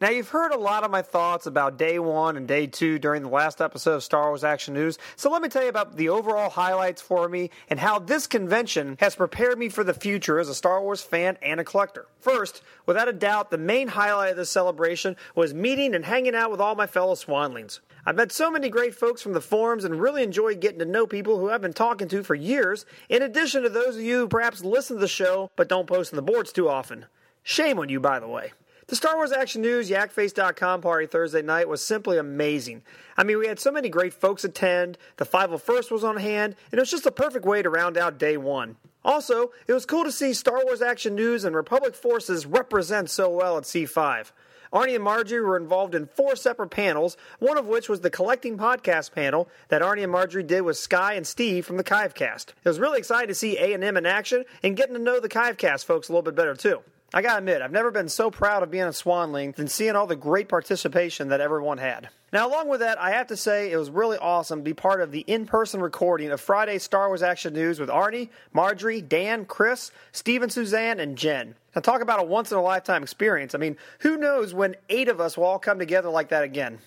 [0.00, 3.22] Now, you've heard a lot of my thoughts about day one and day two during
[3.22, 6.08] the last episode of Star Wars Action News, so let me tell you about the
[6.08, 10.48] overall highlights for me and how this convention has prepared me for the future as
[10.48, 12.06] a Star Wars fan and a collector.
[12.20, 16.52] First, without a doubt, the main highlight of this celebration was meeting and hanging out
[16.52, 17.80] with all my fellow Swanlings.
[18.06, 21.08] I've met so many great folks from the forums and really enjoyed getting to know
[21.08, 24.28] people who I've been talking to for years, in addition to those of you who
[24.28, 27.06] perhaps listen to the show but don't post on the boards too often.
[27.42, 28.52] Shame on you, by the way.
[28.88, 32.80] The Star Wars Action News YakFace.com party Thursday night was simply amazing.
[33.18, 36.78] I mean, we had so many great folks attend, the 501st was on hand, and
[36.78, 38.76] it was just a perfect way to round out day one.
[39.04, 43.28] Also, it was cool to see Star Wars Action News and Republic Forces represent so
[43.28, 44.32] well at C5.
[44.72, 48.56] Arnie and Marjorie were involved in four separate panels, one of which was the Collecting
[48.56, 52.48] Podcast panel that Arnie and Marjorie did with Sky and Steve from the Kivecast.
[52.48, 55.84] It was really exciting to see A&M in action and getting to know the Kivecast
[55.84, 56.80] folks a little bit better too.
[57.14, 60.06] I gotta admit, I've never been so proud of being a Swanling than seeing all
[60.06, 62.10] the great participation that everyone had.
[62.30, 65.00] Now, along with that, I have to say it was really awesome to be part
[65.00, 69.46] of the in person recording of Friday's Star Wars Action News with Arnie, Marjorie, Dan,
[69.46, 71.54] Chris, Steve and Suzanne, and Jen.
[71.74, 73.54] Now, talk about a once in a lifetime experience.
[73.54, 76.78] I mean, who knows when eight of us will all come together like that again?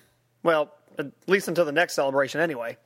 [0.43, 2.77] Well, at least until the next celebration, anyway.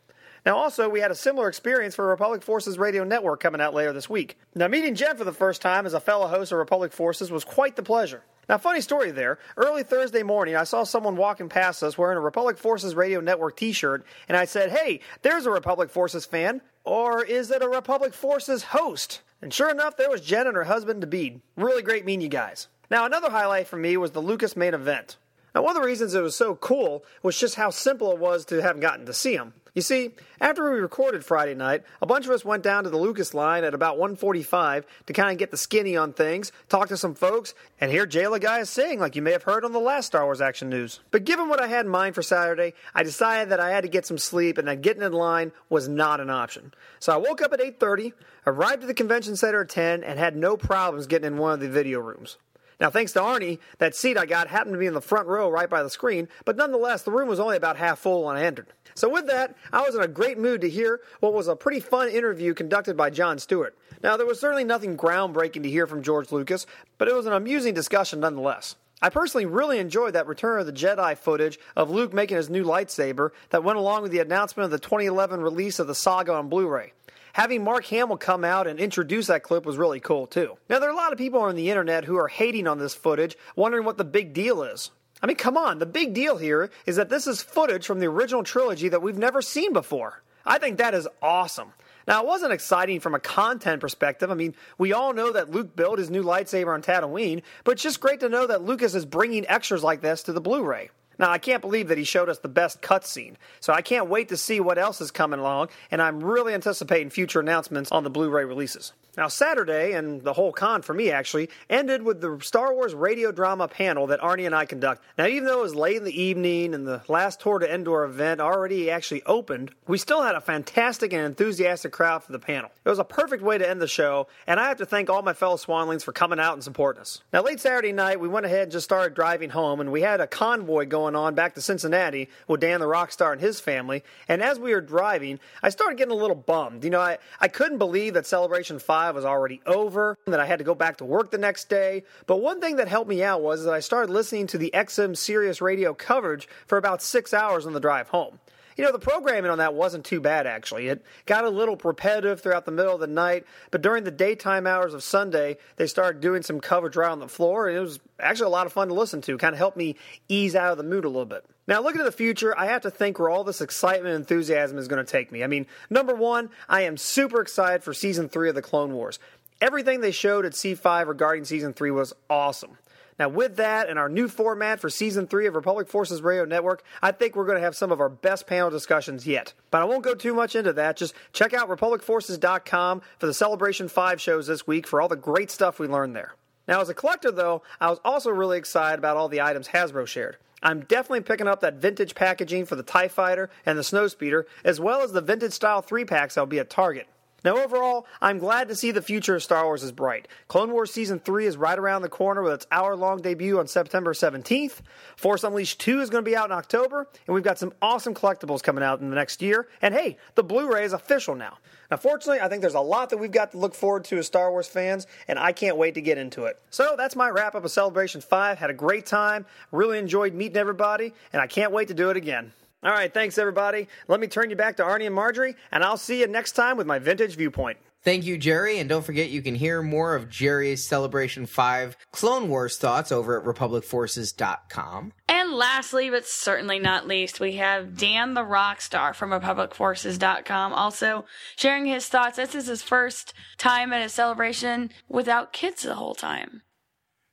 [0.45, 3.93] Now, also, we had a similar experience for Republic Forces Radio Network coming out later
[3.93, 4.37] this week.
[4.53, 7.43] Now, meeting Jen for the first time as a fellow host of Republic Forces was
[7.43, 8.21] quite the pleasure.
[8.47, 9.39] Now, funny story there.
[9.57, 13.57] Early Thursday morning, I saw someone walking past us wearing a Republic Forces Radio Network
[13.57, 16.61] t shirt, and I said, Hey, there's a Republic Forces fan.
[16.83, 19.23] Or is it a Republic Forces host?
[19.41, 21.41] And sure enough, there was Jen and her husband, David.
[21.55, 22.67] Really great meeting you guys.
[22.91, 25.17] Now, another highlight for me was the Lucas main event.
[25.55, 28.45] Now, one of the reasons it was so cool was just how simple it was
[28.45, 29.53] to have gotten to see him.
[29.75, 32.97] You see, after we recorded Friday night, a bunch of us went down to the
[32.97, 36.95] Lucas line at about 1:45 to kind of get the skinny on things, talk to
[36.95, 40.05] some folks, and hear Jay Guy sing like you may have heard on the last
[40.05, 41.01] Star Wars Action News.
[41.11, 43.89] But given what I had in mind for Saturday, I decided that I had to
[43.89, 46.73] get some sleep and that getting in line was not an option.
[46.99, 48.13] So I woke up at 8:30,
[48.47, 51.59] arrived at the convention center at 10, and had no problems getting in one of
[51.59, 52.37] the video rooms.
[52.79, 55.49] Now, thanks to Arnie, that seat I got happened to be in the front row
[55.49, 58.43] right by the screen, but nonetheless, the room was only about half full when I
[58.43, 58.67] entered.
[58.95, 61.79] So, with that, I was in a great mood to hear what was a pretty
[61.79, 63.77] fun interview conducted by Jon Stewart.
[64.03, 66.65] Now, there was certainly nothing groundbreaking to hear from George Lucas,
[66.97, 68.75] but it was an amusing discussion nonetheless.
[69.01, 72.63] I personally really enjoyed that Return of the Jedi footage of Luke making his new
[72.63, 76.47] lightsaber that went along with the announcement of the 2011 release of the saga on
[76.47, 76.93] Blu ray.
[77.35, 80.57] Having Mark Hamill come out and introduce that clip was really cool too.
[80.69, 82.95] Now, there are a lot of people on the internet who are hating on this
[82.95, 84.89] footage, wondering what the big deal is.
[85.21, 88.05] I mean, come on, the big deal here is that this is footage from the
[88.05, 90.23] original trilogy that we've never seen before.
[90.45, 91.73] I think that is awesome.
[92.07, 94.31] Now, it wasn't exciting from a content perspective.
[94.31, 97.83] I mean, we all know that Luke built his new lightsaber on Tatooine, but it's
[97.83, 100.89] just great to know that Lucas is bringing extras like this to the Blu ray.
[101.17, 104.29] Now, I can't believe that he showed us the best cutscene, so I can't wait
[104.29, 108.09] to see what else is coming along, and I'm really anticipating future announcements on the
[108.09, 108.93] Blu ray releases.
[109.17, 113.31] Now, Saturday, and the whole con for me actually, ended with the Star Wars radio
[113.31, 115.03] drama panel that Arnie and I conduct.
[115.17, 118.03] Now, even though it was late in the evening and the last Tour to Endor
[118.03, 122.71] event already actually opened, we still had a fantastic and enthusiastic crowd for the panel.
[122.83, 125.21] It was a perfect way to end the show, and I have to thank all
[125.21, 127.21] my fellow Swanlings for coming out and supporting us.
[127.31, 130.21] Now, late Saturday night, we went ahead and just started driving home, and we had
[130.21, 134.03] a convoy going on back to Cincinnati with Dan the Rockstar and his family.
[134.27, 136.83] And as we were driving, I started getting a little bummed.
[136.83, 140.59] You know, I, I couldn't believe that Celebration 5 was already over, that I had
[140.59, 142.03] to go back to work the next day.
[142.25, 145.15] But one thing that helped me out was that I started listening to the XM
[145.15, 148.39] Sirius radio coverage for about six hours on the drive home.
[148.75, 150.87] You know, the programming on that wasn't too bad, actually.
[150.87, 154.67] It got a little repetitive throughout the middle of the night, but during the daytime
[154.67, 157.99] hours of Sunday, they started doing some coverage right on the floor, and it was
[158.19, 159.37] actually a lot of fun to listen to.
[159.37, 159.95] Kind of helped me
[160.27, 161.45] ease out of the mood a little bit.
[161.67, 164.77] Now, looking to the future, I have to think where all this excitement and enthusiasm
[164.77, 165.43] is going to take me.
[165.43, 169.19] I mean, number one, I am super excited for season three of the Clone Wars.
[169.61, 172.77] Everything they showed at C5 regarding season three was awesome.
[173.17, 176.83] Now, with that and our new format for season three of Republic Forces Radio Network,
[177.01, 179.53] I think we're going to have some of our best panel discussions yet.
[179.71, 180.97] But I won't go too much into that.
[180.97, 185.49] Just check out RepublicForces.com for the Celebration 5 shows this week for all the great
[185.49, 186.33] stuff we learned there.
[186.67, 190.07] Now, as a collector, though, I was also really excited about all the items Hasbro
[190.07, 190.37] shared.
[190.63, 194.79] I'm definitely picking up that vintage packaging for the TIE Fighter and the Snowspeeder, as
[194.79, 197.07] well as the vintage style 3 packs that'll be at Target.
[197.45, 200.27] Now, overall, I'm glad to see the future of Star Wars is bright.
[200.47, 203.67] Clone Wars Season 3 is right around the corner with its hour long debut on
[203.67, 204.79] September 17th.
[205.15, 208.15] Force Unleashed 2 is going to be out in October, and we've got some awesome
[208.15, 209.67] collectibles coming out in the next year.
[209.83, 211.59] And hey, the Blu ray is official now.
[211.91, 214.25] Now, fortunately, I think there's a lot that we've got to look forward to as
[214.25, 216.59] Star Wars fans, and I can't wait to get into it.
[216.71, 218.57] So that's my wrap up of Celebration 5.
[218.57, 222.17] Had a great time, really enjoyed meeting everybody, and I can't wait to do it
[222.17, 222.53] again.
[222.85, 223.87] All right, thanks everybody.
[224.07, 226.77] Let me turn you back to Arnie and Marjorie, and I'll see you next time
[226.77, 227.79] with my vintage viewpoint.
[228.03, 232.47] Thank you, Jerry, and don't forget you can hear more of Jerry's Celebration 5 Clone
[232.47, 235.13] Wars thoughts over at republicforces.com.
[235.27, 241.25] And lastly, but certainly not least, we have Dan the Rockstar from republicforces.com also
[241.55, 242.37] sharing his thoughts.
[242.37, 246.61] This is his first time at a celebration without kids the whole time.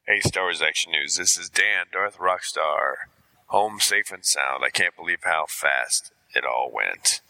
[0.06, 1.16] Hey, Star Wars Action News.
[1.16, 3.11] This is Dan, Darth Rockstar.
[3.52, 4.64] Home safe and sound.
[4.64, 7.20] I can't believe how fast it all went.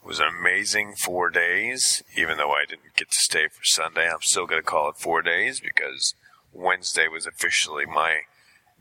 [0.00, 4.08] It was an amazing four days, even though I didn't get to stay for Sunday.
[4.08, 6.14] I'm still going to call it four days because
[6.52, 8.20] Wednesday was officially my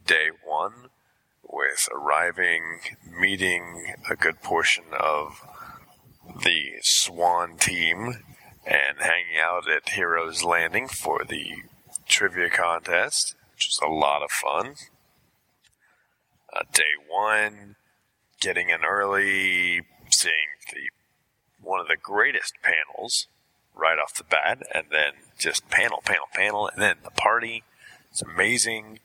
[0.05, 0.89] day one
[1.41, 2.81] with arriving,
[3.19, 5.41] meeting a good portion of
[6.43, 8.23] the Swan team,
[8.67, 11.53] and hanging out at Heroes Landing for the
[12.07, 14.75] trivia contest, which was a lot of fun
[16.53, 17.75] uh, day one,
[18.39, 20.33] getting in early, seeing
[20.71, 20.89] the
[21.61, 23.27] one of the greatest panels
[23.75, 27.63] right off the bat, and then just panel, panel, panel, and then the party.
[28.11, 28.99] It's amazing.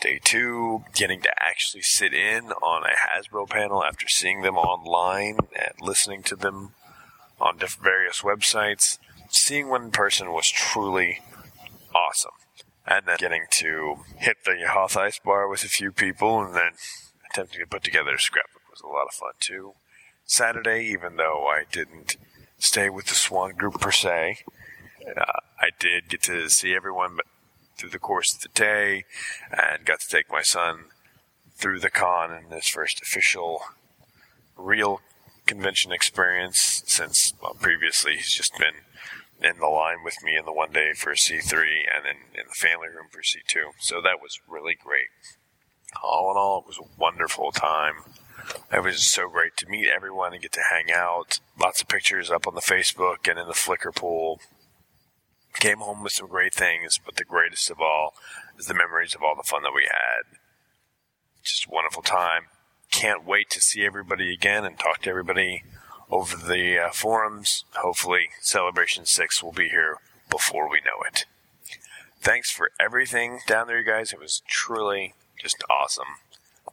[0.00, 5.38] Day two, getting to actually sit in on a Hasbro panel after seeing them online
[5.58, 6.74] and listening to them
[7.40, 8.98] on various websites.
[9.28, 11.20] Seeing one in person was truly
[11.94, 12.30] awesome
[12.88, 16.72] and then getting to hit the Hoth Ice Bar with a few people, and then
[17.30, 19.74] attempting to put together a scrapbook was a lot of fun too.
[20.24, 22.16] Saturday, even though I didn't
[22.58, 24.38] stay with the Swan group per se,
[25.16, 27.18] uh, I did get to see everyone
[27.76, 29.04] through the course of the day,
[29.52, 30.86] and got to take my son
[31.56, 33.60] through the con in his first official,
[34.56, 35.00] real
[35.46, 38.74] convention experience since well, previously he's just been
[39.42, 42.54] in the line with me in the one day for C3 and then in the
[42.54, 43.72] family room for C2.
[43.78, 45.08] So that was really great.
[46.02, 47.94] All in all, it was a wonderful time.
[48.72, 51.40] It was so great to meet everyone and get to hang out.
[51.58, 54.40] Lots of pictures up on the Facebook and in the Flickr pool.
[55.54, 58.14] Came home with some great things, but the greatest of all
[58.58, 60.38] is the memories of all the fun that we had.
[61.42, 62.42] Just a wonderful time.
[62.90, 65.62] Can't wait to see everybody again and talk to everybody
[66.10, 67.64] over the uh, forums.
[67.76, 69.96] Hopefully, Celebration 6 will be here
[70.30, 71.24] before we know it.
[72.20, 74.12] Thanks for everything down there, you guys.
[74.12, 76.18] It was truly just awesome.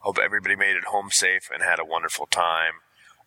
[0.00, 2.74] Hope everybody made it home safe and had a wonderful time.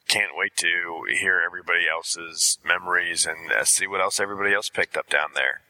[0.07, 4.97] Can't wait to hear everybody else's memories and uh, see what else everybody else picked
[4.97, 5.61] up down there.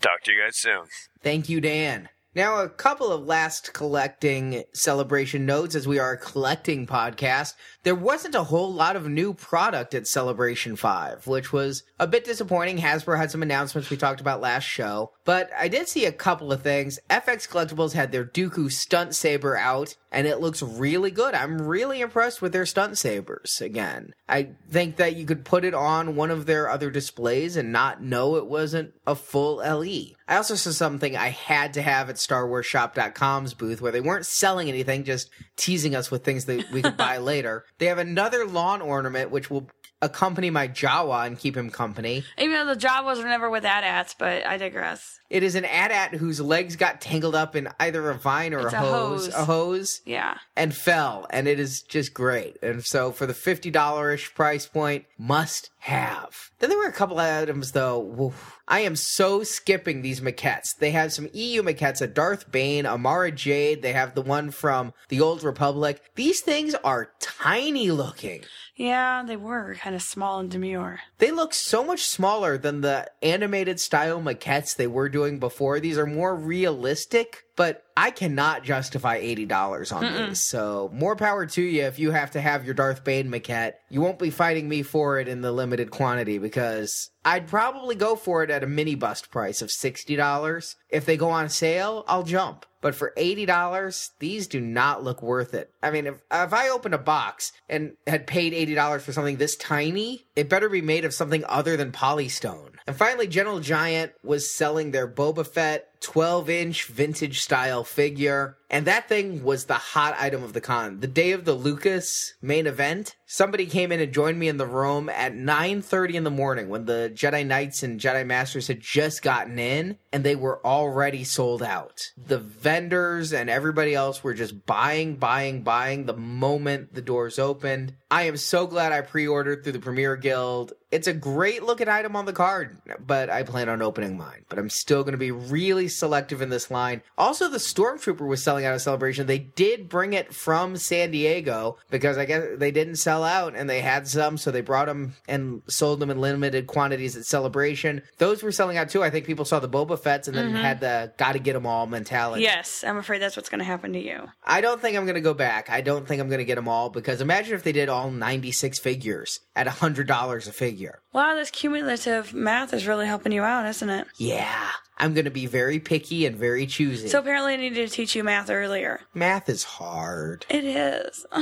[0.00, 0.86] Talk to you guys soon.
[1.22, 2.08] Thank you, Dan.
[2.36, 7.54] Now, a couple of last collecting celebration notes as we are a collecting podcast.
[7.82, 12.26] There wasn't a whole lot of new product at Celebration 5, which was a bit
[12.26, 12.76] disappointing.
[12.76, 16.52] Hasbro had some announcements we talked about last show, but I did see a couple
[16.52, 16.98] of things.
[17.08, 21.34] FX Collectibles had their Dooku Stunt Saber out, and it looks really good.
[21.34, 24.12] I'm really impressed with their Stunt Sabers again.
[24.28, 28.02] I think that you could put it on one of their other displays and not
[28.02, 30.15] know it wasn't a full LE.
[30.28, 34.68] I also saw something I had to have at StarWarsShop.com's booth where they weren't selling
[34.68, 37.64] anything, just teasing us with things that we could buy later.
[37.78, 39.68] They have another lawn ornament which will
[40.02, 42.22] accompany my Jawa and keep him company.
[42.38, 45.18] Even though the Jawas are never with AT-ATs, but I digress.
[45.30, 48.66] It is an AT-AT whose legs got tangled up in either a vine or a
[48.66, 49.34] a hose, hose.
[49.34, 50.36] a hose, Yeah.
[50.54, 52.58] and fell, and it is just great.
[52.62, 56.50] And so for the $50-ish price point, must have.
[56.58, 57.98] Then there were a couple of items though.
[57.98, 58.55] woof.
[58.68, 60.76] I am so skipping these maquettes.
[60.76, 63.82] They have some EU maquettes: a Darth Bane, a Mara Jade.
[63.82, 66.02] They have the one from the Old Republic.
[66.16, 68.42] These things are tiny looking.
[68.74, 71.00] Yeah, they were kind of small and demure.
[71.18, 75.80] They look so much smaller than the animated style maquettes they were doing before.
[75.80, 80.40] These are more realistic, but I cannot justify $80 on these.
[80.40, 83.74] So, more power to you if you have to have your Darth Bane maquette.
[83.88, 88.14] You won't be fighting me for it in the limited quantity because I'd probably go
[88.14, 90.74] for it at a mini bust price of $60.
[90.90, 92.66] If they go on sale, I'll jump.
[92.82, 95.72] But for $80, these do not look worth it.
[95.82, 99.56] I mean, if, if I opened a box and had paid $80 for something this
[99.56, 102.75] tiny, it better be made of something other than polystone.
[102.86, 108.56] And finally, Gentle Giant was selling their Boba Fett 12 inch vintage style figure.
[108.68, 111.00] And that thing was the hot item of the con.
[111.00, 114.66] The day of the Lucas main event, somebody came in and joined me in the
[114.66, 119.22] room at 9:30 in the morning when the Jedi Knights and Jedi Masters had just
[119.22, 122.10] gotten in and they were already sold out.
[122.16, 127.94] The vendors and everybody else were just buying, buying, buying the moment the doors opened.
[128.10, 130.72] I am so glad I pre-ordered through the Premier Guild.
[130.96, 134.44] It's a great looking item on the card, but I plan on opening mine.
[134.48, 137.02] But I'm still going to be really selective in this line.
[137.18, 139.26] Also, the Stormtrooper was selling out of Celebration.
[139.26, 143.68] They did bring it from San Diego because I guess they didn't sell out and
[143.68, 148.00] they had some, so they brought them and sold them in limited quantities at Celebration.
[148.18, 149.02] Those were selling out too.
[149.02, 150.60] I think people saw the Boba Fett's and then Mhm.
[150.62, 152.42] had the gotta get them all mentality.
[152.42, 154.28] Yes, I'm afraid that's what's going to happen to you.
[154.44, 155.68] I don't think I'm going to go back.
[155.68, 158.10] I don't think I'm going to get them all because imagine if they did all
[158.10, 160.85] 96 figures at $100 a figure.
[161.12, 164.06] Wow, this cumulative math is really helping you out, isn't it?
[164.18, 164.70] Yeah.
[164.98, 167.08] I'm going to be very picky and very choosy.
[167.08, 169.00] So apparently, I needed to teach you math earlier.
[169.12, 170.46] Math is hard.
[170.48, 171.26] It is.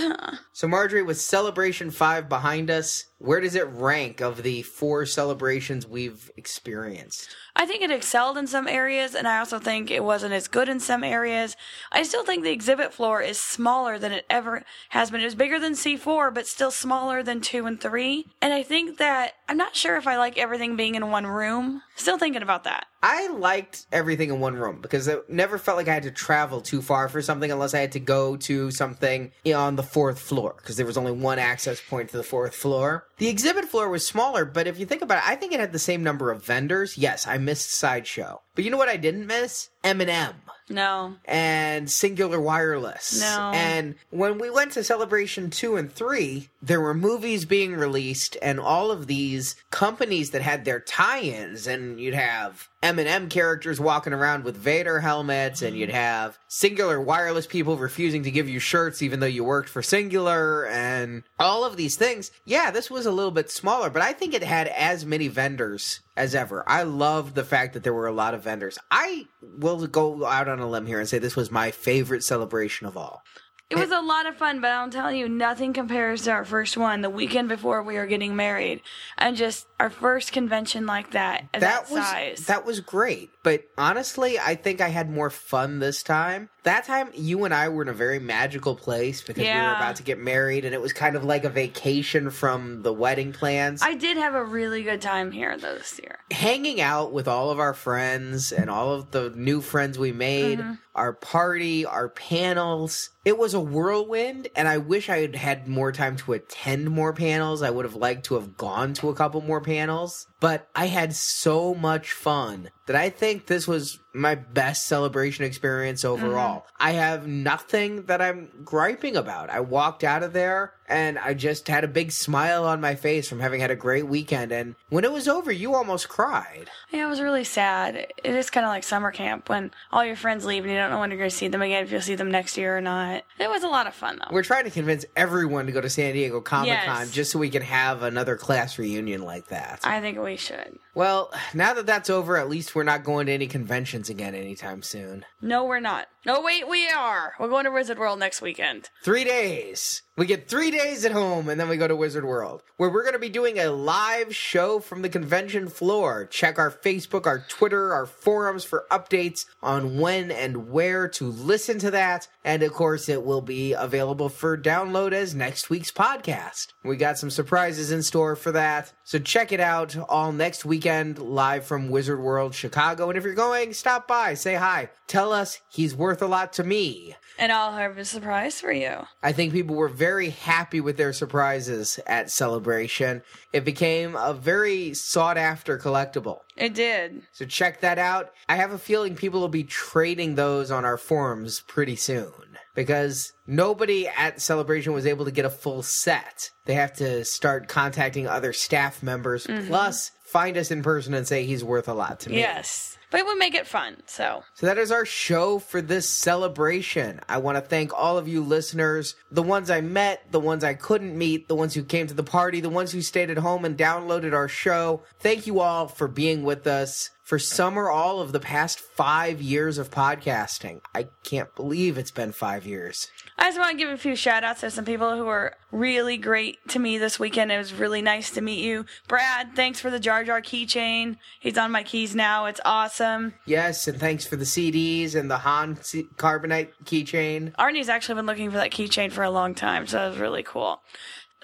[0.57, 5.85] So, Marjorie, with Celebration 5 behind us, where does it rank of the four celebrations
[5.85, 7.29] we've experienced?
[7.57, 10.69] I think it excelled in some areas, and I also think it wasn't as good
[10.69, 11.57] in some areas.
[11.91, 15.23] I still think the exhibit floor is smaller than it ever has been.
[15.23, 18.27] It was bigger than C4, but still smaller than 2 and 3.
[18.41, 21.83] And I think that I'm not sure if I like everything being in one room.
[21.97, 22.87] Still thinking about that.
[23.03, 26.61] I liked everything in one room because it never felt like I had to travel
[26.61, 30.55] too far for something unless I had to go to something on the fourth floor
[30.57, 33.07] because there was only one access point to the fourth floor.
[33.19, 35.73] The exhibit floor was smaller, but if you think about it, I think it had
[35.73, 36.99] the same number of vendors.
[36.99, 38.41] Yes, I missed Sideshow.
[38.55, 39.71] But you know what I didn't miss?
[39.85, 40.35] M&M
[40.69, 41.17] No.
[41.25, 43.21] and Cingular Wireless.
[43.21, 43.53] No.
[43.55, 48.59] And when we went to Celebration 2 and 3, there were movies being released and
[48.59, 54.45] all of these companies that had their tie-ins and you'd have M&M characters walking around
[54.45, 59.21] with Vader helmets and you'd have Cingular Wireless people refusing to give you shirts even
[59.21, 62.31] though you worked for Cingular and all of these things.
[62.45, 66.01] Yeah, this was a little bit smaller, but I think it had as many vendors
[66.17, 66.65] as ever.
[66.69, 68.79] I love the fact that there were a lot of vendors.
[68.91, 72.87] I will go out on a limb here and say this was my favorite celebration
[72.87, 73.23] of all.
[73.71, 76.77] It was a lot of fun, but I'm telling you, nothing compares to our first
[76.77, 78.83] one the weekend before we were getting married.
[79.19, 82.47] And just our first convention like that, at that, was size.
[82.47, 83.31] that was great.
[83.43, 86.51] But honestly, I think I had more fun this time.
[86.65, 89.97] That time, you and I were in a very magical place because we were about
[89.97, 93.83] to get married, and it was kind of like a vacation from the wedding plans.
[93.83, 96.19] I did have a really good time here though this year.
[96.31, 100.59] hanging out with all of our friends and all of the new friends we made,
[100.59, 100.79] Mhm.
[100.95, 103.11] our party, our panels.
[103.25, 107.13] It was a whirlwind, and I wish I had had more time to attend more
[107.13, 107.63] panels.
[107.63, 111.15] I would have liked to have gone to a couple more panels, but I had
[111.15, 116.23] so much fun that I think this was my best celebration experience mm-hmm.
[116.23, 116.67] overall.
[116.79, 119.49] I have nothing that I'm griping about.
[119.49, 123.29] I walked out of there and I just had a big smile on my face
[123.29, 124.53] from having had a great weekend.
[124.53, 126.71] And when it was over, you almost cried.
[126.91, 127.97] Yeah, it was really sad.
[127.97, 130.91] It is kind of like summer camp when all your friends leave and you don't
[130.91, 132.81] know when you're going to see them again, if you'll see them next year or
[132.81, 133.23] not.
[133.39, 134.33] It was a lot of fun, though.
[134.35, 137.11] We're trying to convince everyone to go to San Diego Comic Con Yes.
[137.11, 139.81] just so we can have another class reunion like that.
[139.85, 140.79] I think we should.
[140.95, 144.83] Well, now that that's over, at least we're not going to any conventions again anytime
[144.83, 145.25] soon.
[145.43, 146.07] No, we're not.
[146.27, 147.35] No, wait, we are.
[147.39, 148.89] We're going to Wizard World next weekend.
[149.03, 150.03] Three days.
[150.17, 153.03] We get three days at home and then we go to Wizard World, where we're
[153.03, 156.25] going to be doing a live show from the convention floor.
[156.25, 161.81] Check our Facebook, our Twitter, our forums for updates on when and where to listen
[161.81, 162.29] to that.
[162.45, 166.69] And of course, it will be available for download as next week's podcast.
[166.85, 168.93] We got some surprises in store for that.
[169.03, 173.09] So check it out all next weekend live from Wizard World Chicago.
[173.09, 174.91] And if you're going, stop by, say hi.
[175.07, 177.17] Tell us he's worth a lot to me.
[177.39, 179.07] And I'll have a surprise for you.
[179.23, 183.23] I think people were very happy with their surprises at Celebration.
[183.51, 186.41] It became a very sought after collectible.
[186.55, 187.23] It did.
[187.33, 188.33] So check that out.
[188.47, 192.44] I have a feeling people will be trading those on our forums pretty soon
[192.75, 196.51] because nobody at Celebration was able to get a full set.
[196.67, 199.69] They have to start contacting other staff members, Mhm.
[199.69, 202.39] plus find us in person and say he's worth a lot to me.
[202.39, 202.97] Yes.
[203.11, 204.43] But it would make it fun, so.
[204.55, 207.21] So that is our show for this celebration.
[207.29, 210.75] I want to thank all of you listeners, the ones I met, the ones I
[210.75, 213.65] couldn't meet, the ones who came to the party, the ones who stayed at home
[213.65, 215.03] and downloaded our show.
[215.21, 219.41] Thank you all for being with us for some or all of the past five
[219.41, 220.83] years of podcasting.
[220.95, 223.11] I can't believe it's been five years.
[223.39, 226.19] I just want to give a few shout outs to some people who were really
[226.19, 227.51] great to me this weekend.
[227.51, 228.85] It was really nice to meet you.
[229.09, 231.17] Brad, thanks for the Jar Jar keychain.
[231.41, 232.45] He's on my keys now.
[232.45, 233.33] It's awesome.
[233.47, 237.55] Yes, and thanks for the CDs and the Han C- Carbonite keychain.
[237.57, 240.43] Arnie's actually been looking for that keychain for a long time, so that was really
[240.43, 240.83] cool.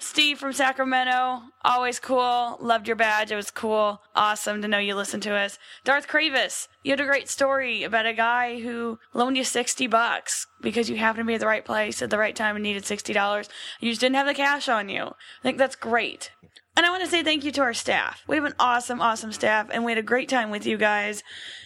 [0.01, 2.57] Steve from Sacramento, always cool.
[2.59, 3.31] Loved your badge.
[3.31, 4.01] It was cool.
[4.15, 5.59] Awesome to know you listened to us.
[5.83, 10.47] Darth Kravis, you had a great story about a guy who loaned you 60 bucks
[10.59, 12.83] because you happened to be at the right place at the right time and needed
[12.83, 13.47] $60.
[13.79, 15.03] You just didn't have the cash on you.
[15.03, 16.31] I think that's great.
[16.77, 18.23] And I want to say thank you to our staff.
[18.27, 21.21] We have an awesome, awesome staff, and we had a great time with you guys.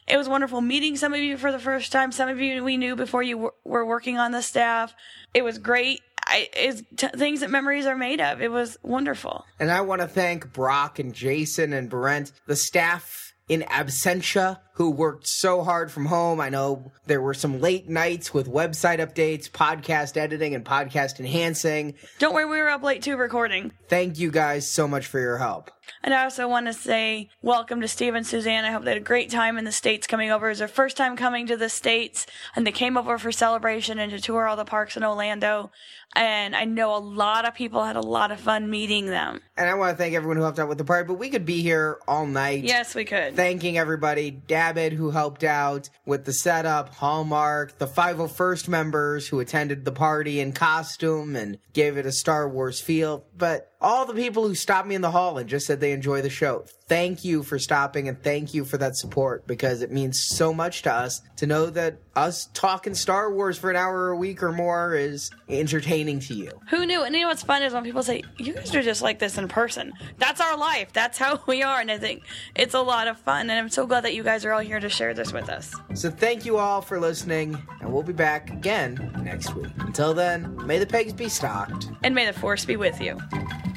[0.08, 2.12] It was wonderful meeting some of you for the first time.
[2.12, 4.96] Some of you we knew before you were working on the staff.
[5.34, 6.02] It was great.
[6.26, 8.42] I, it's t- things that memories are made of.
[8.42, 9.46] It was wonderful.
[9.60, 14.92] And I want to thank Brock and Jason and Brent, the staff in absentia who
[14.92, 16.42] worked so hard from home.
[16.42, 21.96] I know there were some late nights with website updates, podcast editing, and podcast enhancing.
[22.20, 23.72] Don't worry, we were up late too recording.
[23.88, 25.72] Thank you guys so much for your help.
[26.04, 28.66] And I also want to say welcome to Steve and Suzanne.
[28.66, 30.48] I hope they had a great time in the States coming over.
[30.48, 32.26] It was their first time coming to the States,
[32.56, 35.72] and they came over for celebration and to tour all the parks in Orlando.
[36.16, 39.42] And I know a lot of people had a lot of fun meeting them.
[39.58, 41.46] And I want to thank everyone who helped out with the party, but we could
[41.46, 42.64] be here all night.
[42.64, 43.36] Yes, we could.
[43.36, 44.32] Thanking everybody.
[44.66, 50.40] Dabbit, who helped out with the setup, Hallmark, the 501st members who attended the party
[50.40, 53.26] in costume and gave it a Star Wars feel.
[53.38, 56.20] But all the people who stopped me in the hall and just said they enjoy
[56.20, 56.66] the show.
[56.88, 60.82] Thank you for stopping and thank you for that support because it means so much
[60.84, 64.52] to us to know that us talking Star Wars for an hour a week or
[64.52, 66.50] more is entertaining to you.
[66.72, 67.04] Who knew?
[67.04, 69.38] And you know what's fun is when people say, You guys are just like this
[69.38, 69.94] in person.
[70.18, 70.92] That's our life.
[70.92, 71.80] That's how we are.
[71.80, 72.24] And I think
[72.56, 73.52] it's a lot of fun.
[73.52, 75.76] And I'm so glad that you guys are all here to share this with us.
[75.94, 79.72] So thank you all for listening, and we'll be back again next week.
[79.78, 81.90] Until then, may the pegs be stocked.
[82.04, 83.20] And may the force be with you.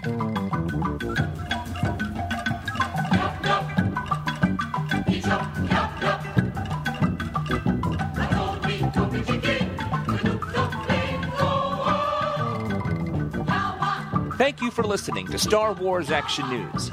[0.01, 0.13] Thank
[14.63, 16.93] you for listening to Star Wars Action News.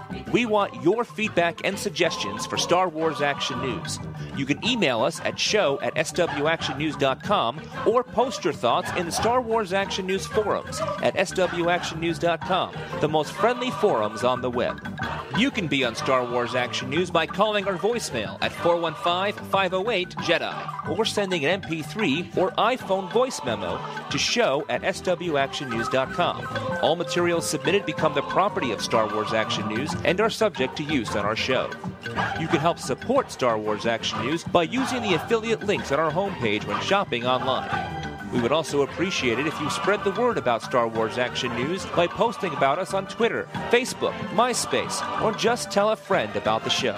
[0.31, 3.99] We want your feedback and suggestions for Star Wars Action News.
[4.35, 9.41] You can email us at show at swactionnews.com or post your thoughts in the Star
[9.41, 14.79] Wars Action News forums at swactionnews.com, the most friendly forums on the web.
[15.37, 20.09] You can be on Star Wars Action News by calling our voicemail at 415 508
[20.17, 23.79] Jedi or sending an MP3 or iPhone voice memo
[24.09, 26.79] to show at swactionnews.com.
[26.81, 30.83] All materials submitted become the property of Star Wars Action News and are subject to
[30.83, 31.69] use on our show.
[32.39, 36.11] You can help support Star Wars Action News by using the affiliate links on our
[36.11, 37.90] homepage when shopping online.
[38.31, 41.85] We would also appreciate it if you spread the word about Star Wars Action News
[41.87, 46.69] by posting about us on Twitter, Facebook, MySpace, or just tell a friend about the
[46.69, 46.95] show.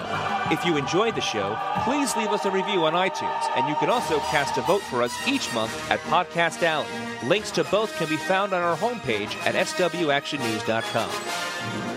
[0.50, 3.90] If you enjoyed the show, please leave us a review on iTunes, and you can
[3.90, 6.86] also cast a vote for us each month at Podcast Alley.
[7.28, 11.10] Links to both can be found on our homepage at swactionnews.com.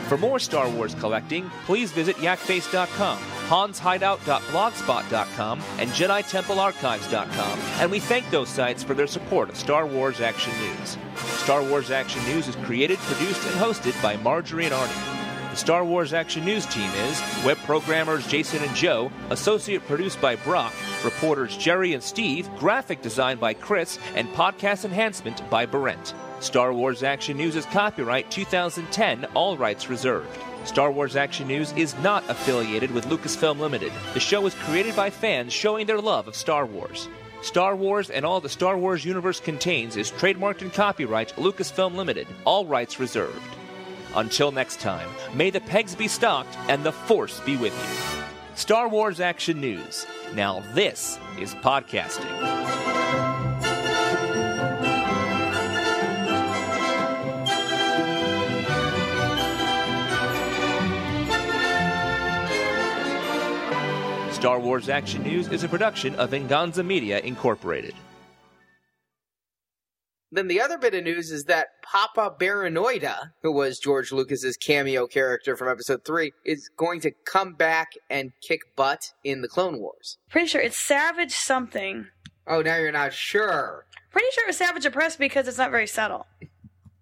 [0.07, 8.49] For more Star Wars collecting, please visit yakface.com, hanshideout.blogspot.com, and JediTempleArchives.com, and we thank those
[8.49, 10.97] sites for their support of Star Wars Action News.
[11.15, 15.13] Star Wars Action News is created, produced, and hosted by Marjorie and Arnie.
[15.51, 20.35] The Star Wars Action News team is web programmers Jason and Joe, associate produced by
[20.35, 26.13] Brock, reporters Jerry and Steve, graphic design by Chris, and podcast enhancement by Brent.
[26.41, 30.37] Star Wars Action News is copyright 2010, all rights reserved.
[30.67, 33.91] Star Wars Action News is not affiliated with Lucasfilm Limited.
[34.13, 37.07] The show is created by fans showing their love of Star Wars.
[37.41, 42.27] Star Wars and all the Star Wars universe contains is trademarked and copyright Lucasfilm Limited,
[42.43, 43.41] all rights reserved.
[44.13, 48.55] Until next time, may the pegs be stocked and the Force be with you.
[48.55, 50.05] Star Wars Action News.
[50.33, 52.96] Now, this is podcasting.
[64.37, 67.95] Star Wars Action News is a production of Venganza Media Incorporated.
[70.31, 75.07] Then the other bit of news is that Papa Baranoida, who was George Lucas's cameo
[75.07, 79.79] character from episode 3, is going to come back and kick butt in the Clone
[79.79, 80.19] Wars.
[80.29, 82.05] Pretty sure it's Savage something.
[82.45, 83.87] Oh, now you're not sure.
[84.11, 86.27] Pretty sure it's Savage Oppress because it's not very subtle.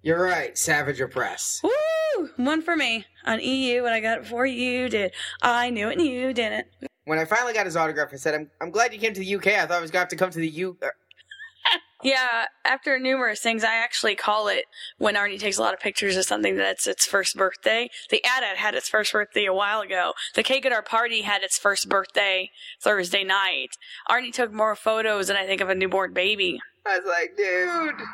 [0.03, 1.59] You're right, Savage Oppress.
[1.65, 2.29] Woo!
[2.37, 5.11] One for me on EU, and I got it before you did.
[5.41, 6.67] I knew it and you didn't.
[7.05, 9.35] When I finally got his autograph, I said, I'm, I'm glad you came to the
[9.35, 9.47] UK.
[9.47, 10.77] I thought I was going to have to come to the U.
[10.81, 10.87] uh,
[12.03, 14.65] Yeah, after numerous things, I actually call it
[14.99, 17.89] when Arnie takes a lot of pictures of something that's its first birthday.
[18.11, 20.13] The AT-AT had its first birthday a while ago.
[20.35, 22.51] The cake at our party had its first birthday
[22.81, 23.69] Thursday night.
[24.09, 26.59] Arnie took more photos than I think of a newborn baby.
[26.85, 28.05] I was like, dude.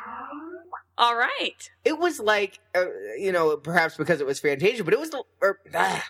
[0.96, 1.70] All right.
[1.84, 2.86] It was like, uh,
[3.18, 5.22] you know, perhaps because it was Fantasia, but it was the.
[5.42, 6.04] Or, ah,